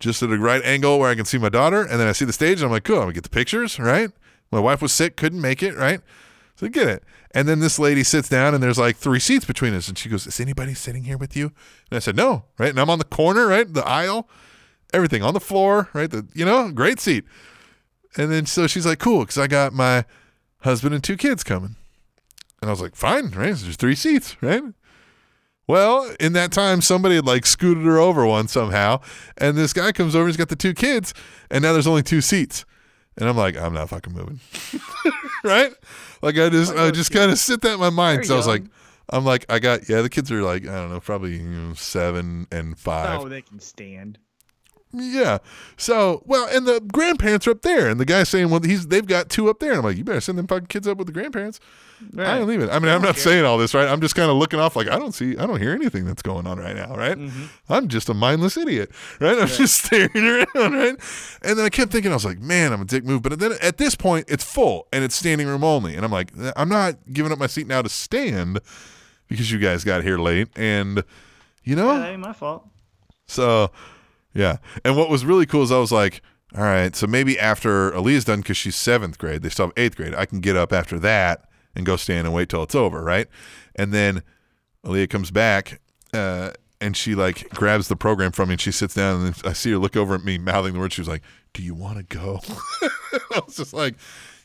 [0.00, 2.24] just at a right angle where I can see my daughter, and then I see
[2.24, 4.10] the stage, and I'm like, cool, I'm gonna get the pictures, right?
[4.50, 6.00] My wife was sick, couldn't make it, right?
[6.56, 7.04] So get it.
[7.30, 10.08] And then this lady sits down, and there's like three seats between us, and she
[10.08, 11.46] goes, "Is anybody sitting here with you?"
[11.90, 12.68] And I said, "No," right?
[12.68, 14.28] And I'm on the corner, right, the aisle,
[14.92, 16.10] everything on the floor, right?
[16.10, 17.24] The you know, great seat.
[18.16, 20.04] And then so she's like, cool, because I got my
[20.60, 21.76] husband and two kids coming.
[22.62, 23.54] And I was like, fine, right?
[23.56, 24.62] There's three seats, right?
[25.66, 29.00] Well, in that time, somebody had like scooted her over one somehow.
[29.36, 31.12] And this guy comes over, he's got the two kids,
[31.50, 32.64] and now there's only two seats.
[33.18, 34.40] And I'm like, I'm not fucking moving.
[35.44, 35.72] right?
[36.22, 38.18] Like I just I just kind of sit that in my mind.
[38.18, 38.64] They're So I was like.
[39.08, 41.74] I'm like, I got yeah, the kids are like, I don't know, probably you know,
[41.74, 43.20] seven and five.
[43.20, 44.18] Oh, they can stand.
[44.94, 45.38] Yeah.
[45.78, 49.06] So, well, and the grandparents are up there, and the guy's saying, well, he's they've
[49.06, 51.06] got two up there, and I'm like, you better send them fucking kids up with
[51.06, 51.60] the grandparents.
[52.02, 52.38] I Right.
[52.38, 52.68] don't leave it.
[52.68, 53.86] I mean, I'm not saying all this, right?
[53.88, 56.20] I'm just kind of looking off, like I don't see, I don't hear anything that's
[56.20, 57.16] going on right now, right?
[57.16, 57.44] Mm-hmm.
[57.72, 58.90] I'm just a mindless idiot,
[59.20, 59.38] right?
[59.38, 60.96] I'm just staring around, right?
[61.42, 63.22] And then I kept thinking, I was like, man, I'm a dick move.
[63.22, 66.32] But then at this point, it's full and it's standing room only, and I'm like,
[66.56, 68.58] I'm not giving up my seat now to stand
[69.28, 71.04] because you guys got here late, and
[71.62, 72.66] you know, Yeah, that ain't my fault.
[73.26, 73.70] so,
[74.34, 74.58] yeah.
[74.84, 76.22] And what was really cool is I was like,
[76.56, 79.96] all right, so maybe after Aaliyah's done, because she's seventh grade, they still have eighth
[79.96, 83.02] grade, I can get up after that and go stand and wait till it's over,
[83.02, 83.26] right?
[83.74, 84.22] And then
[84.84, 85.80] Aaliyah comes back
[86.12, 86.50] uh,
[86.80, 89.70] and she like grabs the program from me and she sits down and I see
[89.70, 90.94] her look over at me mouthing the words.
[90.94, 91.22] She was like,
[91.54, 92.40] Do you want to go?
[92.82, 93.94] I was just like,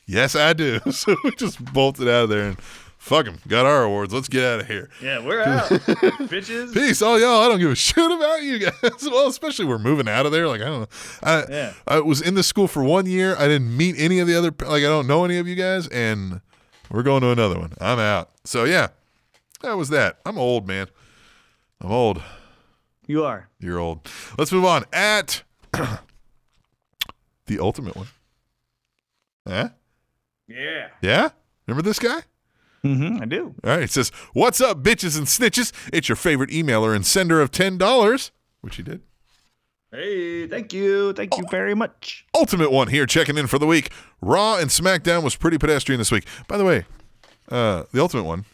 [0.06, 0.80] Yes, I do.
[0.92, 2.58] So we just bolted out of there and
[2.98, 4.14] fuck 'em, got our awards.
[4.14, 4.90] Let's get out of here.
[5.02, 6.74] Yeah, we're out, bitches.
[6.74, 7.42] Peace, all y'all.
[7.42, 8.74] I don't give a shit about you guys.
[9.04, 10.48] Well, especially we're moving out of there.
[10.48, 10.88] Like I don't know.
[11.24, 11.74] I, Yeah.
[11.88, 13.36] I was in this school for one year.
[13.38, 14.50] I didn't meet any of the other.
[14.50, 16.42] Like I don't know any of you guys, and
[16.92, 17.74] we're going to another one.
[17.80, 18.30] I'm out.
[18.44, 18.88] So yeah,
[19.62, 20.20] that was that.
[20.26, 20.88] I'm old, man.
[21.82, 22.22] I'm old.
[23.08, 23.48] You are.
[23.60, 24.10] You're old.
[24.38, 24.84] Let's move on.
[24.92, 25.44] At
[27.46, 28.08] the ultimate one.
[29.48, 29.70] Huh?
[30.48, 30.88] Yeah.
[31.02, 31.30] Yeah.
[31.66, 32.22] Remember this guy?
[32.88, 33.22] Mm-hmm.
[33.22, 33.56] I do.
[33.64, 33.84] All right.
[33.84, 35.72] It says, What's up, bitches and snitches?
[35.92, 38.32] It's your favorite emailer and sender of $10,
[38.62, 39.02] which he did.
[39.92, 41.14] Hey, thank you.
[41.14, 42.26] Thank you very much.
[42.36, 43.90] Ultimate one here checking in for the week.
[44.22, 46.26] Raw and SmackDown was pretty pedestrian this week.
[46.48, 46.86] By the way,
[47.50, 48.46] uh, the Ultimate one,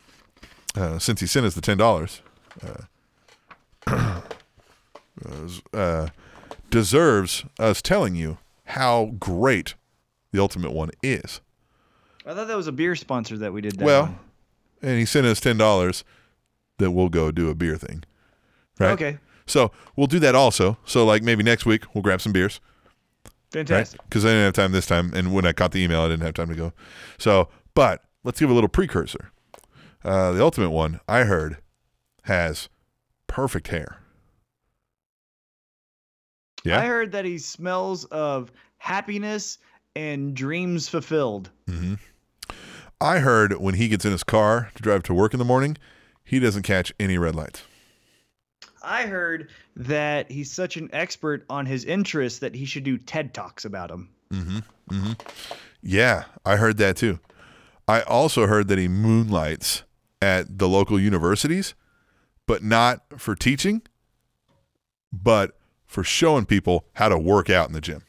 [0.76, 2.22] uh, since he sent us the $10,
[3.88, 4.22] uh,
[5.74, 6.08] uh,
[6.70, 9.74] deserves us telling you how great
[10.32, 11.42] the Ultimate one is.
[12.26, 13.86] I thought that was a beer sponsor that we did that.
[13.86, 14.20] well, one.
[14.82, 16.04] and he sent us $10
[16.80, 18.04] that we'll go do a beer thing.
[18.80, 18.92] Right?
[18.92, 19.18] Okay.
[19.46, 20.78] So we'll do that also.
[20.86, 22.62] So, like, maybe next week we'll grab some beers.
[23.52, 24.02] Fantastic.
[24.04, 26.24] Because I didn't have time this time, and when I caught the email, I didn't
[26.24, 26.74] have time to go.
[27.20, 29.32] So, but let's give a little precursor.
[30.04, 31.58] Uh, the ultimate one I heard
[32.24, 32.68] has
[33.28, 33.98] perfect hair.
[36.64, 39.60] Yeah, I heard that he smells of happiness
[39.96, 41.50] and dreams fulfilled.
[41.68, 41.96] hmm
[43.02, 45.78] I heard when he gets in his car to drive to work in the morning,
[46.24, 47.64] he doesn't catch any red lights.
[48.82, 53.34] I heard that he's such an expert on his interests that he should do TED
[53.34, 54.10] Talks about them.
[54.32, 54.60] Mm-hmm.
[54.90, 55.12] Mm-hmm.
[55.82, 57.20] Yeah, I heard that too.
[57.88, 59.84] I also heard that he moonlights
[60.22, 61.76] at the local universities,
[62.46, 63.82] but not for teaching,
[65.12, 68.04] but for showing people how to work out in the gym.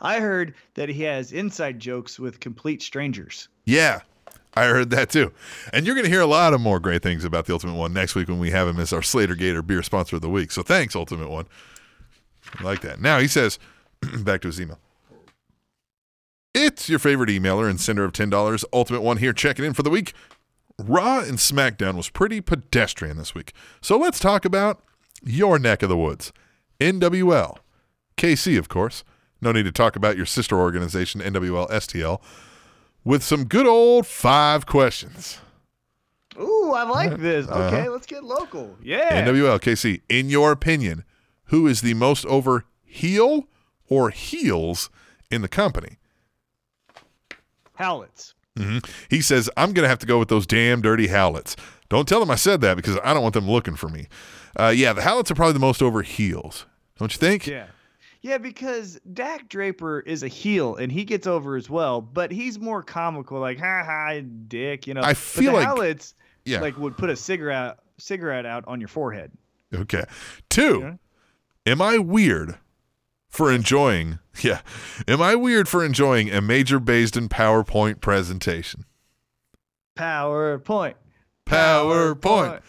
[0.00, 3.48] I heard that he has inside jokes with complete strangers.
[3.64, 4.00] Yeah,
[4.54, 5.32] I heard that too.
[5.72, 7.92] And you're going to hear a lot of more great things about the Ultimate One
[7.92, 10.50] next week when we have him as our Slater Gator beer sponsor of the week.
[10.50, 11.46] So thanks, Ultimate One.
[12.58, 13.00] I like that.
[13.00, 13.58] Now he says,
[14.20, 14.78] back to his email.
[16.52, 19.90] It's your favorite emailer and sender of $10, Ultimate One here checking in for the
[19.90, 20.14] week.
[20.78, 23.52] Raw and SmackDown was pretty pedestrian this week.
[23.80, 24.82] So let's talk about
[25.22, 26.32] your neck of the woods.
[26.80, 27.58] NWL.
[28.16, 29.04] KC, of course.
[29.40, 32.20] No need to talk about your sister organization, NWL STL,
[33.04, 35.38] with some good old five questions.
[36.38, 37.48] Ooh, I like this.
[37.48, 37.64] Uh-huh.
[37.76, 38.76] Okay, let's get local.
[38.82, 39.24] Yeah.
[39.26, 41.04] NWL KC, in your opinion,
[41.46, 43.48] who is the most over heel
[43.88, 44.90] or heels
[45.30, 45.98] in the company?
[47.78, 48.34] Howlets.
[48.56, 51.56] hmm He says, I'm going to have to go with those damn dirty Howlets.
[51.88, 54.06] Don't tell them I said that because I don't want them looking for me.
[54.58, 56.66] Uh, yeah, the Hallets are probably the most over heels.
[56.98, 57.46] Don't you think?
[57.46, 57.66] Yeah.
[58.22, 62.58] Yeah, because Dak Draper is a heel and he gets over as well, but he's
[62.58, 64.86] more comical, like ha ha, dick.
[64.86, 65.00] You know.
[65.00, 66.14] I But feel the like- Hallets,
[66.44, 66.60] Yeah.
[66.60, 69.30] like would put a cigarette cigarette out on your forehead.
[69.74, 70.04] Okay.
[70.48, 70.98] Two,
[71.66, 72.56] am I weird
[73.28, 74.60] for enjoying, yeah,
[75.06, 78.84] am I weird for enjoying a major Based in PowerPoint presentation?
[79.96, 80.94] PowerPoint.
[81.46, 82.60] PowerPoint.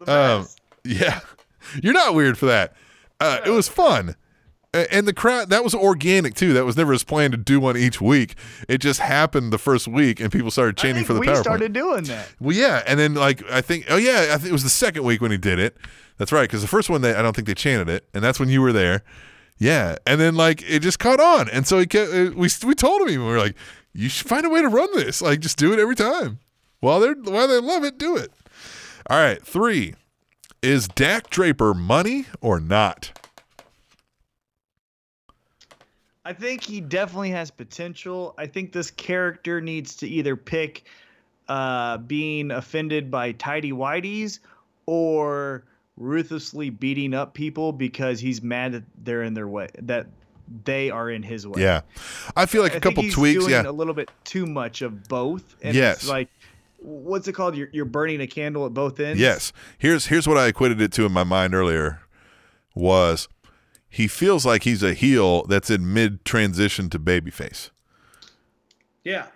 [0.00, 0.48] The Um,
[0.84, 1.20] yeah,
[1.82, 2.74] you're not weird for that.
[3.20, 4.16] Uh, it was fun.
[4.72, 6.52] And the crowd, that was organic too.
[6.52, 8.36] That was never his plan to do one each week.
[8.68, 11.40] It just happened the first week and people started chanting for the we PowerPoint.
[11.40, 12.28] started doing that.
[12.38, 15.02] Well, yeah, and then like I think, oh yeah, I think it was the second
[15.02, 15.76] week when he did it.
[16.18, 18.38] That's right, because the first one they I don't think they chanted it, and that's
[18.38, 19.02] when you were there.
[19.58, 22.74] Yeah, and then like it just caught on, and so he kept, uh, we we
[22.74, 23.56] told him we were like,
[23.92, 26.38] you should find a way to run this, like just do it every time.
[26.78, 28.30] While they're while they love it, do it.
[29.08, 29.94] All right, three
[30.62, 33.10] is Dak Draper money or not?
[36.24, 38.34] I think he definitely has potential.
[38.36, 40.84] I think this character needs to either pick
[41.48, 44.38] uh, being offended by tidy whities
[44.86, 45.64] or
[45.96, 50.06] ruthlessly beating up people because he's mad that they're in their way, that
[50.64, 51.62] they are in his way.
[51.62, 51.82] Yeah,
[52.36, 53.48] I feel like I a couple tweaks.
[53.48, 55.56] Yeah, a little bit too much of both.
[55.62, 55.98] And Yes.
[55.98, 56.28] it's like,
[56.78, 57.56] what's it called?
[57.56, 59.20] You're, you're burning a candle at both ends.
[59.20, 59.52] Yes.
[59.78, 62.00] Here's here's what I equated it to in my mind earlier
[62.74, 63.28] was
[63.90, 67.70] he feels like he's a heel that's in mid transition to babyface.
[69.04, 69.26] Yeah,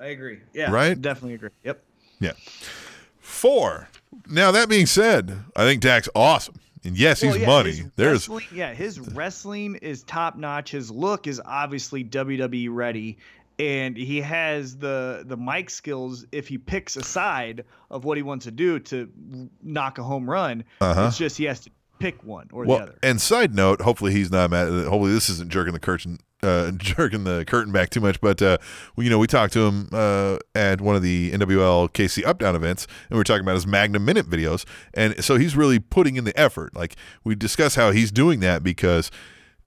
[0.00, 0.40] I agree.
[0.52, 1.00] Yeah, Right?
[1.00, 1.50] Definitely agree.
[1.64, 1.82] Yep.
[2.20, 2.32] Yeah.
[3.20, 3.88] Four.
[4.28, 6.56] Now that being said, I think Dak's awesome.
[6.84, 7.82] And yes, he's Well, yeah, money.
[7.96, 10.72] There's yeah, his wrestling is top notch.
[10.72, 13.18] His look is obviously WWE ready,
[13.60, 16.26] and he has the the mic skills.
[16.32, 19.08] If he picks a side of what he wants to do to
[19.62, 21.04] knock a home run, Uh-huh.
[21.06, 21.70] it's just he has to
[22.02, 22.98] pick one or well, the other.
[23.02, 24.68] and side note, hopefully he's not mad.
[24.68, 28.20] Hopefully this isn't jerking the curtain, uh, jerking the curtain back too much.
[28.20, 28.58] But uh,
[28.96, 32.38] well, you know, we talked to him uh, at one of the NWL KC Up
[32.38, 34.64] Down events, and we were talking about his Magnum Minute videos,
[34.94, 36.74] and so he's really putting in the effort.
[36.74, 39.10] Like we discuss how he's doing that because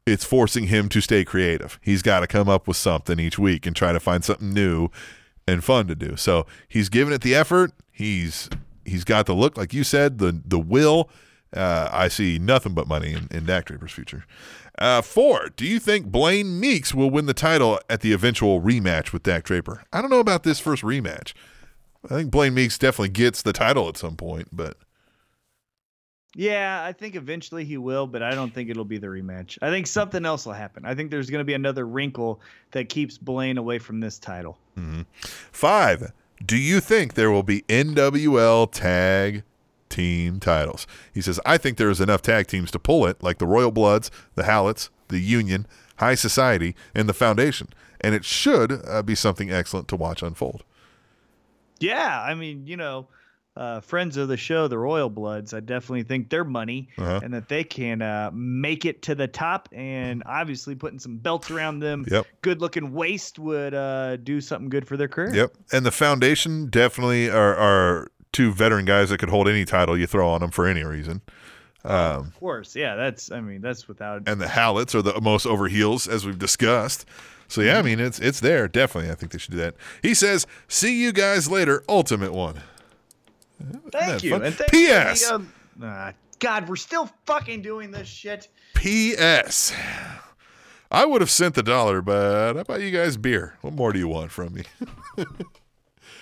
[0.05, 1.79] it's forcing him to stay creative.
[1.81, 4.89] He's got to come up with something each week and try to find something new
[5.47, 6.15] and fun to do.
[6.15, 7.71] So he's giving it the effort.
[7.91, 8.49] He's
[8.83, 11.09] he's got the look, like you said, the the will.
[11.53, 14.25] Uh, I see nothing but money in, in Dak Draper's future.
[14.77, 19.13] Uh, four, do you think Blaine Meeks will win the title at the eventual rematch
[19.13, 19.83] with Dak Draper?
[19.93, 21.33] I don't know about this first rematch.
[22.03, 24.77] I think Blaine Meeks definitely gets the title at some point, but
[26.35, 29.57] Yeah, I think eventually he will, but I don't think it'll be the rematch.
[29.61, 30.85] I think something else will happen.
[30.85, 32.41] I think there's going to be another wrinkle
[32.71, 34.57] that keeps Blaine away from this title.
[35.51, 36.11] Five,
[36.45, 39.43] do you think there will be NWL tag
[39.95, 40.85] team titles?
[41.13, 43.71] He says, I think there is enough tag teams to pull it, like the Royal
[43.71, 45.65] Bloods, the Hallets, the Union,
[45.97, 47.67] High Society, and the Foundation.
[48.01, 50.63] And it should uh, be something excellent to watch unfold.
[51.79, 53.07] Yeah, I mean, you know,
[53.57, 57.21] uh, friends of the show, the Royal Bloods, I definitely think they're money Uh-huh.
[57.23, 59.69] and that they can uh, make it to the top.
[59.71, 62.25] And obviously, putting some belts around them, Yep.
[62.41, 65.33] good looking waist would uh, do something good for their career.
[65.33, 65.53] Yep.
[65.71, 70.05] And the Foundation definitely are, are two veteran guys that could hold any title you
[70.05, 71.21] throw on them for any reason.
[71.85, 75.45] Um, Of course, yeah, that's I mean that's without and the Hallets are the most
[75.45, 77.05] over heels, as we've discussed.
[77.47, 79.09] So yeah, I mean it's it's there definitely.
[79.09, 79.75] I think they should do that.
[80.01, 82.61] He says, "See you guys later." Ultimate one.
[83.91, 84.31] Thank you.
[84.31, 84.43] fun?
[84.43, 85.29] And thank P.S.
[85.29, 85.47] You
[85.77, 88.49] the, uh, God, we're still fucking doing this shit.
[88.73, 89.73] P.S.
[90.91, 93.57] I would have sent the dollar, but I bought you guys beer.
[93.61, 94.63] What more do you want from me?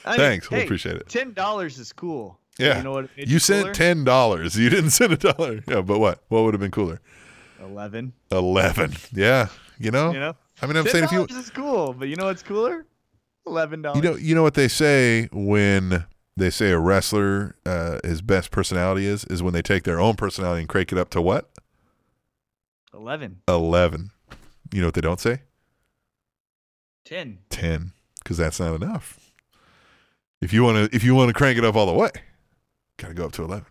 [0.06, 1.08] I mean, Thanks, we hey, appreciate it.
[1.10, 2.40] Ten dollars is cool.
[2.60, 3.10] Yeah, You know what?
[3.18, 4.56] you sent ten dollars.
[4.60, 5.64] You didn't send a dollar.
[5.68, 6.24] Yeah, but what?
[6.28, 7.02] What would have been cooler?
[7.62, 8.14] Eleven.
[8.32, 8.94] Eleven.
[9.14, 9.48] Yeah,
[9.80, 10.12] you know.
[10.12, 10.36] You know.
[10.62, 12.86] I mean, I'm saying if you $10 is cool, but you know what's cooler?
[13.46, 14.04] Eleven dollars.
[14.04, 16.06] You know, you know what they say when
[16.38, 20.16] they say a wrestler, uh, his best personality is is when they take their own
[20.16, 21.50] personality and crank it up to what?
[22.94, 23.42] Eleven.
[23.48, 24.12] Eleven.
[24.72, 25.42] You know what they don't say?
[27.06, 27.40] Ten.
[27.50, 27.92] Ten,
[28.24, 29.20] because that's not enough.
[30.44, 32.10] If you want to, if you want to crank it up all the way,
[32.98, 33.66] gotta go up to eleven.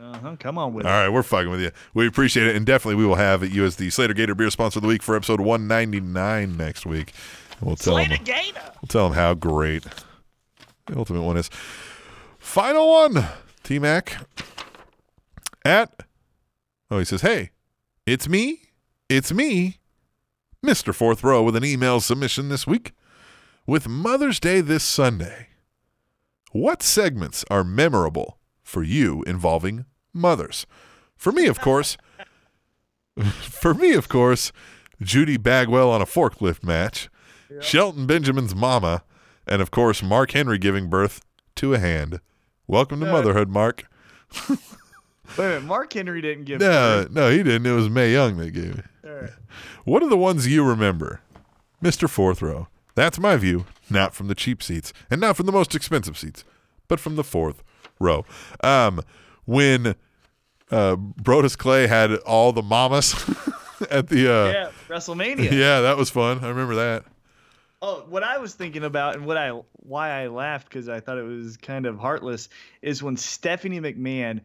[0.00, 0.36] Uh huh.
[0.38, 0.94] Come on with All it.
[0.94, 1.70] right, we're fucking with you.
[1.92, 4.78] We appreciate it, and definitely we will have you as the Slater Gator Beer Sponsor
[4.78, 7.12] of the Week for episode 199 next week.
[7.58, 8.60] And we'll tell them, Gator.
[8.80, 9.84] we'll tell them how great
[10.86, 11.50] the ultimate one is.
[12.38, 13.26] Final one,
[13.62, 14.16] T Mac.
[15.66, 16.04] At
[16.90, 17.50] oh, he says, "Hey,
[18.06, 18.62] it's me,
[19.10, 19.76] it's me,
[20.62, 22.94] Mister Fourth Row, with an email submission this week.
[23.66, 25.48] With Mother's Day this Sunday,
[26.50, 30.66] what segments are memorable for you involving mothers.
[31.16, 31.96] For me, of course,
[33.40, 34.52] for me, of course,
[35.02, 37.08] Judy Bagwell on a forklift match,
[37.60, 39.02] Shelton Benjamin's mama,
[39.46, 41.20] and of course, Mark Henry giving birth
[41.56, 42.20] to a hand.
[42.66, 43.84] Welcome to Uh, motherhood, Mark.
[44.48, 44.58] Wait
[45.38, 46.60] a minute, Mark Henry didn't give.
[46.60, 47.66] No, no, he didn't.
[47.66, 48.84] It was Mae Young that gave it.
[49.04, 49.30] Alright.
[49.84, 51.20] What are the ones you remember?
[51.82, 52.08] Mr.
[52.08, 52.68] Fourth Row.
[52.94, 56.44] That's my view, not from the cheap seats and not from the most expensive seats,
[56.88, 57.62] but from the fourth
[57.98, 58.24] row.
[58.62, 59.00] Um,
[59.44, 59.94] when
[60.70, 63.14] uh, Brodus Clay had all the mamas
[63.90, 64.32] at the.
[64.32, 65.50] Uh, Yeah, WrestleMania.
[65.52, 66.44] yeah, that was fun.
[66.44, 67.04] I remember that.
[67.82, 71.16] Oh, what I was thinking about and what I why I laughed because I thought
[71.16, 72.50] it was kind of heartless
[72.82, 74.40] is when Stephanie McMahon,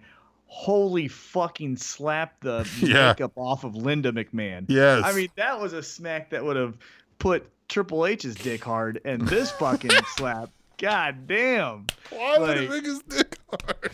[0.47, 3.09] holy fucking slapped the Yeah.
[3.09, 4.65] makeup off of Linda McMahon.
[4.69, 5.01] Yes.
[5.03, 6.77] I mean that was a smack that would have
[7.19, 12.85] put Triple H's dick hard, and this fucking slap, god damn, Why would it make
[12.85, 13.91] his dick hard?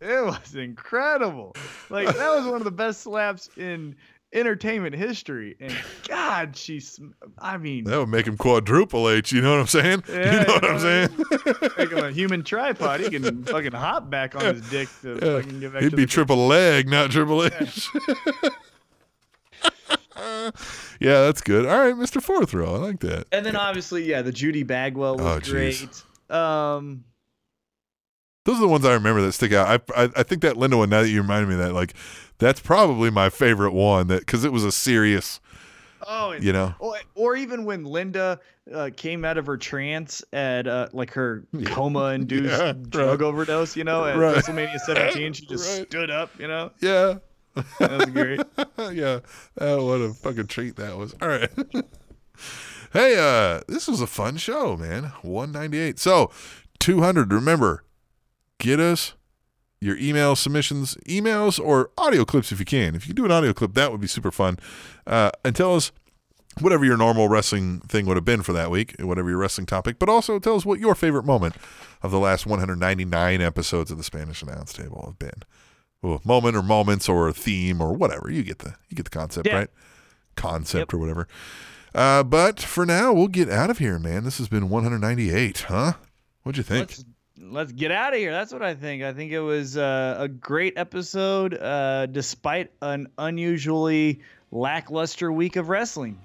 [0.00, 1.54] it was incredible.
[1.90, 3.96] Like that was one of the best slaps in
[4.32, 5.72] entertainment history, and
[6.08, 6.98] God, she's,
[7.38, 7.84] I mean.
[7.84, 9.30] That would make him quadruple H.
[9.32, 10.02] You know what I'm saying?
[10.08, 11.08] Yeah, you know what I'm saying?
[11.78, 12.98] Make him a human tripod.
[13.00, 15.40] He can fucking hop back on his dick to Yeah.
[15.40, 17.88] fucking get back He'd be triple leg, not triple H.
[18.42, 18.48] yeah,
[21.00, 21.66] that's good.
[21.66, 22.22] All right, Mr.
[22.22, 22.74] Fourth Row.
[22.74, 23.26] I like that.
[23.32, 26.02] And then obviously, yeah, the Judy Bagwell was Oh, great.
[26.30, 27.04] Um,
[28.44, 29.68] Those are the ones I remember that stick out.
[29.96, 30.90] I, I I think that Linda one.
[30.90, 31.94] Now that you reminded me of that, like
[32.38, 34.08] that's probably my favorite one.
[34.08, 35.40] That because it was a serious,
[36.06, 36.74] oh, and, you know.
[36.78, 38.40] or, or even when Linda
[38.72, 43.26] uh, came out of her trance at uh, like her coma-induced Yeah, drug right.
[43.26, 44.36] overdose, you know, at Right.
[44.36, 45.86] WrestleMania 17, she just Right.
[45.88, 46.70] stood up, you know.
[46.80, 47.16] Yeah.
[47.78, 48.40] That was great.
[48.96, 49.20] yeah.
[49.60, 51.14] Oh, what a fucking treat that was.
[51.20, 51.50] All right.
[52.92, 55.12] hey, uh, this was a fun show, man.
[55.22, 55.98] 198.
[55.98, 56.30] So,
[56.80, 57.32] 200.
[57.32, 57.84] Remember,
[58.58, 59.14] get us
[59.80, 62.94] your email submissions, emails or audio clips if you can.
[62.94, 64.58] If you do an audio clip, that would be super fun.
[65.06, 65.92] Uh, and tell us
[66.60, 69.98] whatever your normal wrestling thing would have been for that week, whatever your wrestling topic,
[69.98, 71.56] but also tell us what your favorite moment
[72.02, 75.42] of the last 199 episodes of the Spanish Announce Table have been.
[76.24, 78.30] Moment or moments or a theme or whatever.
[78.30, 79.56] You get the you get the concept, Yeah.
[79.56, 79.68] right?
[80.36, 81.28] Concept or whatever.
[81.94, 84.24] Uh, but for now, we'll get out of here, man.
[84.24, 85.92] This has been 198, huh?
[86.42, 86.90] What'd you think?
[86.90, 87.04] Let's
[87.40, 88.32] let's get out of here.
[88.32, 89.02] That's what I think.
[89.02, 94.20] I think it was uh, a great episode, uh, despite an unusually
[94.50, 96.18] lackluster week of wrestling.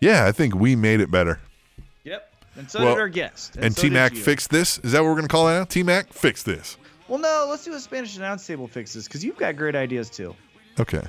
[0.00, 1.38] yeah, I think we made it better.
[2.04, 2.28] Yep.
[2.56, 3.56] And so Well, did our guest.
[3.56, 4.78] And, so T Mac fixed this.
[4.80, 5.64] Is that what we're gonna call it now?
[5.64, 6.76] T Mac fixed this.
[7.08, 10.34] Well, no, let's do a Spanish announce table fixes because you've got great ideas too.
[10.78, 11.02] Okay.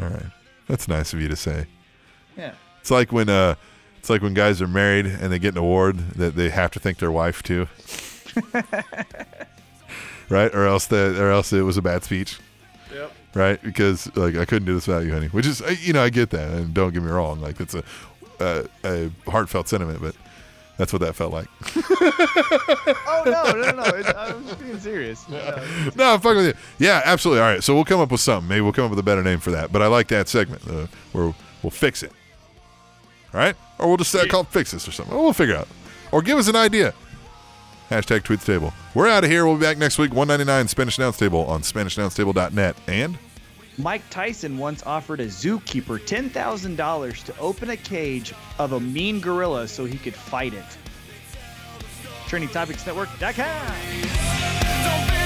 [0.00, 0.26] All right.
[0.68, 1.66] That's nice of you to say.
[2.36, 2.54] Yeah.
[2.80, 3.54] It's like when uh
[3.98, 6.80] it's like when guys are married and they get an award that they have to
[6.80, 7.66] thank their wife too.
[10.28, 10.54] right?
[10.54, 12.38] Or else that, or else it was a bad speech.
[12.92, 13.12] Yep.
[13.34, 13.62] Right?
[13.62, 15.28] Because like I couldn't do this without you, honey.
[15.28, 16.50] Which is you know, I get that.
[16.50, 17.82] And don't get me wrong, like it's a
[18.40, 20.14] a, a heartfelt sentiment, but
[20.76, 21.48] that's what that felt like.
[23.06, 23.82] Oh no, no, no!
[23.96, 25.26] It, I was being serious.
[25.30, 25.40] No.
[25.96, 26.54] no, I'm fucking with you.
[26.86, 27.40] Yeah, absolutely.
[27.42, 28.48] All right, so we'll come up with something.
[28.48, 29.72] Maybe we'll come up with a better name for that.
[29.72, 31.32] But I like that segment uh, where
[31.62, 32.12] we'll fix it.
[33.32, 35.16] All right, or we'll just say call it fix this or something.
[35.16, 35.68] We'll figure it out.
[36.12, 36.92] Or give us an idea.
[37.90, 38.72] Hashtag tweet the table.
[38.94, 39.46] We're out of here.
[39.46, 40.12] We'll be back next week.
[40.12, 42.76] 199 Spanish Announce Table on SpanishAnnounceTable.net.
[42.86, 43.18] And
[43.76, 49.66] Mike Tyson once offered a zookeeper $10,000 to open a cage of a mean gorilla
[49.66, 50.64] so he could fight it.
[52.28, 55.23] TrainingTopicsNetwork.com.